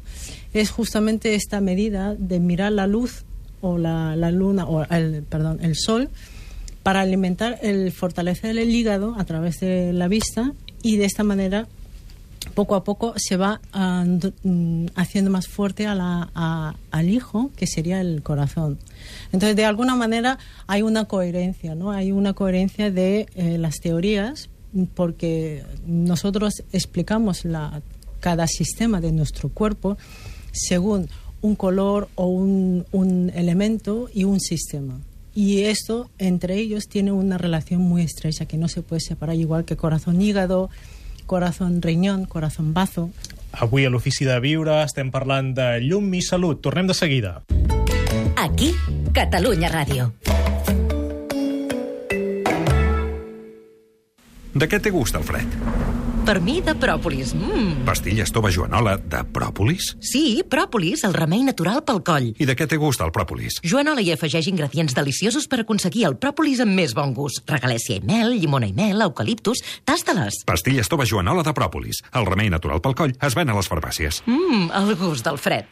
Es 0.52 0.70
justamente 0.70 1.34
esta 1.34 1.60
medida 1.60 2.14
de 2.18 2.40
mirar 2.40 2.72
la 2.72 2.86
luz 2.86 3.24
o 3.60 3.78
la, 3.78 4.16
la 4.16 4.30
luna, 4.30 4.66
o 4.66 4.84
el, 4.84 5.22
perdón, 5.22 5.58
el 5.62 5.76
sol, 5.76 6.10
para 6.82 7.00
alimentar, 7.00 7.58
el 7.62 7.92
fortalecer 7.92 8.58
el 8.58 8.70
hígado 8.70 9.14
a 9.18 9.24
través 9.24 9.60
de 9.60 9.92
la 9.92 10.08
vista 10.08 10.52
y 10.82 10.96
de 10.96 11.04
esta 11.04 11.24
manera 11.24 11.68
poco 12.54 12.74
a 12.74 12.84
poco 12.84 13.14
se 13.16 13.36
va 13.36 13.60
ah, 13.72 14.04
mm, 14.42 14.86
haciendo 14.94 15.30
más 15.30 15.46
fuerte 15.46 15.86
al 15.86 17.08
hijo, 17.08 17.50
que 17.56 17.66
sería 17.66 18.00
el 18.00 18.22
corazón. 18.22 18.78
Entonces, 19.32 19.56
de 19.56 19.64
alguna 19.64 19.94
manera 19.94 20.38
hay 20.66 20.82
una 20.82 21.04
coherencia, 21.04 21.74
¿no? 21.74 21.90
Hay 21.90 22.12
una 22.12 22.32
coherencia 22.32 22.90
de 22.90 23.26
eh, 23.34 23.58
las 23.58 23.76
teorías, 23.80 24.48
porque 24.94 25.64
nosotros 25.86 26.62
explicamos 26.72 27.44
la, 27.44 27.82
cada 28.20 28.46
sistema 28.46 29.00
de 29.00 29.12
nuestro 29.12 29.48
cuerpo 29.48 29.98
según 30.52 31.08
un 31.40 31.56
color 31.56 32.08
o 32.14 32.26
un, 32.26 32.86
un 32.92 33.30
elemento 33.34 34.08
y 34.12 34.24
un 34.24 34.40
sistema. 34.40 35.00
Y 35.34 35.62
esto, 35.62 36.10
entre 36.18 36.56
ellos, 36.56 36.88
tiene 36.88 37.12
una 37.12 37.38
relación 37.38 37.80
muy 37.80 38.02
estrecha 38.02 38.46
que 38.46 38.56
no 38.56 38.68
se 38.68 38.82
puede 38.82 39.00
separar, 39.00 39.36
igual 39.36 39.64
que 39.64 39.76
corazón-hígado, 39.76 40.70
corazón-riñón, 41.26 42.26
corazón-bazo. 42.26 43.10
Avui 43.52 43.84
a 43.84 43.90
l'Ofici 43.90 44.26
de 44.26 44.38
Viure 44.42 44.82
estem 44.84 45.10
parlant 45.10 45.54
de 45.56 45.80
llum 45.82 46.12
i 46.14 46.22
salut. 46.22 46.60
Tornem 46.62 46.86
de 46.86 46.94
seguida. 46.94 47.42
Aquí, 48.38 48.74
Catalunya 49.14 49.70
Ràdio. 49.70 50.10
De 54.54 54.66
què 54.66 54.82
té 54.82 54.90
gust 54.90 55.14
el 55.18 55.26
fred? 55.26 55.79
Per 56.30 56.38
mi, 56.38 56.60
de 56.62 56.76
pròpolis. 56.78 57.32
Mm. 57.34 57.80
Pastilles 57.82 58.30
tova 58.30 58.52
joanola 58.54 58.92
de 59.02 59.24
pròpolis? 59.34 59.88
Sí, 59.98 60.44
pròpolis, 60.46 61.00
el 61.02 61.16
remei 61.16 61.40
natural 61.42 61.80
pel 61.82 61.98
coll. 62.06 62.28
I 62.38 62.46
de 62.46 62.54
què 62.54 62.68
té 62.70 62.76
gust 62.78 63.02
el 63.02 63.10
pròpolis? 63.10 63.56
Joanola 63.66 63.98
hi 63.98 64.12
afegeix 64.14 64.46
ingredients 64.46 64.94
deliciosos 64.94 65.48
per 65.50 65.64
aconseguir 65.64 66.04
el 66.06 66.14
pròpolis 66.22 66.60
amb 66.62 66.78
més 66.78 66.94
bon 66.94 67.16
gust. 67.16 67.42
Regalèsia 67.50 67.98
i 67.98 68.04
mel, 68.06 68.36
llimona 68.38 68.68
i 68.70 68.74
mel, 68.76 69.02
eucaliptus... 69.08 69.58
Tasta-les. 69.82 70.44
Pastilles 70.46 70.86
tova 70.86 71.02
joanola 71.02 71.42
de 71.42 71.50
pròpolis. 71.50 71.98
El 72.14 72.30
remei 72.30 72.46
natural 72.46 72.78
pel 72.78 72.94
coll 72.94 73.16
es 73.18 73.34
ven 73.34 73.50
a 73.50 73.56
les 73.58 73.70
farmàcies. 73.72 74.22
Mmm, 74.30 74.70
el 74.70 74.94
gust 75.02 75.26
del 75.26 75.40
fred. 75.42 75.66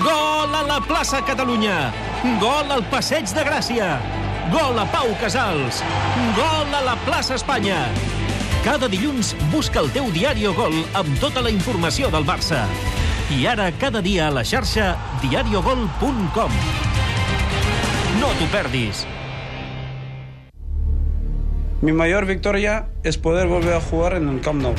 Gol 0.00 0.56
a 0.56 0.64
la 0.72 0.80
plaça 0.88 1.20
Catalunya! 1.20 2.09
Gol 2.20 2.68
al 2.68 2.82
Passeig 2.92 3.30
de 3.32 3.40
Gràcia! 3.46 3.94
Gol 4.52 4.76
a 4.76 4.82
Pau 4.92 5.08
Casals! 5.22 5.78
Gol 6.36 6.74
a 6.76 6.82
la 6.84 6.96
plaça 7.06 7.38
Espanya! 7.38 7.78
Cada 8.60 8.90
dilluns 8.92 9.30
busca 9.48 9.80
el 9.80 9.88
teu 9.94 10.10
diari 10.12 10.44
o 10.44 10.52
gol 10.52 10.76
amb 11.00 11.14
tota 11.22 11.40
la 11.40 11.48
informació 11.48 12.10
del 12.12 12.26
Barça. 12.28 12.66
I 13.32 13.46
ara, 13.48 13.70
cada 13.80 14.02
dia 14.04 14.26
a 14.26 14.34
la 14.36 14.44
xarxa 14.44 14.90
diariogol.com. 15.22 16.58
No 18.20 18.34
t'ho 18.36 18.50
perdis. 18.52 19.06
Mi 21.80 21.96
mayor 21.96 22.28
victoria 22.28 22.82
es 23.02 23.16
poder 23.16 23.48
volver 23.48 23.78
a 23.78 23.80
jugar 23.80 24.12
en 24.20 24.28
el 24.28 24.44
Camp 24.44 24.60
Nou. 24.60 24.76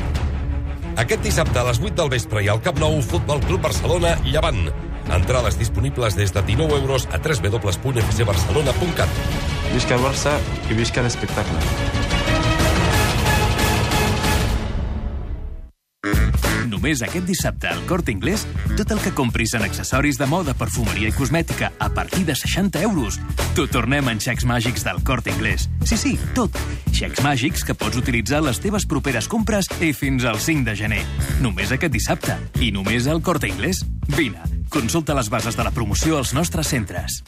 Aquest 0.94 1.26
dissabte 1.26 1.58
a 1.58 1.66
les 1.72 1.82
8 1.82 1.98
del 1.98 2.14
vespre 2.14 2.46
i 2.46 2.54
al 2.54 2.62
Camp 2.62 2.78
Nou 2.78 3.02
Futbol 3.02 3.42
Club 3.42 3.66
Barcelona 3.66 4.14
Llevant. 4.22 4.91
Entrades 5.10 5.58
disponibles 5.58 6.16
des 6.16 6.32
de 6.32 6.42
19 6.42 6.78
euros 6.78 7.08
a 7.12 7.18
www.fcbarcelona.cat. 7.18 9.08
Visca 9.72 9.94
el 9.96 10.04
Barça 10.04 10.38
i 10.70 10.74
visca 10.78 11.02
l'espectacle. 11.02 11.58
Només 16.82 16.98
aquest 17.06 17.28
dissabte 17.28 17.68
al 17.70 17.84
Corte 17.86 18.10
Inglés, 18.10 18.42
tot 18.74 18.90
el 18.90 18.98
que 18.98 19.12
compris 19.14 19.52
en 19.54 19.62
accessoris 19.62 20.16
de 20.18 20.26
moda, 20.26 20.50
perfumeria 20.58 21.12
i 21.12 21.14
cosmètica 21.14 21.70
a 21.78 21.88
partir 21.94 22.24
de 22.26 22.34
60 22.34 22.82
euros. 22.82 23.20
T'ho 23.54 23.68
tornem 23.70 24.10
en 24.10 24.18
xecs 24.18 24.42
màgics 24.42 24.82
del 24.82 24.98
Corte 25.06 25.30
Inglés. 25.30 25.68
Sí, 25.86 25.94
sí, 25.96 26.16
tot. 26.34 26.58
Xecs 26.90 27.22
màgics 27.22 27.62
que 27.62 27.76
pots 27.78 28.02
utilitzar 28.02 28.40
a 28.42 28.48
les 28.48 28.58
teves 28.58 28.88
properes 28.90 29.30
compres 29.30 29.70
i 29.78 29.92
fins 29.94 30.26
al 30.26 30.42
5 30.42 30.66
de 30.72 30.74
gener. 30.82 31.04
Només 31.44 31.70
aquest 31.70 31.94
dissabte. 31.94 32.34
I 32.58 32.72
només 32.74 33.06
al 33.06 33.22
Corte 33.22 33.46
Inglés. 33.46 33.84
Vine, 34.16 34.42
consulta 34.72 35.14
les 35.14 35.28
bases 35.30 35.56
de 35.56 35.64
la 35.64 35.70
promoció 35.70 36.18
als 36.18 36.32
nostres 36.34 36.72
centres. 36.72 37.22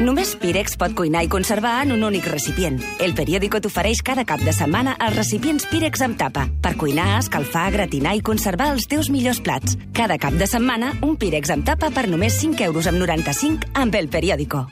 Només 0.00 0.34
Pirex 0.40 0.76
pot 0.80 0.94
cuinar 0.96 1.22
i 1.24 1.28
conservar 1.32 1.82
en 1.84 1.92
un 1.92 2.02
únic 2.04 2.26
recipient. 2.28 2.78
El 3.04 3.14
periòdico 3.16 3.60
t'ofereix 3.60 4.02
cada 4.04 4.24
cap 4.28 4.40
de 4.44 4.52
setmana 4.56 4.94
els 5.00 5.16
recipients 5.16 5.66
Pirex 5.68 6.04
amb 6.04 6.16
tapa 6.20 6.46
per 6.62 6.74
cuinar, 6.80 7.18
escalfar, 7.18 7.66
gratinar 7.76 8.14
i 8.16 8.24
conservar 8.24 8.70
els 8.74 8.88
teus 8.88 9.10
millors 9.12 9.40
plats. 9.44 9.76
Cada 9.96 10.16
cap 10.20 10.36
de 10.40 10.48
setmana, 10.48 10.94
un 11.04 11.16
Pirex 11.20 11.52
amb 11.52 11.68
tapa 11.68 11.92
per 11.92 12.08
només 12.08 12.40
5 12.40 12.64
euros 12.68 12.88
amb 12.88 13.00
95 13.00 13.72
amb 13.74 13.96
el 14.00 14.08
periòdico. 14.08 14.66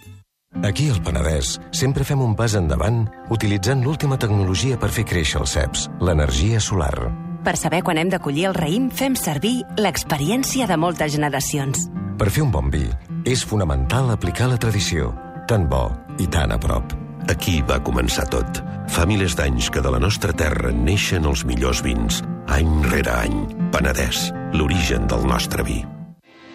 Aquí 0.65 0.89
al 0.89 1.03
Penedès 1.05 1.59
sempre 1.77 2.05
fem 2.09 2.25
un 2.25 2.35
pas 2.37 2.57
endavant 2.57 3.05
utilitzant 3.29 3.85
l'última 3.85 4.17
tecnologia 4.17 4.81
per 4.81 4.93
fer 4.93 5.05
créixer 5.05 5.43
els 5.45 5.57
ceps, 5.57 5.89
l'energia 6.01 6.61
solar. 6.61 7.28
Per 7.45 7.55
saber 7.57 7.83
quan 7.87 7.99
hem 7.99 8.11
de 8.11 8.19
collir 8.23 8.49
el 8.51 8.57
raïm, 8.57 8.89
fem 8.91 9.17
servir 9.17 9.63
l'experiència 9.79 10.67
de 10.67 10.77
moltes 10.77 11.13
generacions. 11.15 11.87
Per 12.19 12.31
fer 12.35 12.43
un 12.43 12.51
bon 12.55 12.71
vi, 12.73 12.87
és 13.29 13.45
fonamental 13.47 14.11
aplicar 14.11 14.49
la 14.51 14.59
tradició, 14.59 15.13
tan 15.49 15.69
bo 15.71 15.87
i 16.19 16.27
tan 16.27 16.53
a 16.53 16.59
prop. 16.59 16.97
Aquí 17.29 17.61
va 17.63 17.79
començar 17.85 18.25
tot. 18.33 18.63
Fa 18.89 19.05
milers 19.07 19.37
d'anys 19.37 19.69
que 19.71 19.83
de 19.85 19.93
la 19.93 20.01
nostra 20.01 20.33
terra 20.33 20.73
neixen 20.73 21.29
els 21.29 21.45
millors 21.45 21.83
vins, 21.85 22.23
any 22.49 22.71
rere 22.89 23.13
any. 23.13 23.37
Penedès, 23.75 24.31
l'origen 24.57 25.07
del 25.07 25.27
nostre 25.29 25.63
vi. 25.63 25.83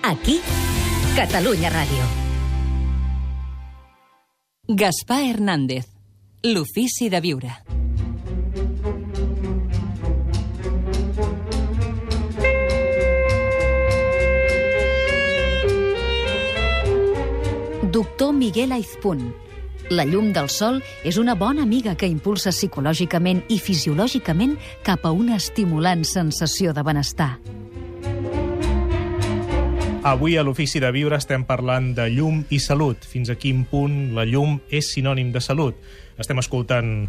Aquí, 0.04 0.40
Catalunya 1.16 1.70
Ràdio. 1.72 2.10
Gaspar 4.68 5.22
Hernández, 5.30 5.88
l'ofici 6.44 7.10
de 7.14 7.22
viure. 7.22 7.83
Doctor 17.94 18.34
Miguel 18.34 18.72
Aizpun. 18.72 19.20
La 19.94 20.02
llum 20.04 20.32
del 20.34 20.48
sol 20.50 20.80
és 21.06 21.20
una 21.22 21.36
bona 21.38 21.62
amiga 21.62 21.92
que 21.94 22.08
impulsa 22.10 22.50
psicològicament 22.50 23.44
i 23.54 23.60
fisiològicament 23.62 24.56
cap 24.82 25.06
a 25.06 25.12
una 25.14 25.36
estimulant 25.38 26.02
sensació 26.02 26.74
de 26.74 26.82
benestar. 26.82 27.36
Avui 30.10 30.40
a 30.42 30.44
l'Ofici 30.48 30.82
de 30.82 30.90
Viure 30.90 31.20
estem 31.22 31.46
parlant 31.46 31.92
de 31.94 32.08
llum 32.10 32.42
i 32.50 32.58
salut. 32.58 33.06
Fins 33.06 33.30
a 33.30 33.38
quin 33.38 33.62
punt 33.70 34.16
la 34.18 34.26
llum 34.26 34.58
és 34.74 34.90
sinònim 34.96 35.30
de 35.30 35.46
salut. 35.46 35.78
Estem 36.18 36.42
escoltant 36.42 37.06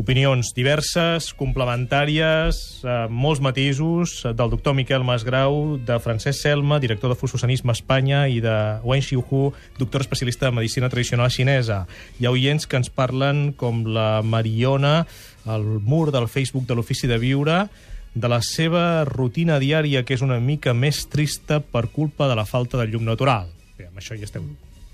opinions 0.00 0.52
diverses, 0.56 1.32
complementàries, 1.38 2.56
eh, 2.84 3.06
molts 3.10 3.40
matisos 3.44 4.22
del 4.24 4.50
doctor 4.50 4.74
Miquel 4.74 5.04
Masgrau, 5.04 5.76
de 5.78 5.98
Francesc 6.00 6.40
Selma, 6.40 6.78
director 6.80 7.10
de 7.12 7.16
Fusosanisme 7.18 7.72
Espanya, 7.72 8.26
i 8.28 8.40
de 8.40 8.78
Wen 8.82 9.02
Xiuhu, 9.02 9.52
doctor 9.78 10.00
especialista 10.00 10.46
de 10.46 10.52
Medicina 10.56 10.88
Tradicional 10.88 11.30
Xinesa. 11.30 11.86
Hi 12.18 12.26
ha 12.26 12.30
oients 12.32 12.66
que 12.66 12.76
ens 12.80 12.90
parlen 12.90 13.52
com 13.52 13.84
la 13.86 14.22
Mariona, 14.22 15.06
al 15.44 15.62
mur 15.64 16.10
del 16.10 16.28
Facebook 16.28 16.66
de 16.66 16.74
l'Ofici 16.74 17.06
de 17.06 17.18
Viure, 17.18 17.66
de 18.14 18.28
la 18.28 18.40
seva 18.42 19.04
rutina 19.08 19.58
diària, 19.58 20.04
que 20.04 20.14
és 20.14 20.22
una 20.22 20.38
mica 20.40 20.74
més 20.74 21.06
trista 21.08 21.60
per 21.60 21.86
culpa 21.88 22.28
de 22.28 22.34
la 22.36 22.44
falta 22.44 22.76
de 22.78 22.86
llum 22.86 23.04
natural. 23.04 23.48
Bé, 23.78 23.86
amb 23.88 23.98
això 23.98 24.16
hi 24.16 24.22
estem... 24.24 24.44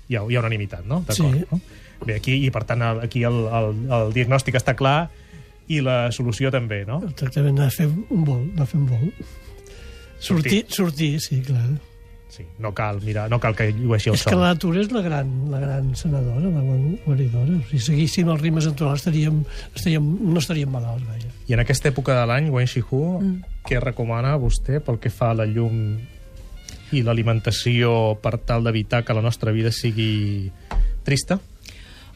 Hi 0.09 0.15
ha, 0.17 0.23
hi 0.25 0.35
ha 0.35 0.39
unanimitat, 0.41 0.85
no? 0.89 1.03
D'acord, 1.07 1.35
Sí. 1.35 1.45
no? 1.51 1.59
Bé, 2.05 2.15
aquí, 2.15 2.37
i 2.45 2.51
per 2.51 2.63
tant, 2.63 2.81
aquí 3.03 3.23
el, 3.27 3.41
el, 3.59 3.73
el 3.91 4.13
diagnòstic 4.15 4.55
està 4.55 4.75
clar 4.79 5.09
i 5.69 5.81
la 5.85 6.11
solució 6.15 6.49
també, 6.51 6.83
no? 6.87 7.01
El 7.05 7.13
tractament 7.13 7.59
ha 7.59 7.67
de 7.67 7.75
fer 7.75 7.87
un 7.89 8.23
vol, 8.25 8.45
de 8.55 8.65
fer 8.65 8.79
un 8.79 8.87
vol. 8.89 9.11
Sortir, 10.19 10.65
sortir, 10.67 11.19
sí, 11.21 11.41
clar. 11.45 11.67
Sí, 12.29 12.43
no 12.61 12.73
cal, 12.77 12.99
mira, 13.01 13.27
no 13.27 13.39
cal 13.41 13.55
que 13.57 13.71
llueixi 13.73 14.11
el 14.11 14.15
És 14.15 14.23
que 14.23 14.31
sol. 14.35 14.41
la 14.43 14.51
natura 14.53 14.81
és 14.83 14.91
la 14.93 15.01
gran, 15.01 15.29
la 15.49 15.59
gran 15.59 15.95
sanadora, 15.97 16.45
la 16.45 16.61
guan- 16.61 16.99
guaridora. 17.05 17.55
Si 17.71 17.79
seguíssim 17.81 18.29
els 18.29 18.41
ritmes 18.41 18.67
naturals 18.69 19.01
estaríem, 19.01 19.39
estaríem, 19.73 20.05
no 20.29 20.37
estaríem 20.39 20.69
malalts, 20.69 21.07
vaja. 21.07 21.31
I 21.49 21.55
en 21.57 21.63
aquesta 21.63 21.89
època 21.89 22.13
de 22.19 22.27
l'any, 22.29 22.51
Wen 22.53 22.69
Shihu, 22.69 23.01
mm. 23.19 23.63
què 23.65 23.81
recomana 23.81 24.35
vostè 24.37 24.79
pel 24.85 24.99
que 25.01 25.09
fa 25.09 25.31
a 25.33 25.39
la 25.41 25.47
llum 25.49 25.97
i 26.93 27.01
l'alimentació 27.01 28.19
per 28.21 28.37
tal 28.45 28.63
d'evitar 28.63 29.03
que 29.05 29.13
la 29.17 29.25
nostra 29.25 29.51
vida 29.51 29.71
sigui 29.73 30.51
trista? 31.03 31.39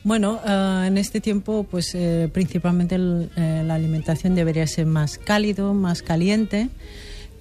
Bueno, 0.04 0.40
eh, 0.46 0.86
en 0.88 0.98
este 0.98 1.22
tiempo, 1.22 1.66
pues 1.70 1.96
eh, 1.96 2.30
principalmente 2.34 2.96
el- 2.96 3.30
eh, 3.38 3.64
la 3.66 3.76
alimentación 3.76 4.36
debería 4.36 4.68
ser 4.68 4.86
más 4.86 5.18
cálido, 5.18 5.74
más 5.74 6.02
caliente, 6.02 6.70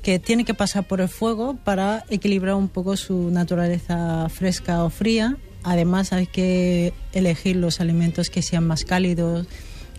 que 0.03 0.19
tiene 0.19 0.45
que 0.45 0.55
pasar 0.55 0.87
por 0.87 1.01
el 1.01 1.09
fuego 1.09 1.57
para 1.65 2.05
equilibrar 2.09 2.55
un 2.55 2.69
poco 2.69 2.97
su 2.97 3.31
naturaleza 3.31 4.29
fresca 4.29 4.85
o 4.85 4.91
fría. 4.91 5.37
Además, 5.65 6.13
hay 6.13 6.27
que 6.27 6.93
elegir 7.13 7.57
los 7.57 7.81
alimentos 7.81 8.31
que 8.31 8.43
sean 8.43 8.67
más 8.67 8.85
cálidos, 8.85 9.47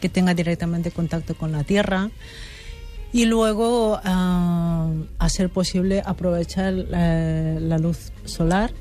que 0.01 0.09
tengan 0.09 0.35
directamente 0.35 0.91
contacto 0.91 1.35
con 1.35 1.51
la 1.53 1.63
tierra. 1.63 2.11
Y 3.13 3.25
luego, 3.25 3.99
ah, 4.03 4.89
a 5.19 5.29
ser 5.29 5.49
posible, 5.49 6.01
aprovechar 6.05 6.73
la 6.73 7.77
luz 7.77 8.11
solar 8.25 8.71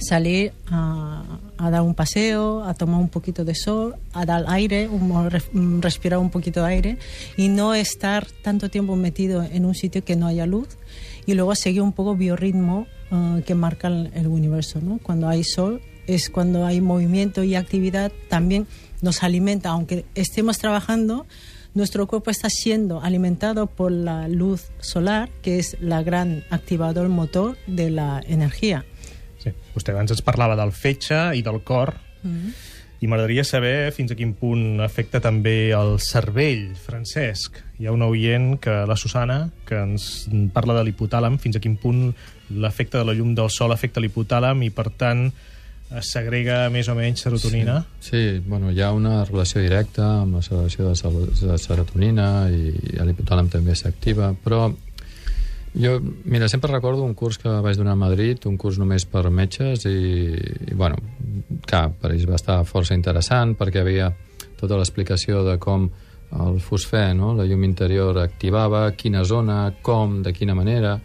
salir 0.00 0.52
a, 0.70 1.22
dar 1.58 1.82
un 1.82 1.94
paseo, 1.94 2.64
a 2.64 2.74
tomar 2.74 3.00
un 3.00 3.08
poquito 3.08 3.44
de 3.44 3.54
sol, 3.54 3.94
a 4.12 4.24
dar 4.24 4.44
aire, 4.48 4.88
un- 4.88 5.30
res- 5.30 5.50
respirar 5.80 6.18
un 6.18 6.30
poquito 6.30 6.60
de 6.62 6.66
aire 6.68 6.98
y 7.36 7.48
no 7.48 7.74
estar 7.74 8.26
tanto 8.42 8.68
tiempo 8.70 8.96
metido 8.96 9.42
en 9.42 9.64
un 9.64 9.74
sitio 9.74 10.04
que 10.04 10.16
no 10.16 10.26
haya 10.26 10.46
luz 10.46 10.68
y 11.26 11.34
luego 11.34 11.54
seguir 11.54 11.82
un 11.82 11.92
poco 11.92 12.16
biorritmo 12.16 12.86
eh, 13.10 13.42
que 13.46 13.54
marca 13.54 13.88
el, 13.88 14.10
el 14.14 14.26
universo. 14.26 14.80
¿no? 14.82 14.98
Cuando 15.02 15.28
hay 15.28 15.44
sol 15.44 15.80
es 16.06 16.30
cuando 16.30 16.66
hay 16.66 16.80
movimiento 16.80 17.44
y 17.44 17.54
actividad, 17.54 18.10
también 18.28 18.66
nos 19.02 19.22
alimenta, 19.22 19.68
aunque 19.70 20.04
estemos 20.14 20.58
trabajando, 20.58 21.24
nuestro 21.72 22.08
cuerpo 22.08 22.30
está 22.32 22.48
siendo 22.50 23.00
alimentado 23.00 23.68
por 23.68 23.92
la 23.92 24.26
luz 24.26 24.72
solar, 24.80 25.30
que 25.40 25.60
es 25.60 25.76
la 25.80 26.02
gran 26.02 26.42
activador 26.50 27.08
motor 27.08 27.56
de 27.68 27.90
la 27.90 28.20
energía. 28.26 28.84
Sí. 29.40 29.52
Vostè 29.74 29.94
abans 29.94 30.12
ens 30.12 30.24
parlava 30.24 30.58
del 30.58 30.72
fetge 30.76 31.30
i 31.36 31.42
del 31.46 31.62
cor, 31.64 31.94
i 33.00 33.08
m'agradaria 33.08 33.44
saber 33.48 33.92
fins 33.96 34.12
a 34.12 34.16
quin 34.16 34.34
punt 34.36 34.82
afecta 34.84 35.22
també 35.24 35.72
el 35.72 35.94
cervell, 36.04 36.74
Francesc. 36.76 37.56
Hi 37.80 37.88
ha 37.88 37.94
un 37.96 38.04
oient, 38.04 38.58
que 38.60 38.74
la 38.86 38.96
Susana, 39.00 39.46
que 39.64 39.78
ens 39.80 40.26
parla 40.52 40.76
de 40.76 40.84
l'hipotàlam, 40.84 41.38
fins 41.40 41.56
a 41.56 41.62
quin 41.64 41.78
punt 41.80 42.10
l'efecte 42.50 43.00
de 43.00 43.06
la 43.08 43.14
llum 43.16 43.32
del 43.38 43.48
sol 43.54 43.72
afecta 43.72 44.04
l'hipotàlam 44.04 44.60
i, 44.66 44.68
per 44.74 44.90
tant, 45.00 45.30
es 45.96 46.10
segrega 46.12 46.66
més 46.70 46.90
o 46.92 46.94
menys 46.94 47.24
serotonina. 47.24 47.80
Sí, 48.04 48.10
sí 48.10 48.42
bueno, 48.44 48.68
hi 48.70 48.84
ha 48.84 48.92
una 48.92 49.24
relació 49.24 49.64
directa 49.64 50.04
amb 50.20 50.36
la 50.36 50.44
segregació 50.44 50.92
de, 50.92 51.24
de 51.40 51.58
serotonina 51.58 52.28
i, 52.52 52.74
i 52.92 53.00
l'hipotàlam 53.08 53.48
també 53.50 53.74
s'activa, 53.80 54.34
però 54.44 54.68
jo, 55.74 56.00
mira, 56.24 56.48
sempre 56.48 56.72
recordo 56.72 57.04
un 57.04 57.14
curs 57.14 57.38
que 57.38 57.48
vaig 57.62 57.78
donar 57.78 57.94
a 57.94 58.00
Madrid, 58.00 58.46
un 58.50 58.56
curs 58.58 58.78
només 58.80 59.06
per 59.06 59.28
metges 59.30 59.86
i, 59.86 60.34
i 60.70 60.74
bueno, 60.74 60.98
clar, 61.66 61.90
per 61.94 62.12
ells 62.12 62.26
va 62.28 62.38
estar 62.38 62.60
força 62.66 62.96
interessant 62.96 63.54
perquè 63.58 63.84
havia 63.84 64.10
tota 64.60 64.78
l'explicació 64.80 65.44
de 65.46 65.56
com 65.62 65.88
el 66.30 66.60
fosfè, 66.62 67.10
no? 67.14 67.32
la 67.34 67.46
llum 67.46 67.64
interior 67.66 68.18
activava, 68.22 68.84
quina 68.94 69.24
zona, 69.24 69.62
com, 69.82 70.20
de 70.22 70.34
quina 70.34 70.54
manera 70.54 70.98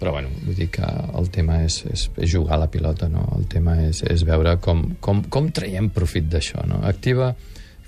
però 0.00 0.14
bueno, 0.16 0.30
vull 0.46 0.56
dir 0.56 0.70
que 0.72 0.86
el 1.20 1.28
tema 1.28 1.58
és, 1.66 1.82
és, 1.84 2.06
és 2.16 2.30
jugar 2.32 2.56
a 2.56 2.62
la 2.62 2.70
pilota, 2.72 3.04
no? 3.12 3.26
El 3.36 3.44
tema 3.52 3.74
és, 3.84 4.00
és 4.08 4.22
veure 4.24 4.54
com, 4.64 4.94
com, 5.04 5.20
com 5.28 5.50
traiem 5.52 5.90
profit 5.92 6.30
d'això, 6.32 6.64
no? 6.66 6.80
Activa... 6.88 7.34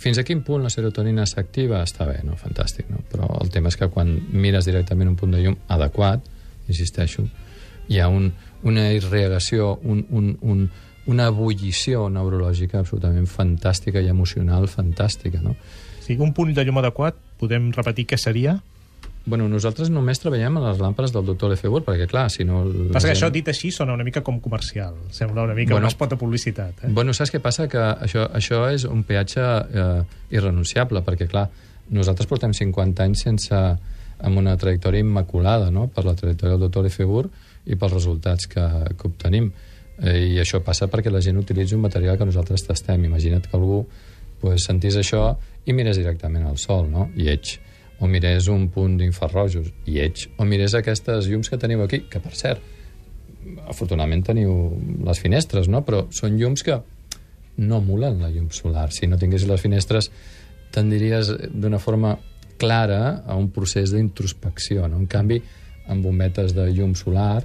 Fins 0.02 0.18
a 0.18 0.24
quin 0.26 0.40
punt 0.42 0.64
la 0.64 0.70
serotonina 0.72 1.22
s'activa? 1.30 1.82
Està 1.86 2.08
bé, 2.08 2.18
no? 2.26 2.34
Fantàstic, 2.40 2.88
no? 2.90 3.04
Però 3.12 3.28
el 3.38 3.52
tema 3.54 3.70
és 3.70 3.78
que 3.78 3.86
quan 3.92 4.16
mires 4.34 4.66
directament 4.66 5.12
un 5.12 5.18
punt 5.20 5.34
de 5.36 5.42
llum 5.44 5.54
adequat, 5.70 6.24
insisteixo, 6.66 7.22
hi 7.86 8.00
ha 8.02 8.08
un, 8.10 8.32
una 8.66 8.88
irrigació, 8.96 9.76
un, 9.86 10.02
un, 10.10 10.32
un, 10.42 10.64
una 11.12 11.28
ebullició 11.30 12.08
neurològica 12.10 12.80
absolutament 12.82 13.30
fantàstica 13.30 14.02
i 14.02 14.10
emocional 14.10 14.66
fantàstica, 14.70 15.38
no? 15.42 15.54
Sí, 16.02 16.18
un 16.18 16.34
punt 16.34 16.50
de 16.54 16.66
llum 16.66 16.82
adequat, 16.82 17.18
podem 17.38 17.70
repetir 17.76 18.08
què 18.10 18.18
seria? 18.18 18.58
Bueno, 19.24 19.46
nosaltres 19.48 19.86
només 19.90 20.18
treballem 20.18 20.56
a 20.58 20.62
les 20.64 20.80
làmpades 20.82 21.12
del 21.14 21.24
doctor 21.28 21.52
Lefebvre, 21.52 21.84
perquè, 21.86 22.08
clar, 22.10 22.24
si 22.34 22.42
no... 22.44 22.64
Passa 22.90 23.06
que 23.06 23.14
gent- 23.14 23.20
això 23.20 23.28
dit 23.30 23.46
així 23.52 23.70
sona 23.70 23.94
una 23.94 24.02
mica 24.02 24.20
com 24.26 24.40
comercial. 24.42 24.96
Sembla 25.14 25.44
una 25.46 25.54
mica 25.54 25.74
Bueno. 25.76 25.86
un 25.86 25.90
espot 25.92 26.10
de 26.10 26.16
publicitat. 26.18 26.82
Eh? 26.84 26.90
Bueno, 26.90 27.14
saps 27.14 27.30
què 27.30 27.38
passa? 27.40 27.68
Que 27.70 27.78
això, 27.78 28.24
això 28.34 28.64
és 28.74 28.84
un 28.84 29.04
peatge 29.06 29.40
eh, 29.44 30.02
irrenunciable, 30.34 31.04
perquè, 31.06 31.28
clar, 31.30 31.46
nosaltres 31.94 32.26
portem 32.26 32.52
50 32.52 33.02
anys 33.06 33.22
sense 33.28 33.54
amb 34.22 34.38
una 34.38 34.56
trajectòria 34.58 35.00
immaculada, 35.06 35.70
no?, 35.70 35.86
per 35.88 36.04
la 36.06 36.14
trajectòria 36.18 36.56
del 36.56 36.66
doctor 36.66 36.84
Lefebvre 36.86 37.28
i 37.66 37.76
pels 37.78 37.92
resultats 37.94 38.46
que, 38.50 38.66
que 38.98 39.06
obtenim. 39.06 39.52
Eh, 40.02 40.34
I 40.34 40.38
això 40.42 40.58
passa 40.66 40.88
perquè 40.90 41.10
la 41.14 41.20
gent 41.22 41.38
utilitza 41.38 41.76
un 41.78 41.82
material 41.86 42.18
que 42.18 42.26
nosaltres 42.26 42.66
tastem. 42.66 43.04
Imagina't 43.06 43.46
que 43.46 43.54
algú 43.58 43.84
pues, 44.42 44.64
sentís 44.66 44.96
això 44.98 45.28
i 45.66 45.72
mirés 45.74 45.98
directament 45.98 46.46
al 46.50 46.58
sol, 46.58 46.88
no?, 46.90 47.06
lleig. 47.14 47.60
O 48.02 48.08
mirés 48.10 48.48
un 48.50 48.66
punt 48.74 48.96
d'infrarrojos, 48.98 49.70
lleig. 49.86 50.26
O 50.36 50.46
mirés 50.48 50.74
aquestes 50.74 51.28
llums 51.30 51.50
que 51.52 51.58
teniu 51.62 51.84
aquí, 51.84 52.02
que, 52.10 52.18
per 52.22 52.34
cert, 52.34 52.64
afortunadament 53.70 54.24
teniu 54.26 54.52
les 55.06 55.20
finestres, 55.22 55.68
no? 55.70 55.84
però 55.86 56.04
són 56.14 56.34
llums 56.40 56.64
que 56.66 56.80
no 57.62 57.78
emulen 57.78 58.20
la 58.22 58.30
llum 58.32 58.50
solar. 58.50 58.90
Si 58.94 59.06
no 59.06 59.18
tinguessis 59.20 59.48
les 59.48 59.62
finestres, 59.62 60.10
tendiries 60.74 61.30
d'una 61.52 61.78
forma 61.82 62.16
clara 62.58 63.22
a 63.26 63.36
un 63.38 63.50
procés 63.54 63.92
d'introspecció. 63.94 64.86
No? 64.88 65.02
En 65.02 65.08
canvi, 65.10 65.40
amb 65.90 66.04
bombetes 66.06 66.56
de 66.56 66.68
llum 66.72 66.96
solar, 66.98 67.42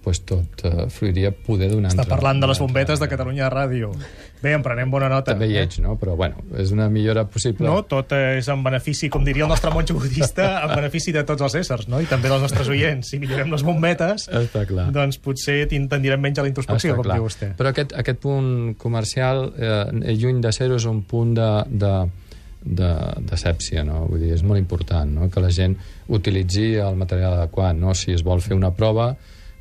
pues 0.00 0.22
tot 0.24 0.64
eh, 0.64 0.86
fluiria 0.88 1.30
poder 1.32 1.70
donar... 1.74 1.90
Està 1.92 2.06
parlant 2.08 2.40
de 2.40 2.48
les 2.48 2.60
bombetes 2.62 3.00
de 3.02 3.08
Catalunya 3.10 3.50
Ràdio. 3.52 3.90
Bé, 4.40 4.54
en 4.56 4.62
prenem 4.64 4.88
bona 4.88 5.10
nota. 5.12 5.34
També 5.34 5.50
hi 5.50 5.58
ets, 5.60 5.82
no? 5.84 5.98
Però, 6.00 6.14
bueno, 6.16 6.40
és 6.56 6.70
una 6.72 6.86
millora 6.88 7.26
possible. 7.28 7.66
No, 7.68 7.82
tot 7.84 8.14
és 8.16 8.48
en 8.48 8.62
benefici, 8.64 9.10
com 9.12 9.24
diria 9.26 9.44
el 9.44 9.50
nostre 9.52 9.68
monjo 9.74 9.98
budista, 9.98 10.46
en 10.64 10.72
benefici 10.72 11.12
de 11.12 11.26
tots 11.28 11.44
els 11.44 11.58
éssers, 11.60 11.90
no? 11.92 12.00
I 12.00 12.08
també 12.08 12.30
dels 12.32 12.40
nostres 12.46 12.70
oients. 12.72 13.10
Si 13.12 13.20
millorem 13.20 13.52
les 13.52 13.64
bombetes, 13.66 14.30
Està 14.32 14.64
clar. 14.68 14.86
doncs 14.96 15.20
potser 15.20 15.58
tendirem 15.68 16.24
menys 16.24 16.40
a 16.40 16.46
la 16.46 16.48
introspecció, 16.48 16.94
Està 16.94 16.96
com 17.02 17.08
clar. 17.10 17.18
diu 17.20 17.26
vostè. 17.28 17.50
Però 17.58 17.74
aquest, 17.74 17.92
aquest 18.00 18.22
punt 18.24 18.50
comercial, 18.80 19.50
eh, 19.60 20.14
lluny 20.16 20.40
de 20.40 20.52
ser-ho, 20.56 20.80
és 20.80 20.88
un 20.88 21.02
punt 21.04 21.34
de, 21.36 21.50
de, 21.68 21.92
de, 22.64 22.90
de 23.28 23.40
sèpcia, 23.44 23.84
no? 23.84 24.06
Vull 24.08 24.24
dir, 24.24 24.32
és 24.38 24.46
molt 24.46 24.60
important, 24.62 25.12
no?, 25.20 25.28
que 25.28 25.44
la 25.44 25.52
gent 25.52 25.76
utilitzi 26.08 26.78
el 26.80 26.96
material 26.96 27.36
adequat, 27.36 27.76
no? 27.76 27.92
Si 27.92 28.16
es 28.16 28.24
vol 28.24 28.40
fer 28.40 28.56
una 28.56 28.72
prova, 28.72 29.12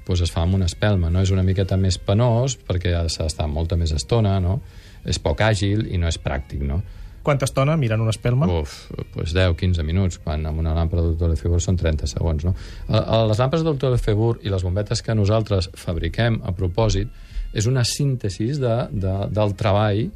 doncs 0.09 0.25
es 0.25 0.33
fa 0.33 0.43
amb 0.45 0.57
una 0.57 0.67
espelma, 0.69 1.11
no? 1.13 1.21
És 1.21 1.31
una 1.33 1.45
miqueta 1.45 1.77
més 1.77 1.99
penós, 2.01 2.57
perquè 2.67 2.95
s'ha 3.07 3.27
d'estar 3.27 3.47
molta 3.47 3.77
més 3.77 3.93
estona, 3.95 4.39
no? 4.41 4.59
És 5.05 5.21
poc 5.21 5.43
àgil 5.45 5.85
i 5.87 5.99
no 6.01 6.09
és 6.09 6.17
pràctic, 6.21 6.63
no? 6.65 6.81
Quanta 7.23 7.45
estona 7.45 7.75
mirant 7.77 8.01
una 8.01 8.13
espelma? 8.13 8.47
Uf, 8.49 8.87
doncs 9.13 9.33
10-15 9.35 9.83
minuts, 9.85 10.17
quan 10.23 10.45
amb 10.49 10.61
una 10.61 10.73
làmpada 10.73 11.03
d'Autor 11.03 11.33
Lefebvre 11.33 11.59
són 11.61 11.77
30 11.77 12.07
segons, 12.09 12.45
no? 12.47 12.55
Les 12.89 13.41
làmpades 13.41 13.65
d'Autor 13.67 13.93
Lefebvre 13.93 14.39
i 14.47 14.53
les 14.53 14.63
bombetes 14.65 15.03
que 15.05 15.15
nosaltres 15.17 15.69
fabriquem 15.77 16.39
a 16.41 16.55
propòsit 16.55 17.11
és 17.53 17.67
una 17.69 17.83
síntesi 17.85 18.49
de, 18.61 18.75
de, 18.91 19.15
del 19.35 19.55
treball 19.59 20.01
eh, 20.05 20.09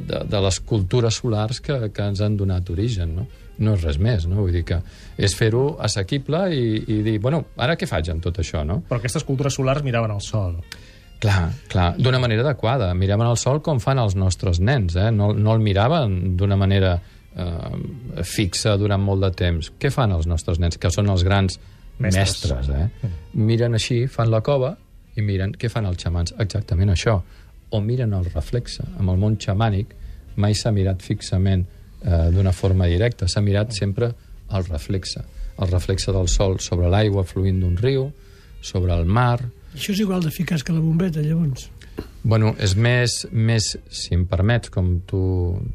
de, 0.00 0.24
de 0.30 0.42
les 0.48 0.60
cultures 0.64 1.20
solars 1.20 1.60
que, 1.60 1.78
que 1.94 2.10
ens 2.10 2.24
han 2.24 2.38
donat 2.40 2.70
origen, 2.72 3.14
no? 3.20 3.28
No 3.58 3.74
és 3.76 3.84
res 3.86 3.98
més, 4.02 4.24
no? 4.26 4.40
Vull 4.42 4.52
dir 4.56 4.64
que 4.66 4.80
és 5.16 5.34
fer-ho 5.38 5.76
assequible 5.84 6.40
i, 6.54 6.64
i 6.90 7.00
dir, 7.06 7.18
bueno, 7.22 7.44
ara 7.56 7.76
què 7.78 7.86
faig 7.86 8.08
amb 8.10 8.24
tot 8.24 8.40
això, 8.42 8.64
no? 8.66 8.80
Però 8.88 8.98
aquestes 8.98 9.22
cultures 9.26 9.54
solars 9.54 9.84
miraven 9.86 10.10
al 10.10 10.22
sol. 10.24 10.56
Clar, 11.22 11.52
clar, 11.70 11.92
d'una 11.96 12.18
manera 12.20 12.42
adequada. 12.44 12.90
Miraven 12.98 13.30
el 13.30 13.38
sol 13.40 13.62
com 13.64 13.78
fan 13.80 14.00
els 14.02 14.16
nostres 14.18 14.58
nens, 14.60 14.96
eh? 14.98 15.10
no, 15.14 15.30
no 15.32 15.54
el 15.54 15.62
miraven 15.64 16.34
d'una 16.36 16.58
manera 16.60 16.96
eh, 16.98 18.24
fixa 18.26 18.74
durant 18.76 19.00
molt 19.00 19.22
de 19.24 19.30
temps. 19.38 19.70
Què 19.80 19.92
fan 19.94 20.12
els 20.12 20.26
nostres 20.28 20.58
nens, 20.60 20.76
que 20.76 20.90
són 20.92 21.08
els 21.14 21.24
grans 21.24 21.60
Mestres. 21.98 22.50
mestres? 22.50 22.68
eh? 22.74 23.12
Miren 23.38 23.78
així, 23.78 24.04
fan 24.10 24.30
la 24.34 24.42
cova 24.44 24.74
i 25.14 25.22
miren 25.22 25.54
què 25.54 25.70
fan 25.70 25.86
els 25.86 26.02
xamans. 26.02 26.34
Exactament 26.42 26.90
això. 26.92 27.20
O 27.70 27.80
miren 27.80 28.12
el 28.18 28.26
reflexe. 28.34 28.84
Amb 28.98 29.14
el 29.14 29.22
món 29.22 29.38
xamànic 29.40 29.94
mai 30.36 30.54
s'ha 30.58 30.72
mirat 30.74 31.02
fixament 31.02 31.64
eh, 32.04 32.28
d'una 32.34 32.52
forma 32.52 32.86
directa, 32.86 33.28
s'ha 33.28 33.42
mirat 33.42 33.72
sempre 33.72 34.12
el 34.54 34.68
reflexe. 34.68 35.24
El 35.58 35.70
reflexe 35.70 36.12
del 36.12 36.28
sol 36.28 36.58
sobre 36.60 36.90
l'aigua 36.90 37.24
fluint 37.24 37.60
d'un 37.62 37.76
riu, 37.80 38.10
sobre 38.64 38.94
el 38.94 39.04
mar, 39.06 39.40
Això 39.74 39.90
és 39.90 40.04
igual 40.04 40.22
d'eficaç 40.22 40.62
que 40.62 40.72
la 40.72 40.80
bombeta, 40.80 41.22
llavors. 41.22 41.66
Bueno, 42.22 42.54
és 42.62 42.76
més, 42.78 43.24
més, 43.34 43.72
si 43.90 44.14
em 44.14 44.22
permets, 44.30 44.70
com 44.72 45.00
tu 45.06 45.22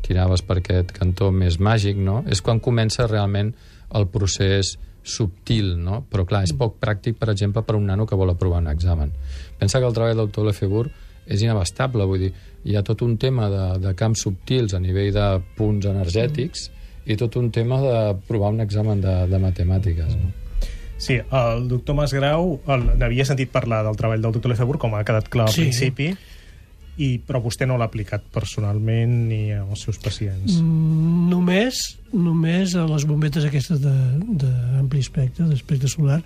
tiraves 0.05 0.41
per 0.47 0.59
aquest 0.61 0.93
cantó 0.95 1.29
més 1.35 1.59
màgic, 1.59 1.99
no? 1.99 2.21
És 2.31 2.41
quan 2.41 2.63
comença 2.63 3.07
realment 3.09 3.51
el 3.99 4.07
procés 4.13 4.77
subtil, 5.03 5.75
no? 5.83 6.01
Però 6.09 6.25
clar, 6.27 6.45
és 6.47 6.55
poc 6.55 6.79
pràctic, 6.79 7.19
per 7.19 7.29
exemple, 7.33 7.63
per 7.67 7.75
un 7.75 7.91
nano 7.91 8.07
que 8.07 8.17
vol 8.19 8.31
aprovar 8.31 8.63
un 8.63 8.71
examen. 8.71 9.11
Pensa 9.59 9.79
que 9.79 9.87
el 9.89 9.95
treball 9.95 10.23
del 10.23 10.31
Tole 10.35 10.55
Febur 10.55 10.87
és 11.27 11.43
inabastable, 11.43 12.07
vull 12.07 12.23
dir, 12.23 12.33
hi 12.65 12.75
ha 12.75 12.83
tot 12.83 13.01
un 13.01 13.17
tema 13.17 13.49
de, 13.49 13.79
de 13.79 13.93
camps 13.95 14.21
subtils 14.25 14.73
a 14.73 14.79
nivell 14.79 15.13
de 15.15 15.27
punts 15.57 15.85
energètics 15.87 16.69
i 17.05 17.15
tot 17.17 17.35
un 17.39 17.49
tema 17.51 17.79
de 17.81 18.15
provar 18.27 18.51
un 18.53 18.59
examen 18.61 18.99
de, 19.01 19.13
de 19.31 19.39
matemàtiques, 19.39 20.15
no? 20.19 20.31
Sí, 20.99 21.15
el 21.31 21.69
doctor 21.71 21.95
Masgrau 21.95 22.57
el- 22.67 22.89
n'havia 22.99 23.23
sentit 23.25 23.49
parlar 23.53 23.85
del 23.85 23.95
treball 23.95 24.21
del 24.21 24.33
doctor 24.35 24.51
Lefebvre, 24.51 24.77
com 24.77 24.93
ha 24.97 25.03
quedat 25.07 25.29
clar 25.31 25.45
al 25.47 25.53
Sí. 25.53 25.61
principi, 25.69 26.09
i, 26.99 27.13
però 27.23 27.39
vostè 27.41 27.63
no 27.65 27.77
l'ha 27.79 27.87
aplicat 27.87 28.25
personalment 28.33 29.13
ni 29.29 29.53
als 29.55 29.85
seus 29.87 29.97
pacients. 30.03 30.57
Mm, 30.59 31.29
Només, 31.29 31.77
només 32.11 32.73
a 32.75 32.83
les 32.89 33.05
bombetes 33.07 33.45
aquestes 33.47 33.79
de- 33.81 34.19
d'ampli 34.41 34.99
espectre, 34.99 35.45
d'espectre 35.47 35.87
solar, 35.87 36.19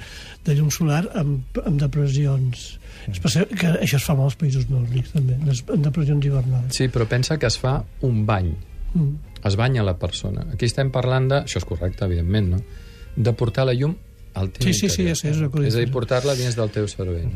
de 0.45 0.55
llum 0.57 0.71
solar, 0.73 1.03
amb, 1.13 1.59
amb 1.65 1.79
depressions. 1.81 2.79
Especial, 3.11 3.47
que 3.51 3.67
això 3.83 3.97
es 3.99 4.05
fa 4.07 4.15
molt 4.15 4.31
als 4.31 4.39
països 4.39 4.69
nòrdics, 4.71 5.11
també, 5.13 5.35
amb 5.35 5.83
depressions 5.83 6.25
hivernals. 6.25 6.75
Sí, 6.77 6.87
però 6.87 7.05
pensa 7.07 7.37
que 7.37 7.47
es 7.51 7.57
fa 7.59 7.81
un 8.01 8.25
bany. 8.25 8.53
Mm. 8.93 9.13
es 9.43 9.55
banya 9.59 9.83
la 9.83 9.97
persona. 9.99 10.45
Aquí 10.53 10.65
estem 10.69 10.89
parlant 10.93 11.25
de... 11.27 11.35
Això 11.43 11.57
és 11.59 11.65
correcte, 11.67 12.05
evidentment, 12.05 12.47
no? 12.53 12.59
De 13.17 13.33
portar 13.35 13.65
la 13.67 13.73
llum 13.75 13.95
al 14.39 14.51
teu 14.55 14.63
Sí, 14.69 14.73
sí, 14.73 14.87
sí, 14.87 15.01
interior. 15.01 15.09
ja 15.09 15.15
sé, 15.19 15.29
és 15.31 15.51
que 15.51 15.67
És 15.67 15.75
a 15.75 15.79
dir, 15.81 15.89
portar-la 15.91 16.35
dins 16.39 16.55
del 16.55 16.69
teu 16.71 16.87
cervell. 16.87 17.27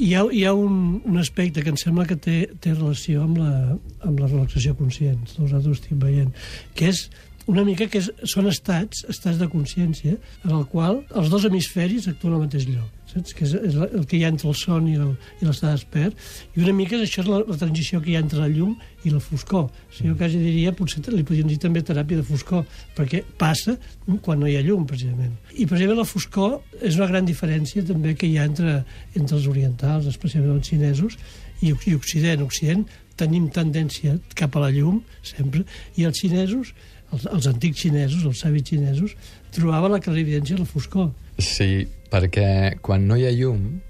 Hi 0.00 0.14
ha, 0.16 0.22
hi 0.32 0.44
ha 0.48 0.54
un, 0.56 1.02
un 1.04 1.18
aspecte 1.20 1.60
que 1.60 1.68
em 1.68 1.76
sembla 1.76 2.06
que 2.08 2.16
té, 2.16 2.36
té 2.64 2.72
relació 2.72 3.26
amb 3.26 3.42
la, 3.42 3.76
amb 4.08 4.22
la 4.22 4.30
relaxació 4.30 4.72
conscient, 4.78 5.20
nosaltres 5.36 5.82
estic 5.82 5.98
veient, 6.00 6.32
que 6.78 6.88
és 6.88 7.02
una 7.50 7.64
mica 7.66 7.88
que 7.90 8.00
és, 8.00 8.08
són 8.32 8.48
estats, 8.48 9.04
estats 9.12 9.36
de 9.42 9.50
consciència, 9.52 10.16
en 10.46 10.54
el 10.56 10.64
qual 10.72 11.02
els 11.18 11.28
dos 11.32 11.44
hemisferis 11.44 12.08
actuen 12.08 12.38
al 12.38 12.46
mateix 12.46 12.64
lloc. 12.70 13.01
Saps? 13.12 13.34
Que 13.36 13.44
és, 13.44 13.52
és 13.68 13.76
el 13.76 14.06
que 14.08 14.16
hi 14.16 14.22
ha 14.24 14.30
entre 14.32 14.48
el 14.48 14.56
son 14.56 14.88
i 14.88 14.96
l'estat 14.96 15.74
despert. 15.74 16.16
I 16.56 16.64
una 16.64 16.72
mica 16.76 16.96
això 16.96 17.20
és 17.22 17.28
la, 17.28 17.42
la 17.48 17.58
transició 17.60 18.00
que 18.00 18.12
hi 18.12 18.16
ha 18.16 18.22
entre 18.24 18.40
la 18.40 18.48
llum 18.48 18.72
i 19.04 19.12
la 19.12 19.20
foscor. 19.20 19.68
O 19.68 19.92
sigui, 19.92 20.12
jo 20.12 20.16
quasi 20.20 20.40
diria, 20.40 20.72
potser 20.76 21.02
li 21.12 21.26
podríem 21.26 21.50
dir 21.50 21.58
també 21.60 21.82
teràpia 21.84 22.22
de 22.22 22.26
foscor, 22.26 22.64
perquè 22.96 23.22
passa 23.38 23.76
quan 24.24 24.40
no 24.40 24.48
hi 24.48 24.56
ha 24.56 24.64
llum, 24.64 24.86
precisament. 24.88 25.34
I, 25.52 25.66
precisament, 25.66 25.98
la 26.00 26.08
foscor 26.08 26.60
és 26.80 26.96
una 27.00 27.10
gran 27.10 27.28
diferència 27.28 27.84
també 27.86 28.16
que 28.16 28.30
hi 28.30 28.38
ha 28.38 28.48
entre, 28.48 28.80
entre 29.12 29.38
els 29.38 29.48
orientals, 29.50 30.08
especialment 30.10 30.56
els 30.56 30.72
xinesos, 30.72 31.18
i, 31.62 31.72
i 31.72 31.94
Occident. 31.98 32.46
Occident 32.46 32.86
tenim 33.20 33.50
tendència 33.52 34.16
cap 34.38 34.56
a 34.56 34.64
la 34.64 34.72
llum, 34.74 35.02
sempre, 35.26 35.66
i 36.00 36.08
els 36.08 36.18
xinesos, 36.22 36.72
els, 37.12 37.26
els 37.26 37.48
antics 37.50 37.84
xinesos, 37.84 38.24
els 38.28 38.42
savis 38.44 38.66
xinesos, 38.68 39.14
trobaven 39.54 39.94
la 39.96 40.00
clarividència 40.02 40.56
a 40.56 40.62
la 40.62 40.68
foscor. 40.68 41.10
Sí, 41.38 41.86
perquè 42.12 42.78
quan 42.84 43.06
no 43.08 43.16
hi 43.16 43.26
ha 43.28 43.32
llum, 43.36 43.80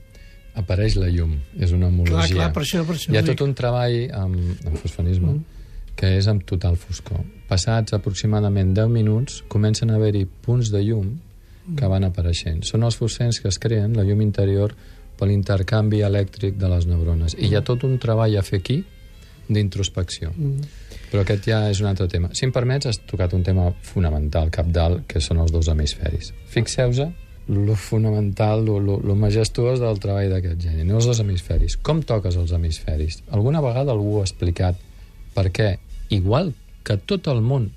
apareix 0.58 0.98
la 1.00 1.08
llum. 1.08 1.34
És 1.58 1.72
una 1.72 1.88
homologia. 1.88 2.16
Clar, 2.18 2.28
clar, 2.34 2.52
per 2.52 2.62
això- 2.62 2.84
per 2.86 2.96
això 2.96 3.12
hi 3.12 3.18
ha 3.18 3.24
tot 3.24 3.40
un 3.40 3.54
treball 3.54 3.98
amb, 4.12 4.36
amb 4.66 4.76
fosfanisme 4.76 5.32
mm. 5.32 5.44
que 5.96 6.16
és 6.18 6.28
amb 6.28 6.44
total 6.44 6.76
foscor. 6.76 7.24
Passats 7.48 7.92
aproximadament 7.92 8.74
10 8.74 8.88
minuts, 8.88 9.42
comencen 9.48 9.90
a 9.90 9.96
haver-hi 9.96 10.26
punts 10.26 10.70
de 10.70 10.82
llum 10.82 11.18
que 11.76 11.86
van 11.86 12.04
apareixent. 12.04 12.64
Són 12.66 12.82
els 12.82 12.96
fosfens 12.96 13.40
que 13.40 13.48
es 13.48 13.58
creen, 13.58 13.94
la 13.96 14.02
llum 14.02 14.20
interior, 14.20 14.74
per 15.18 15.28
l'intercanvi 15.28 16.02
elèctric 16.02 16.56
de 16.58 16.68
les 16.68 16.86
neurones. 16.86 17.36
I 17.38 17.52
hi 17.52 17.54
ha 17.54 17.62
tot 17.62 17.84
un 17.84 17.98
treball 18.02 18.36
a 18.36 18.42
fer 18.42 18.58
aquí 18.58 18.82
d'introspecció. 19.56 20.32
Mm. 20.34 20.70
Però 21.10 21.22
aquest 21.22 21.48
ja 21.48 21.64
és 21.68 21.82
un 21.82 21.90
altre 21.90 22.08
tema. 22.08 22.30
Si 22.32 22.46
em 22.46 22.52
permets, 22.54 22.88
has 22.88 23.02
tocat 23.08 23.34
un 23.36 23.42
tema 23.44 23.66
fonamental, 23.84 24.48
capdalt, 24.54 25.04
que 25.10 25.20
són 25.20 25.42
els 25.42 25.52
dos 25.52 25.68
hemisferis. 25.68 26.32
Fixeu-vos 26.52 27.02
lo 27.48 27.74
fonamental, 27.74 28.64
lo, 28.64 28.78
lo, 28.78 29.00
lo 29.02 29.14
majestuós 29.18 29.80
del 29.82 29.98
treball 30.00 30.30
d'aquest 30.30 30.60
geni, 30.62 30.86
no 30.86 31.00
els 31.00 31.08
dos 31.10 31.20
hemisferis. 31.20 31.76
Com 31.82 32.02
toques 32.06 32.38
els 32.38 32.52
hemisferis? 32.54 33.20
Alguna 33.34 33.60
vegada 33.64 33.92
algú 33.92 34.20
ha 34.20 34.26
explicat 34.26 34.78
per 35.34 35.48
què, 35.50 35.74
igual 36.14 36.52
que 36.86 36.96
tot 36.96 37.28
el 37.32 37.42
món, 37.42 37.68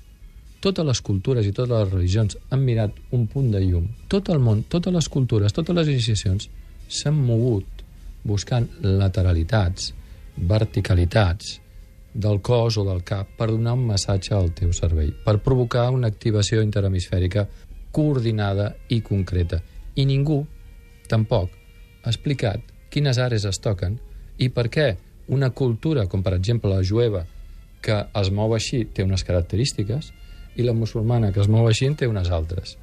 totes 0.62 0.86
les 0.86 1.02
cultures 1.02 1.46
i 1.46 1.52
totes 1.54 1.74
les 1.74 1.92
religions 1.92 2.38
han 2.50 2.62
mirat 2.64 2.94
un 3.16 3.26
punt 3.30 3.50
de 3.52 3.60
llum, 3.64 3.90
tot 4.08 4.30
el 4.32 4.40
món, 4.42 4.64
totes 4.70 4.94
les 4.94 5.08
cultures, 5.12 5.52
totes 5.54 5.76
les 5.76 5.92
iniciacions 5.92 6.48
s'han 6.88 7.18
mogut 7.18 7.84
buscant 8.26 8.66
lateralitats, 8.82 9.92
verticalitats 10.36 11.60
del 12.16 12.40
cos 12.40 12.78
o 12.80 12.84
del 12.86 13.02
cap 13.04 13.28
per 13.36 13.50
donar 13.50 13.74
un 13.76 13.84
massatge 13.86 14.34
al 14.34 14.52
teu 14.56 14.72
cervell, 14.72 15.12
per 15.24 15.38
provocar 15.44 15.90
una 15.92 16.08
activació 16.08 16.62
interhemisfèrica 16.64 17.46
coordinada 17.92 18.72
i 18.92 19.02
concreta. 19.04 19.60
I 19.96 20.04
ningú, 20.08 20.42
tampoc, 21.08 21.52
ha 22.02 22.12
explicat 22.12 22.64
quines 22.92 23.20
àrees 23.20 23.44
es 23.48 23.60
toquen 23.60 23.98
i 24.38 24.48
per 24.48 24.68
què 24.72 24.88
una 25.28 25.50
cultura, 25.50 26.06
com 26.06 26.22
per 26.22 26.36
exemple 26.36 26.70
la 26.70 26.84
jueva, 26.84 27.24
que 27.82 27.98
es 28.20 28.30
mou 28.32 28.54
així, 28.54 28.84
té 28.86 29.04
unes 29.04 29.24
característiques, 29.26 30.12
i 30.56 30.64
la 30.64 30.72
musulmana, 30.72 31.32
que 31.32 31.42
es 31.42 31.50
mou 31.52 31.68
així, 31.68 31.88
té 31.94 32.08
unes 32.08 32.30
altres. 32.32 32.76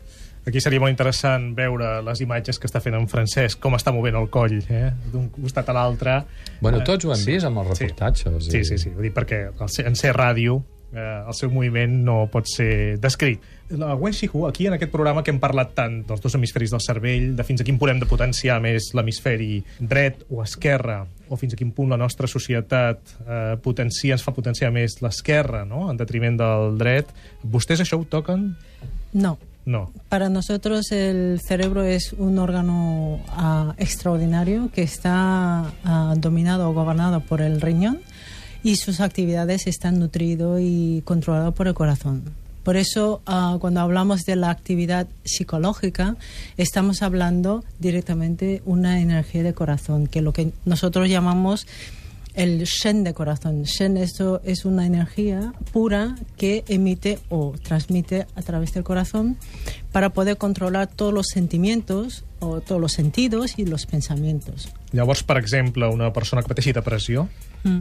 Aquí 0.45 0.59
seria 0.59 0.81
molt 0.83 0.91
interessant 0.91 1.53
veure 1.55 2.01
les 2.03 2.21
imatges 2.25 2.59
que 2.59 2.67
està 2.67 2.81
fent 2.83 2.97
en 2.97 3.07
Francesc, 3.07 3.61
com 3.63 3.77
està 3.77 3.93
movent 3.95 4.17
el 4.19 4.27
coll, 4.33 4.57
eh? 4.67 4.89
d'un 5.13 5.29
costat 5.31 5.69
a 5.71 5.77
l'altre. 5.77 6.19
Bueno, 6.59 6.81
Eh, 6.81 6.87
tots 6.87 7.05
ho 7.05 7.13
hem 7.15 7.21
sí. 7.21 7.31
vist 7.31 7.47
amb 7.47 7.63
els 7.63 7.71
reportatges. 7.77 8.49
Sí, 8.51 8.63
sí, 8.67 8.77
sí. 8.77 8.91
Vull 8.91 9.07
dir, 9.07 9.13
perquè 9.15 9.45
en 9.87 9.95
ser 9.95 10.11
ràdio 10.15 10.59
eh, 10.93 11.23
el 11.27 11.33
seu 11.33 11.51
moviment 11.51 11.95
no 12.05 12.17
pot 12.31 12.47
ser 12.49 12.97
descrit. 13.01 13.41
La 13.73 13.95
Wen 13.95 14.13
Shihu, 14.13 14.43
aquí 14.45 14.67
en 14.67 14.75
aquest 14.75 14.91
programa 14.91 15.23
que 15.23 15.31
hem 15.33 15.39
parlat 15.41 15.71
tant 15.73 16.01
dels 16.05 16.21
dos 16.21 16.35
hemisferis 16.35 16.73
del 16.75 16.83
cervell, 16.83 17.31
de 17.37 17.45
fins 17.47 17.63
a 17.63 17.65
quin 17.65 17.79
punt 17.81 17.93
hem 17.93 18.03
de 18.03 18.09
potenciar 18.09 18.59
més 18.61 18.91
l'hemisferi 18.93 19.63
dret 19.79 20.25
o 20.29 20.43
esquerre, 20.43 20.99
o 21.29 21.39
fins 21.39 21.55
a 21.55 21.57
quin 21.57 21.71
punt 21.73 21.89
la 21.89 21.97
nostra 21.97 22.27
societat 22.27 23.15
eh, 23.23 23.55
potencia, 23.63 24.13
ens 24.13 24.25
fa 24.25 24.35
potenciar 24.35 24.69
més 24.75 24.99
l'esquerra, 25.01 25.63
no?, 25.65 25.87
en 25.89 25.97
detriment 25.97 26.37
del 26.37 26.77
dret. 26.77 27.09
Vostès 27.43 27.81
això 27.81 27.97
ho 27.97 28.05
toquen? 28.05 28.51
No. 29.15 29.37
No. 29.65 29.91
Para 30.09 30.29
nosotros 30.29 30.91
el 30.91 31.39
cerebro 31.41 31.83
es 31.83 32.13
un 32.13 32.37
órgano 32.37 33.19
ah, 33.29 33.75
extraordinario 33.77 34.69
que 34.73 34.83
está 34.83 35.73
ah, 35.85 36.13
dominado 36.17 36.69
o 36.69 36.73
gobernado 36.73 37.21
por 37.21 37.41
el 37.41 37.61
riñón 37.61 38.01
y 38.61 38.75
sus 38.75 38.99
actividades 38.99 39.67
están 39.67 39.99
nutrido 39.99 40.59
y 40.59 41.01
controlado 41.05 41.53
por 41.53 41.67
el 41.67 41.73
corazón. 41.73 42.23
Por 42.63 42.77
eso, 42.77 43.21
ah, 43.25 43.57
cuando 43.59 43.81
hablamos 43.81 44.23
de 44.23 44.37
la 44.37 44.49
actividad 44.49 45.07
psicológica, 45.25 46.15
estamos 46.55 47.01
hablando 47.01 47.63
directamente 47.79 48.61
una 48.65 49.01
energía 49.01 49.43
de 49.43 49.53
corazón, 49.53 50.07
que 50.07 50.21
lo 50.21 50.31
que 50.31 50.51
nosotros 50.63 51.09
llamamos 51.09 51.67
el 52.33 52.63
Shen 52.63 53.03
de 53.03 53.13
corazón. 53.13 53.63
Shen 53.63 53.97
esto 53.97 54.41
es 54.43 54.65
una 54.65 54.85
energía 54.85 55.53
pura 55.71 56.15
que 56.37 56.63
emite 56.67 57.19
o 57.29 57.53
transmite 57.61 58.25
a 58.35 58.41
través 58.41 58.73
del 58.73 58.83
corazón 58.83 59.37
para 59.91 60.09
poder 60.11 60.37
controlar 60.37 60.87
todos 60.87 61.13
los 61.13 61.27
sentimientos 61.27 62.25
o 62.39 62.61
todos 62.61 62.81
los 62.81 62.91
sentidos 62.93 63.57
y 63.57 63.65
los 63.65 63.85
pensamientos. 63.85 64.69
Llavors, 64.91 65.23
per 65.23 65.37
exemple, 65.37 65.87
una 65.87 66.11
persona 66.13 66.41
que 66.41 66.47
pateixi 66.49 66.73
depressió 66.73 67.29
Mm. 67.63 67.79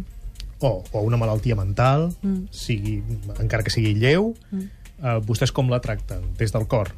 o, 0.61 0.84
o 0.92 1.00
una 1.00 1.16
malaltia 1.16 1.57
mental, 1.57 2.14
Mm. 2.22 2.44
sigui, 2.50 3.03
encara 3.40 3.62
que 3.64 3.70
sigui 3.70 3.94
lleu, 3.94 4.34
Mm. 4.53 4.61
eh, 5.03 5.18
vostès 5.26 5.50
com 5.50 5.68
la 5.70 5.80
tracten 5.80 6.34
des 6.38 6.53
del 6.53 6.66
cor? 6.68 6.92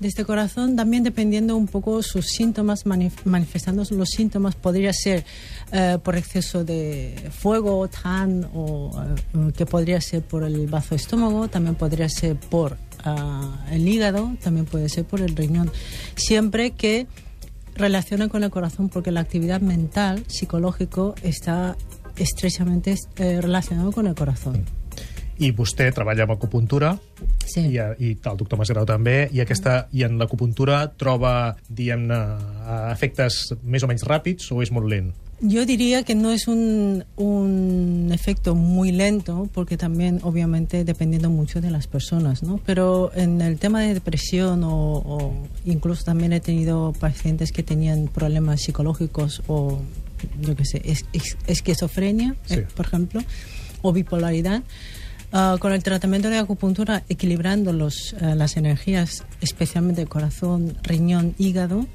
Desde 0.00 0.22
el 0.22 0.26
corazón, 0.26 0.76
también 0.76 1.02
dependiendo 1.04 1.56
un 1.56 1.66
poco 1.66 2.02
sus 2.02 2.26
síntomas, 2.26 2.84
manif- 2.84 3.24
manifestando 3.24 3.84
los 3.90 4.08
síntomas, 4.10 4.54
podría 4.56 4.92
ser 4.92 5.24
eh, 5.72 5.98
por 6.02 6.16
exceso 6.16 6.64
de 6.64 7.30
fuego, 7.32 7.88
tan, 7.88 8.48
o 8.54 8.90
eh, 9.00 9.52
que 9.56 9.66
podría 9.66 10.00
ser 10.00 10.22
por 10.22 10.42
el 10.42 10.66
bazo 10.66 10.94
estómago, 10.96 11.48
también 11.48 11.76
podría 11.76 12.08
ser 12.08 12.36
por 12.36 12.76
ah, 13.04 13.64
el 13.70 13.86
hígado, 13.88 14.34
también 14.42 14.66
puede 14.66 14.88
ser 14.88 15.04
por 15.04 15.20
el 15.20 15.34
riñón. 15.36 15.70
Siempre 16.16 16.72
que 16.72 17.06
relaciona 17.76 18.28
con 18.28 18.44
el 18.44 18.50
corazón, 18.50 18.88
porque 18.88 19.10
la 19.12 19.20
actividad 19.20 19.60
mental, 19.60 20.24
psicológico, 20.26 21.14
está 21.22 21.76
estrechamente 22.16 22.96
eh, 23.16 23.40
relacionado 23.40 23.90
con 23.92 24.06
el 24.08 24.14
corazón. 24.14 24.64
I 25.38 25.50
vostè 25.50 25.88
treballa 25.92 26.22
amb 26.28 26.32
acupuntura, 26.36 26.92
sí. 27.44 27.60
i, 27.74 27.78
i 27.98 28.12
el 28.14 28.36
doctor 28.38 28.58
Masgrau 28.58 28.86
també, 28.86 29.28
i, 29.32 29.40
aquesta, 29.42 29.88
i 29.92 30.04
en 30.06 30.16
l'acupuntura 30.18 30.84
troba, 30.96 31.56
diguem-ne, 31.68 32.14
eh, 32.14 32.92
efectes 32.92 33.52
més 33.64 33.82
o 33.82 33.88
menys 33.90 34.04
ràpids 34.06 34.52
o 34.54 34.62
és 34.62 34.70
molt 34.70 34.86
lent? 34.88 35.10
Yo 35.40 35.66
diría 35.66 36.04
que 36.04 36.14
no 36.14 36.30
es 36.30 36.46
un, 36.46 37.04
un 37.16 38.10
efecto 38.12 38.54
muy 38.54 38.92
lento, 38.92 39.48
porque 39.52 39.76
también, 39.76 40.20
obviamente, 40.22 40.84
dependiendo 40.84 41.28
mucho 41.28 41.60
de 41.60 41.70
las 41.72 41.88
personas, 41.88 42.44
¿no? 42.44 42.60
Pero 42.64 43.10
en 43.16 43.40
el 43.40 43.58
tema 43.58 43.80
de 43.82 43.94
depresión 43.94 44.62
o, 44.62 44.70
o 45.04 45.34
incluso 45.64 46.04
también 46.04 46.32
he 46.32 46.40
tenido 46.40 46.92
pacientes 46.92 47.50
que 47.50 47.64
tenían 47.64 48.06
problemas 48.06 48.62
psicológicos 48.62 49.42
o, 49.48 49.80
yo 50.40 50.54
qué 50.54 50.64
sé, 50.64 50.80
es- 50.84 51.04
es- 51.12 51.36
esquizofrenia, 51.48 52.36
Sí. 52.46 52.54
eh, 52.54 52.66
por 52.74 52.86
ejemplo, 52.86 53.20
o 53.82 53.92
bipolaridad. 53.92 54.62
Ah, 55.36 55.56
con 55.58 55.72
el 55.72 55.82
tratamiento 55.82 56.30
de 56.30 56.38
acupuntura, 56.38 57.02
equilibrando 57.08 57.72
los, 57.72 58.12
eh, 58.20 58.36
las 58.36 58.56
energías, 58.56 59.24
especialmente 59.40 60.00
el 60.02 60.08
corazón, 60.08 60.76
riñón, 60.84 61.34
hígado, 61.38 61.86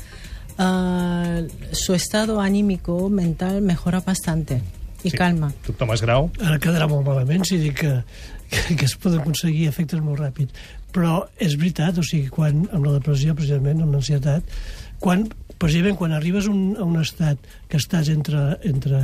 ah, 0.57 1.39
su 1.71 1.93
estado 1.93 2.41
anímico, 2.41 3.09
mental, 3.09 3.61
mejora 3.61 4.01
bastante 4.01 4.61
y 5.05 5.11
Sí. 5.11 5.17
calma. 5.17 5.53
Doctor 5.65 5.87
Masgrau? 5.87 6.29
Ara 6.43 6.59
quedarà 6.59 6.89
molt 6.91 7.07
malament 7.07 7.45
si 7.47 7.57
dic 7.57 7.79
que, 7.79 8.03
que, 8.49 8.75
que 8.75 8.85
es 8.85 8.97
poden 8.99 9.21
aconseguir 9.21 9.69
efectes 9.69 10.01
molt 10.03 10.19
ràpids. 10.19 10.51
Però 10.91 11.29
és 11.39 11.55
veritat, 11.55 11.97
o 11.97 12.03
sigui, 12.03 12.27
quan, 12.27 12.67
amb 12.73 12.85
la 12.85 12.97
depressió, 12.97 13.35
precisament, 13.35 13.79
amb 13.81 13.93
l'ansietat, 13.95 14.43
quan, 14.99 15.29
precisament 15.57 15.95
quan 15.95 16.11
arribes 16.11 16.51
un, 16.51 16.75
a 16.75 16.83
un 16.83 16.99
estat 16.99 17.37
que 17.69 17.77
estàs 17.79 18.09
entre, 18.11 18.57
entre 18.67 18.99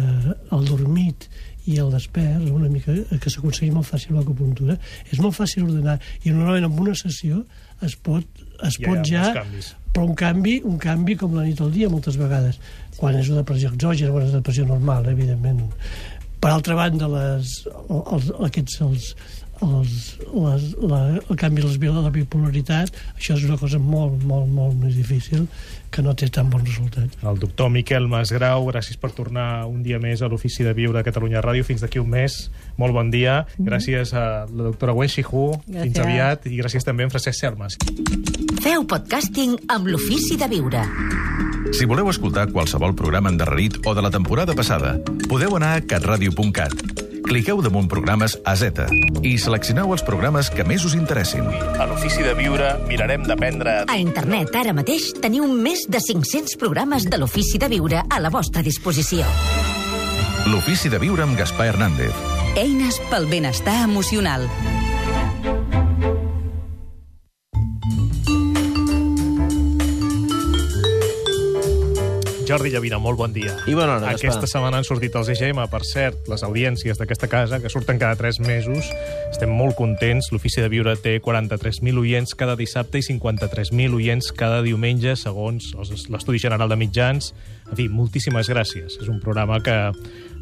el 0.51 0.65
dormit 0.67 1.29
i 1.65 1.77
el 1.81 1.91
despert, 1.93 2.45
una 2.51 2.69
mica 2.69 2.93
que 2.93 3.31
s'aconsegueix 3.31 3.73
molt 3.73 3.89
fàcil 3.89 4.15
l'acupuntura, 4.17 4.77
és 5.09 5.21
molt 5.21 5.37
fàcil 5.37 5.65
ordenar. 5.65 5.97
I 6.23 6.33
normalment 6.33 6.69
amb 6.69 6.81
una 6.85 6.95
sessió 6.97 7.41
es 7.85 7.95
pot, 7.95 8.43
es 8.63 8.77
Ja 8.79 8.87
pot 8.87 9.07
ja... 9.09 9.29
Però 9.95 10.09
un 10.09 10.15
canvi, 10.19 10.57
un 10.67 10.75
canvi 10.81 11.15
com 11.15 11.37
la 11.37 11.45
nit 11.45 11.61
al 11.63 11.71
dia 11.71 11.87
moltes 11.87 12.17
vegades, 12.19 12.59
quan 12.97 13.15
és 13.15 13.29
una 13.31 13.39
depressió 13.39 13.71
exògena 13.71 14.11
o 14.11 14.19
és 14.19 14.27
una 14.27 14.41
depressió 14.41 14.65
normal, 14.67 15.07
evidentment. 15.07 15.61
Per 16.43 16.51
altra 16.51 16.75
banda, 16.75 17.07
les, 17.13 17.53
els, 17.87 18.27
aquests, 18.43 18.81
els, 18.83 19.05
els, 19.63 19.95
les, 20.33 20.65
la, 20.83 20.99
el 21.21 21.39
canvi 21.39 21.63
de 21.63 21.93
la 21.95 22.11
bipolaritat, 22.11 22.91
això 23.15 23.37
és 23.39 23.47
una 23.47 23.57
cosa 23.61 23.79
molt, 23.79 24.19
molt, 24.27 24.51
molt 24.51 24.75
més 24.83 24.99
difícil 24.99 25.47
que 25.95 26.03
no 26.03 26.11
té 26.17 26.27
tan 26.27 26.49
bons 26.51 26.67
resultats. 26.67 27.15
El 27.23 27.39
doctor 27.39 27.71
Miquel 27.71 28.09
Masgrau, 28.11 28.67
gràcies 28.67 28.99
per 28.99 29.13
tornar 29.15 29.65
un 29.69 29.79
dia 29.85 29.99
més 30.03 30.21
a 30.21 30.29
l'Ofici 30.31 30.65
de 30.67 30.73
Viure 30.75 30.99
a 30.99 31.05
Catalunya 31.07 31.43
Ràdio. 31.45 31.63
Fins 31.67 31.85
d'aquí 31.85 32.01
un 32.01 32.11
mes. 32.11 32.35
Molt 32.81 32.95
bon 32.95 33.11
dia. 33.13 33.45
Gràcies 33.55 34.11
a 34.13 34.25
la 34.49 34.67
doctora 34.67 34.95
Wen 34.97 35.11
Shihu. 35.11 35.47
Fins 35.71 36.01
aviat. 36.03 36.49
I 36.51 36.59
gràcies 36.59 36.83
també 36.83 37.05
a 37.05 37.07
en 37.07 37.15
Francesc 37.15 37.39
Selmas. 37.39 37.79
Feu 38.65 38.83
podcasting 38.89 39.55
amb 39.71 39.87
l'ofici 39.87 40.35
de 40.41 40.51
viure. 40.51 40.83
Si 41.73 41.87
voleu 41.89 42.11
escoltar 42.11 42.49
qualsevol 42.51 42.93
programa 42.97 43.31
endarrerit 43.31 43.79
o 43.85 43.95
de 43.95 44.03
la 44.03 44.11
temporada 44.11 44.53
passada, 44.53 44.97
podeu 45.29 45.55
anar 45.55 45.77
a 45.79 45.83
catradio.cat. 45.85 47.14
Cliqueu 47.25 47.57
damunt 47.65 47.87
programes 47.89 48.35
a 48.45 48.53
Z 48.53 48.85
i 49.25 49.31
seleccioneu 49.41 49.89
els 49.95 50.03
programes 50.05 50.51
que 50.53 50.65
més 50.67 50.85
us 50.85 50.93
interessin. 50.93 51.47
A 51.81 51.87
l'Ofici 51.89 52.21
de 52.21 52.35
Viure 52.37 52.69
mirarem 52.85 53.25
d'aprendre... 53.25 53.79
A 53.89 53.97
internet 53.97 54.53
ara 54.53 54.75
mateix 54.77 55.09
teniu 55.23 55.47
més 55.49 55.87
de 55.89 56.01
500 56.05 56.53
programes 56.61 57.09
de 57.09 57.17
l'ofici 57.17 57.57
de 57.57 57.71
viure 57.73 58.05
a 58.05 58.21
la 58.21 58.29
vostra 58.29 58.61
disposició. 58.61 59.25
L'Ofici 60.53 60.93
de 60.93 61.01
Viure 61.01 61.25
amb 61.25 61.33
Gaspar 61.39 61.71
Hernández. 61.73 62.13
Eines 62.61 63.01
pel 63.09 63.25
benestar 63.31 63.81
emocional. 63.89 64.45
Jordi 72.45 72.69
Llavina, 72.69 72.99
molt 73.01 73.17
bon 73.17 73.33
dia. 73.33 73.55
I 73.65 73.73
bona 73.73 73.95
hora, 73.95 74.09
Aquesta 74.11 74.27
Gaspar. 74.27 74.47
setmana 74.51 74.77
han 74.77 74.83
sortit 74.85 75.15
els 75.17 75.27
EGM, 75.33 75.63
per 75.71 75.79
cert, 75.83 76.27
les 76.29 76.43
audiències 76.45 76.99
d'aquesta 76.99 77.27
casa, 77.27 77.57
que 77.59 77.71
surten 77.73 77.97
cada 77.97 78.15
3 78.15 78.37
mesos. 78.39 78.85
Estem 79.31 79.49
molt 79.49 79.73
contents. 79.75 80.29
L'Ofici 80.31 80.61
de 80.61 80.69
Viure 80.69 80.93
té 80.95 81.15
43.000 81.25 81.97
oients 81.97 82.35
cada 82.37 82.55
dissabte 82.55 82.99
i 82.99 83.01
53.000 83.01 83.95
oients 83.97 84.29
cada 84.31 84.61
diumenge, 84.61 85.15
segons 85.17 85.73
l'Estudi 86.07 86.37
General 86.37 86.69
de 86.69 86.75
Mitjans. 86.77 87.33
En 87.71 87.75
fi, 87.79 87.89
moltíssimes 87.89 88.47
gràcies. 88.47 88.99
És 89.01 89.09
un 89.09 89.19
programa 89.19 89.59
que 89.65 89.91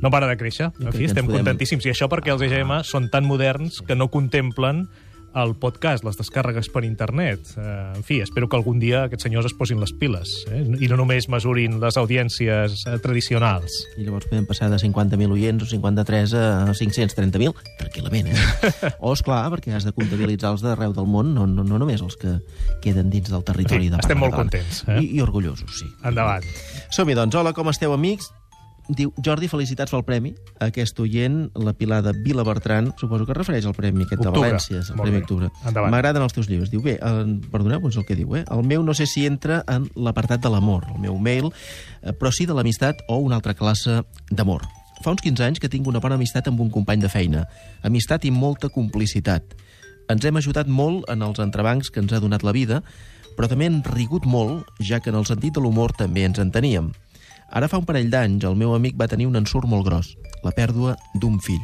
no 0.01 0.12
para 0.12 0.28
de 0.28 0.36
créixer. 0.36 0.72
En 0.84 0.91
fi, 0.91 1.06
estem 1.06 1.26
podem- 1.26 1.39
contentíssims. 1.39 1.86
I 1.86 1.91
això 1.95 2.10
perquè 2.12 2.34
els 2.36 2.41
EGM 2.43 2.84
són 2.84 3.10
tan 3.10 3.24
moderns 3.24 3.80
que 3.82 3.95
no 3.95 4.10
contemplen 4.10 4.89
el 5.36 5.55
podcast, 5.57 6.05
les 6.05 6.17
descàrregues 6.19 6.69
per 6.73 6.84
internet. 6.86 7.53
Eh, 7.57 7.93
en 7.97 8.05
fi, 8.05 8.19
espero 8.21 8.49
que 8.49 8.57
algun 8.57 8.79
dia 8.81 9.05
aquests 9.07 9.25
senyors 9.27 9.47
es 9.49 9.55
posin 9.57 9.79
les 9.81 9.93
piles 9.97 10.34
eh? 10.51 10.61
i 10.61 10.89
no 10.91 10.97
només 10.99 11.27
mesurin 11.31 11.79
les 11.81 11.97
audiències 11.99 12.84
eh, 12.86 12.97
tradicionals. 13.03 13.79
I 13.97 14.05
llavors 14.05 14.29
podem 14.29 14.45
passar 14.49 14.69
de 14.73 14.79
50.000 14.81 15.34
oients 15.34 15.65
o 15.65 15.69
53 15.69 16.36
a 16.38 16.45
530.000, 16.69 17.73
tranquil·lament, 17.81 18.29
eh? 18.29 18.93
o, 19.03 19.13
esclar, 19.13 19.41
perquè 19.55 19.73
has 19.77 19.88
de 19.88 19.95
comptabilitzar 19.95 20.53
els 20.53 20.65
d'arreu 20.65 20.93
del 20.95 21.09
món, 21.09 21.34
no, 21.36 21.47
no, 21.49 21.65
no 21.65 21.81
només 21.81 22.05
els 22.05 22.19
que 22.19 22.38
queden 22.86 23.09
dins 23.13 23.34
del 23.34 23.45
territori 23.47 23.89
fi, 23.89 23.95
de 23.95 24.03
estem 24.03 24.21
molt 24.21 24.36
catalana. 24.36 24.53
contents, 24.53 24.86
eh? 24.88 25.01
I, 25.01 25.11
I 25.17 25.25
orgullosos, 25.25 25.81
sí. 25.81 25.89
Endavant. 26.05 26.45
Som-hi, 26.93 27.17
doncs. 27.17 27.38
Hola, 27.39 27.55
com 27.57 27.73
esteu, 27.73 27.95
amics? 27.95 28.29
Diu, 28.91 29.13
Jordi, 29.23 29.47
felicitats 29.47 29.93
pel 29.93 30.03
premi. 30.03 30.34
Aquest 30.59 30.97
oient, 30.99 31.45
la 31.55 31.71
Pilar 31.77 32.01
de 32.03 32.11
Vila 32.25 32.43
Bertran, 32.43 32.91
suposo 32.99 33.25
que 33.25 33.31
es 33.31 33.38
refereix 33.38 33.65
al 33.65 33.75
premi 33.77 34.03
aquest 34.03 34.19
Octubre. 34.19 34.41
de 34.41 34.49
València, 34.49 34.81
el 34.81 34.97
Molt 34.97 35.01
Premi 35.01 35.17
bé. 35.17 35.23
Octubre. 35.23 35.49
Endavant. 35.65 35.91
M'agraden 35.93 36.25
els 36.25 36.36
teus 36.36 36.49
llibres. 36.49 36.69
Diu, 36.69 36.81
bé, 36.84 36.97
eh, 36.99 37.23
perdoneu, 37.51 37.88
és 37.88 37.95
el 37.95 38.05
que 38.05 38.17
diu, 38.19 38.36
eh? 38.36 38.43
El 38.51 38.63
meu 38.67 38.84
no 38.84 38.93
sé 38.93 39.07
si 39.07 39.25
entra 39.25 39.63
en 39.67 39.88
l'apartat 39.95 40.41
de 40.41 40.49
l'amor, 40.49 40.84
el 40.93 40.99
meu 40.99 41.17
mail, 41.17 41.51
eh, 42.01 42.11
però 42.11 42.31
sí 42.31 42.45
de 42.45 42.53
l'amistat 42.53 43.05
o 43.07 43.17
una 43.17 43.36
altra 43.36 43.53
classe 43.53 44.03
d'amor. 44.29 44.67
Fa 45.01 45.11
uns 45.11 45.21
15 45.21 45.43
anys 45.43 45.59
que 45.59 45.69
tinc 45.69 45.88
una 45.88 45.99
bona 45.99 46.15
amistat 46.15 46.47
amb 46.47 46.59
un 46.59 46.69
company 46.69 46.99
de 46.99 47.09
feina. 47.09 47.47
Amistat 47.84 48.25
i 48.25 48.31
molta 48.31 48.69
complicitat. 48.69 49.55
Ens 50.09 50.25
hem 50.25 50.36
ajudat 50.36 50.67
molt 50.67 51.07
en 51.09 51.21
els 51.21 51.39
entrebancs 51.39 51.89
que 51.89 52.01
ens 52.01 52.11
ha 52.11 52.19
donat 52.19 52.43
la 52.43 52.51
vida, 52.51 52.84
però 53.38 53.47
també 53.47 53.65
hem 53.65 53.81
rigut 53.81 54.25
molt, 54.25 54.67
ja 54.79 54.99
que 54.99 55.09
en 55.09 55.15
el 55.15 55.25
sentit 55.25 55.53
de 55.53 55.61
l'humor 55.61 55.93
també 55.97 56.25
ens 56.25 56.39
enteníem. 56.39 56.91
Ara 57.54 57.70
fa 57.70 57.78
un 57.78 57.86
parell 57.86 58.10
d'anys 58.10 58.47
el 58.49 58.58
meu 58.58 58.74
amic 58.74 58.97
va 58.97 59.08
tenir 59.10 59.28
un 59.30 59.38
ensurt 59.38 59.70
molt 59.70 59.86
gros, 59.86 60.16
la 60.41 60.54
pèrdua 60.58 60.97
d'un 61.14 61.39
fill. 61.39 61.62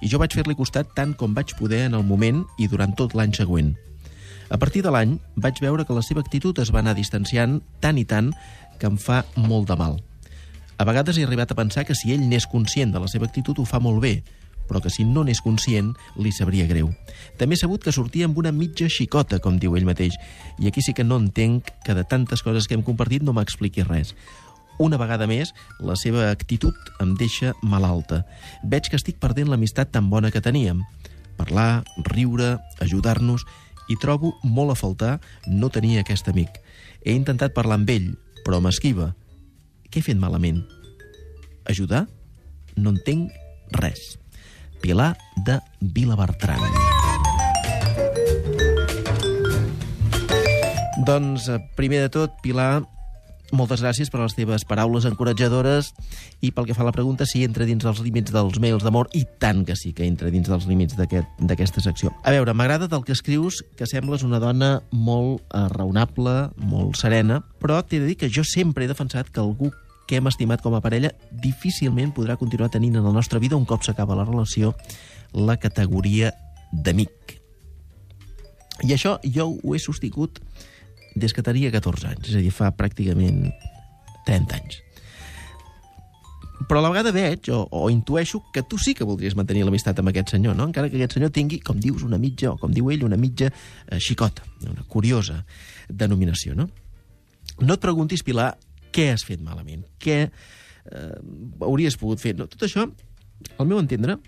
i 0.00 0.08
jo 0.08 0.16
vaig 0.16 0.32
fer-li 0.32 0.54
costat 0.56 0.94
tant 0.96 1.10
com 1.12 1.34
vaig 1.36 1.50
poder 1.58 1.82
en 1.84 1.94
el 1.94 2.04
moment 2.08 2.38
i 2.56 2.68
durant 2.72 2.94
tot 2.96 3.12
l'any 3.12 3.34
següent. 3.36 3.74
A 4.48 4.56
partir 4.56 4.80
de 4.82 4.90
l'any 4.90 5.18
vaig 5.36 5.60
veure 5.60 5.84
que 5.84 5.92
la 5.92 6.00
seva 6.00 6.22
actitud 6.24 6.58
es 6.58 6.72
va 6.72 6.80
anar 6.80 6.94
distanciant 6.96 7.60
tant 7.84 7.98
i 8.00 8.06
tant 8.08 8.32
que 8.80 8.88
em 8.88 8.96
fa 8.96 9.26
molt 9.36 9.68
de 9.68 9.76
mal. 9.76 10.00
A 10.80 10.86
vegades 10.88 11.18
he 11.18 11.26
arribat 11.28 11.52
a 11.52 11.58
pensar 11.58 11.84
que 11.84 11.94
si 11.94 12.14
ell 12.14 12.24
n'és 12.24 12.48
conscient 12.48 12.94
de 12.94 13.02
la 13.02 13.12
seva 13.12 13.28
actitud 13.28 13.58
ho 13.60 13.66
fa 13.68 13.78
molt 13.78 14.00
bé, 14.00 14.22
però 14.70 14.80
que 14.80 14.88
si 14.88 15.04
no 15.04 15.20
n'és 15.26 15.42
conscient 15.44 15.92
li 16.16 16.32
sabria 16.32 16.64
greu. 16.70 16.88
També 17.36 17.58
he 17.58 17.60
sabut 17.60 17.84
que 17.84 17.92
sortia 17.92 18.24
amb 18.24 18.38
una 18.40 18.54
mitja 18.56 18.88
xicota, 18.88 19.38
com 19.44 19.58
diu 19.60 19.76
ell 19.76 19.84
mateix, 19.84 20.16
i 20.58 20.70
aquí 20.70 20.80
sí 20.80 20.94
que 20.96 21.04
no 21.04 21.20
entenc 21.20 21.68
que 21.84 21.94
de 21.94 22.06
tantes 22.08 22.40
coses 22.46 22.66
que 22.66 22.78
hem 22.78 22.86
compartit 22.86 23.26
no 23.26 23.36
m'expliqui 23.36 23.84
res. 23.84 24.14
Una 24.80 24.96
vegada 24.96 25.26
més, 25.28 25.50
la 25.84 25.92
seva 26.00 26.30
actitud 26.32 26.76
em 27.04 27.12
deixa 27.20 27.52
malalta. 27.60 28.22
Veig 28.64 28.86
que 28.88 28.96
estic 28.96 29.18
perdent 29.20 29.50
l'amistat 29.52 29.90
tan 29.92 30.06
bona 30.08 30.30
que 30.32 30.40
teníem. 30.40 30.80
Parlar, 31.36 31.84
riure, 32.14 32.56
ajudar-nos... 32.80 33.44
I 33.90 33.96
trobo 33.98 34.28
molt 34.46 34.70
a 34.70 34.76
faltar 34.78 35.16
no 35.50 35.66
tenir 35.74 35.96
aquest 35.98 36.28
amic. 36.30 36.60
He 37.02 37.10
intentat 37.10 37.50
parlar 37.56 37.80
amb 37.80 37.88
ell, 37.90 38.04
però 38.46 38.60
m'esquiva. 38.62 39.08
Què 39.90 39.98
he 39.98 40.06
fet 40.06 40.20
malament? 40.20 40.60
Ajudar? 41.66 42.04
No 42.78 42.92
entenc 42.94 43.34
res. 43.82 44.12
Pilar 44.78 45.16
de 45.42 45.58
Vilabertran. 45.80 46.62
Doncs, 51.02 51.50
eh, 51.50 51.58
primer 51.74 52.04
de 52.06 52.14
tot, 52.14 52.38
Pilar, 52.46 52.84
moltes 53.52 53.82
gràcies 53.82 54.10
per 54.10 54.20
les 54.22 54.34
teves 54.36 54.64
paraules 54.68 55.06
encoratjadores 55.08 55.90
i 56.44 56.52
pel 56.54 56.68
que 56.68 56.76
fa 56.76 56.84
a 56.84 56.88
la 56.88 56.94
pregunta 56.94 57.26
si 57.28 57.42
entra 57.44 57.66
dins 57.68 57.84
dels 57.84 58.00
límits 58.04 58.32
dels 58.34 58.60
mails 58.62 58.84
d'amor 58.86 59.10
i 59.16 59.24
tant 59.42 59.64
que 59.66 59.76
sí 59.78 59.92
que 59.96 60.06
entra 60.06 60.30
dins 60.30 60.48
dels 60.48 60.66
límits 60.70 60.96
d'aquesta 60.98 61.54
aquest, 61.54 61.80
secció. 61.84 62.14
A 62.24 62.34
veure, 62.34 62.54
m'agrada 62.54 62.88
del 62.90 63.04
que 63.04 63.16
escrius 63.16 63.62
que 63.76 63.88
sembles 63.90 64.24
una 64.26 64.40
dona 64.42 64.80
molt 64.90 65.42
eh, 65.50 65.66
raonable, 65.74 66.50
molt 66.56 66.98
serena, 67.00 67.40
però 67.60 67.82
t'he 67.82 68.00
de 68.00 68.10
dir 68.10 68.18
que 68.20 68.30
jo 68.32 68.44
sempre 68.46 68.84
he 68.84 68.90
defensat 68.90 69.30
que 69.30 69.42
algú 69.42 69.72
que 70.10 70.18
hem 70.18 70.26
estimat 70.26 70.62
com 70.62 70.74
a 70.74 70.82
parella 70.82 71.12
difícilment 71.30 72.10
podrà 72.16 72.34
continuar 72.38 72.70
tenint 72.74 72.96
en 72.98 73.06
la 73.06 73.14
nostra 73.14 73.38
vida 73.38 73.58
un 73.58 73.66
cop 73.68 73.84
s'acaba 73.86 74.18
la 74.18 74.26
relació 74.26 74.74
la 75.32 75.56
categoria 75.56 76.32
d'amic. 76.72 77.36
I 78.82 78.94
això 78.96 79.18
jo 79.22 79.46
ho 79.52 79.74
he 79.76 79.78
sostingut 79.78 80.40
des 81.16 81.34
que 81.34 81.42
tenia 81.46 81.72
14 81.72 82.12
anys, 82.12 82.30
és 82.30 82.38
a 82.38 82.44
dir, 82.44 82.52
fa 82.54 82.70
pràcticament 82.76 83.50
30 84.28 84.56
anys. 84.58 84.80
Però 86.68 86.78
a 86.78 86.84
la 86.84 86.90
vegada 86.92 87.12
veig 87.14 87.48
o, 87.54 87.62
o 87.72 87.88
intueixo 87.90 88.42
que 88.54 88.62
tu 88.62 88.76
sí 88.78 88.92
que 88.94 89.06
voldries 89.08 89.34
mantenir 89.34 89.64
l'amistat 89.64 90.02
amb 90.02 90.12
aquest 90.12 90.34
senyor, 90.36 90.54
no? 90.58 90.66
encara 90.68 90.90
que 90.90 90.98
aquest 91.00 91.16
senyor 91.16 91.32
tingui, 91.34 91.58
com 91.64 91.80
dius, 91.80 92.04
una 92.06 92.18
mitja, 92.20 92.52
o 92.52 92.60
com 92.60 92.72
diu 92.74 92.90
ell, 92.92 93.06
una 93.06 93.18
mitja 93.18 93.48
eh, 93.48 93.98
xicota, 93.98 94.44
una 94.68 94.84
curiosa 94.86 95.40
denominació. 95.88 96.54
No? 96.58 96.68
no 97.64 97.76
et 97.76 97.82
preguntis, 97.82 98.22
Pilar, 98.26 98.52
què 98.92 99.08
has 99.14 99.24
fet 99.26 99.40
malament, 99.42 99.86
què 100.02 100.18
eh, 100.28 101.16
hauries 101.64 101.96
pogut 102.00 102.20
fer. 102.22 102.36
No, 102.36 102.46
tot 102.50 102.68
això, 102.68 102.86
al 103.56 103.68
meu 103.70 103.80
entendre, 103.80 104.18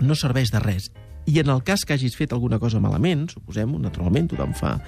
no 0.00 0.16
serveix 0.18 0.54
de 0.54 0.62
res. 0.62 0.92
I 1.28 1.40
en 1.42 1.50
el 1.52 1.60
cas 1.66 1.84
que 1.84 1.92
hagis 1.92 2.16
fet 2.16 2.32
alguna 2.32 2.56
cosa 2.62 2.80
malament, 2.80 3.26
suposem, 3.28 3.74
naturalment, 3.82 4.30
tothom 4.30 4.54
fa, 4.56 4.78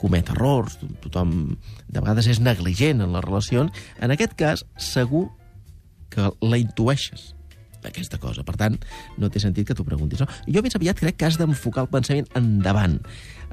comet 0.00 0.28
errors, 0.34 0.76
tothom 1.00 1.32
de 1.88 2.02
vegades 2.02 2.28
és 2.34 2.42
negligent 2.42 3.00
en 3.00 3.16
les 3.16 3.24
relacions, 3.24 3.86
en 4.04 4.12
aquest 4.12 4.36
cas 4.36 4.66
segur 4.76 5.30
que 6.12 6.28
la 6.44 6.60
intueixes 6.60 7.32
aquesta 7.86 8.18
cosa. 8.20 8.44
Per 8.44 8.56
tant, 8.58 8.76
no 9.16 9.30
té 9.30 9.40
sentit 9.40 9.68
que 9.68 9.74
t'ho 9.78 9.86
preguntis. 9.86 10.20
No? 10.20 10.28
Jo 10.52 10.62
més 10.64 10.76
aviat 10.76 10.98
crec 11.00 11.20
que 11.20 11.28
has 11.28 11.40
d'enfocar 11.40 11.86
el 11.86 11.90
pensament 11.92 12.28
endavant, 12.38 12.98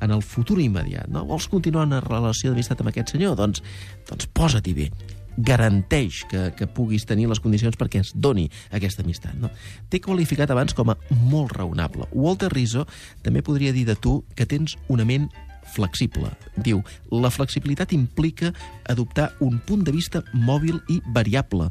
en 0.04 0.12
el 0.12 0.24
futur 0.26 0.60
immediat. 0.60 1.08
No? 1.14 1.24
Vols 1.30 1.48
continuar 1.52 1.88
una 1.88 2.02
relació 2.04 2.52
d'amistat 2.52 2.82
amb 2.82 2.92
aquest 2.92 3.14
senyor? 3.16 3.38
Doncs, 3.40 3.64
doncs 4.10 4.32
posa-t'hi 4.36 4.76
bé 4.76 4.90
garanteix 5.38 6.24
que, 6.30 6.50
que 6.58 6.68
puguis 6.68 7.08
tenir 7.10 7.30
les 7.30 7.42
condicions 7.44 7.78
perquè 7.80 8.04
es 8.04 8.14
doni 8.16 8.50
aquesta 8.72 9.04
amistat. 9.06 9.38
No? 9.42 9.52
T'he 9.90 10.02
qualificat 10.04 10.52
abans 10.54 10.76
com 10.78 10.94
a 10.94 10.98
molt 11.24 11.56
raonable. 11.58 12.10
Walter 12.12 12.52
Rizzo 12.54 12.86
també 13.24 13.42
podria 13.46 13.74
dir 13.74 13.88
de 13.90 13.96
tu 13.96 14.22
que 14.38 14.48
tens 14.50 14.78
una 14.94 15.08
ment 15.08 15.30
flexible. 15.74 16.30
Diu, 16.60 16.82
la 17.12 17.32
flexibilitat 17.34 17.94
implica 17.96 18.52
adoptar 18.90 19.32
un 19.42 19.60
punt 19.66 19.84
de 19.88 19.94
vista 19.96 20.22
mòbil 20.34 20.82
i 20.92 21.00
variable, 21.16 21.70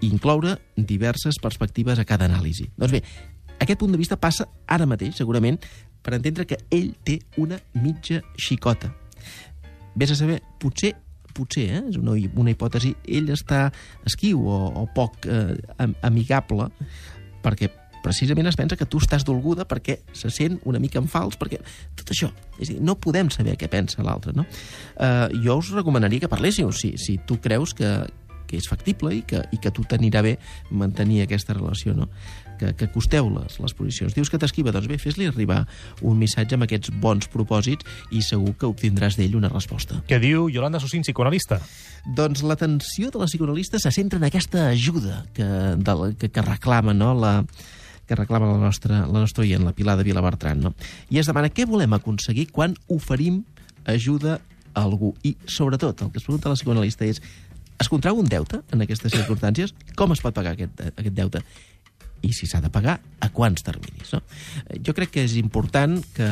i 0.00 0.10
incloure 0.10 0.58
diverses 0.76 1.40
perspectives 1.42 1.98
a 1.98 2.06
cada 2.06 2.28
anàlisi. 2.28 2.68
Doncs 2.76 2.94
bé, 2.94 3.02
aquest 3.60 3.80
punt 3.80 3.92
de 3.92 4.00
vista 4.00 4.20
passa 4.20 4.46
ara 4.68 4.86
mateix, 4.88 5.16
segurament, 5.18 5.58
per 6.00 6.16
entendre 6.16 6.46
que 6.48 6.60
ell 6.72 6.94
té 7.04 7.18
una 7.40 7.58
mitja 7.74 8.22
xicota. 8.38 8.92
Ves 9.98 10.14
a 10.14 10.16
saber, 10.16 10.40
potser 10.60 10.94
potser, 11.36 11.66
eh, 11.70 11.82
és 11.90 11.98
una, 12.00 12.16
una 12.40 12.54
hipòtesi, 12.54 12.94
ell 13.08 13.30
està 13.34 13.68
esquiu 14.08 14.42
o, 14.48 14.58
o 14.82 14.86
poc 14.96 15.28
eh, 15.30 15.54
amigable 16.06 16.70
perquè 17.44 17.70
precisament 18.00 18.48
es 18.48 18.56
pensa 18.56 18.78
que 18.80 18.88
tu 18.88 19.00
estàs 19.00 19.24
dolguda 19.28 19.66
perquè 19.68 19.98
se 20.16 20.30
sent 20.32 20.58
una 20.68 20.80
mica 20.80 21.00
en 21.00 21.08
fals, 21.10 21.36
perquè 21.40 21.60
tot 21.98 22.12
això, 22.12 22.30
és 22.58 22.70
a 22.70 22.72
dir, 22.72 22.80
no 22.84 22.96
podem 23.00 23.30
saber 23.32 23.56
què 23.60 23.68
pensa 23.72 24.04
l'altre, 24.06 24.32
no? 24.36 24.46
Eh, 24.96 25.28
jo 25.44 25.58
us 25.60 25.72
recomanaria 25.76 26.24
que 26.24 26.32
parléssiu, 26.32 26.72
si, 26.72 26.94
si 27.00 27.18
tu 27.28 27.40
creus 27.44 27.74
que, 27.76 27.90
que 28.48 28.58
és 28.58 28.68
factible 28.68 29.12
i 29.14 29.22
que, 29.28 29.42
i 29.52 29.60
que 29.62 29.72
tu 29.74 29.84
t'anirà 29.86 30.24
bé 30.26 30.36
mantenir 30.70 31.22
aquesta 31.24 31.56
relació, 31.56 31.94
no? 31.96 32.08
Que, 32.60 32.74
que 32.76 32.88
costeu 32.92 33.30
les, 33.32 33.56
les 33.62 33.74
posicions. 33.76 34.14
Dius 34.16 34.30
que 34.30 34.38
t'esquiva, 34.40 34.72
doncs 34.74 34.88
bé, 34.90 34.98
fes-li 35.00 35.28
arribar 35.30 35.62
un 36.06 36.20
missatge 36.20 36.58
amb 36.58 36.66
aquests 36.66 36.92
bons 37.00 37.30
propòsits 37.32 37.88
i 38.12 38.22
segur 38.24 38.52
que 38.60 38.68
obtindràs 38.68 39.16
d'ell 39.18 39.38
una 39.38 39.50
resposta. 39.52 40.02
Què 40.10 40.20
diu 40.22 40.50
Yolanda 40.52 40.82
Sussin, 40.82 41.04
psicoanalista? 41.06 41.60
Doncs 42.16 42.44
l'atenció 42.44 43.10
de 43.12 43.22
la 43.22 43.28
psicoanalista 43.30 43.80
se 43.80 43.92
centra 43.94 44.20
en 44.20 44.28
aquesta 44.28 44.68
ajuda 44.68 45.24
que, 45.36 45.48
de 45.80 45.98
que, 46.20 46.30
que 46.32 46.44
reclama 46.44 46.94
no, 46.96 47.14
la, 47.16 47.34
que 48.06 48.18
reclama 48.18 48.52
la 48.52 48.60
nostra, 48.60 49.04
la 49.06 49.24
nostra 49.24 49.44
oient, 49.46 49.64
la 49.64 49.74
Pilar 49.76 49.96
de 49.96 50.04
Vilabertran. 50.04 50.60
No? 50.60 50.74
I 51.08 51.20
es 51.22 51.30
demana 51.30 51.52
què 51.52 51.68
volem 51.68 51.96
aconseguir 51.96 52.50
quan 52.52 52.76
oferim 52.92 53.44
ajuda 53.88 54.40
a 54.74 54.84
algú. 54.84 55.14
I, 55.26 55.36
sobretot, 55.48 56.04
el 56.04 56.12
que 56.12 56.20
es 56.20 56.26
pregunta 56.26 56.52
la 56.52 56.58
psicoanalista 56.58 57.08
és 57.08 57.22
es 57.80 57.88
contrau 57.88 58.18
un 58.20 58.28
deute 58.28 58.60
en 58.74 58.84
aquestes 58.84 59.14
circumstàncies? 59.14 59.72
Com 59.96 60.12
es 60.12 60.20
pot 60.20 60.36
pagar 60.36 60.52
aquest, 60.52 60.82
aquest 60.90 61.14
deute? 61.16 61.40
I 62.22 62.32
si 62.36 62.46
s'ha 62.46 62.60
de 62.60 62.70
pagar, 62.72 62.98
a 63.20 63.28
quants 63.32 63.64
terminis. 63.66 64.12
No? 64.14 64.22
Jo 64.84 64.94
crec 64.96 65.14
que 65.16 65.24
és 65.24 65.36
important 65.40 65.98
que, 66.16 66.30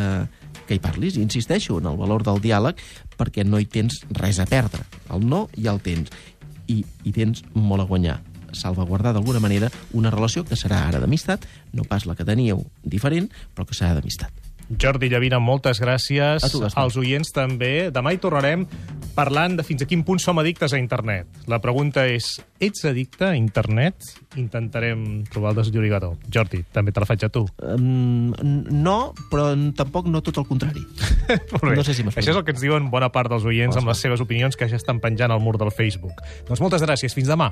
que 0.66 0.76
hi 0.76 0.82
parlis. 0.82 1.18
Insisteixo 1.20 1.78
en 1.80 1.88
el 1.90 2.00
valor 2.00 2.24
del 2.26 2.42
diàleg 2.44 2.80
perquè 3.18 3.44
no 3.46 3.60
hi 3.60 3.68
tens 3.70 4.02
res 4.18 4.40
a 4.42 4.48
perdre. 4.48 4.84
El 5.14 5.26
no 5.26 5.46
ja 5.56 5.72
el 5.74 5.82
tens 5.84 6.12
i 6.68 6.82
hi 6.84 7.14
tens 7.14 7.44
molt 7.54 7.86
a 7.86 7.88
guanyar 7.88 8.18
salvaguardar 8.52 9.12
d'alguna 9.12 9.40
manera 9.44 9.68
una 9.92 10.10
relació 10.10 10.44
que 10.44 10.56
serà 10.56 10.86
ara 10.88 11.00
d'amistat, 11.02 11.44
no 11.72 11.84
pas 11.84 12.06
la 12.08 12.16
que 12.16 12.24
teníeu 12.28 12.64
diferent, 12.82 13.28
però 13.54 13.68
que 13.68 13.76
serà 13.76 13.92
d'amistat. 13.96 14.47
Jordi 14.68 15.08
Llavina, 15.08 15.40
moltes 15.40 15.80
gràcies. 15.80 16.44
A 16.44 16.50
tu, 16.52 16.60
Gaspar. 16.60 16.84
Als 16.84 16.96
oients 17.00 17.32
també. 17.32 17.88
Demà 17.94 18.12
hi 18.12 18.20
tornarem 18.20 18.66
parlant 19.18 19.56
de 19.58 19.64
fins 19.66 19.82
a 19.82 19.88
quin 19.88 20.04
punt 20.06 20.20
som 20.22 20.38
addictes 20.38 20.74
a 20.74 20.78
internet. 20.78 21.26
La 21.50 21.58
pregunta 21.62 22.04
és, 22.06 22.36
ets 22.62 22.84
addicte 22.86 23.26
a 23.26 23.34
internet? 23.34 24.04
Intentarem 24.38 25.24
trobar 25.32 25.54
el 25.54 25.62
desllorigador. 25.62 26.14
Jordi, 26.30 26.62
també 26.74 26.94
te 26.94 27.02
la 27.02 27.08
faig 27.08 27.24
a 27.26 27.32
tu. 27.32 27.46
Um, 27.58 28.30
no, 28.70 28.98
però 29.32 29.50
tampoc 29.78 30.06
no 30.12 30.22
tot 30.22 30.38
el 30.38 30.46
contrari. 30.46 30.84
no 31.64 31.82
sé 31.82 31.96
si 31.96 32.06
Això 32.06 32.30
és 32.30 32.36
el 32.36 32.44
que 32.44 32.54
ens 32.54 32.62
diuen 32.62 32.92
bona 32.92 33.10
part 33.14 33.32
dels 33.32 33.48
oients 33.48 33.80
amb 33.80 33.90
les 33.90 34.06
seves 34.06 34.22
opinions 34.22 34.58
que 34.58 34.70
ja 34.70 34.78
estan 34.78 35.02
penjant 35.02 35.34
al 35.34 35.42
mur 35.42 35.56
del 35.58 35.74
Facebook. 35.74 36.22
Doncs 36.46 36.62
moltes 36.62 36.86
gràcies. 36.86 37.16
Fins 37.16 37.32
demà. 37.32 37.50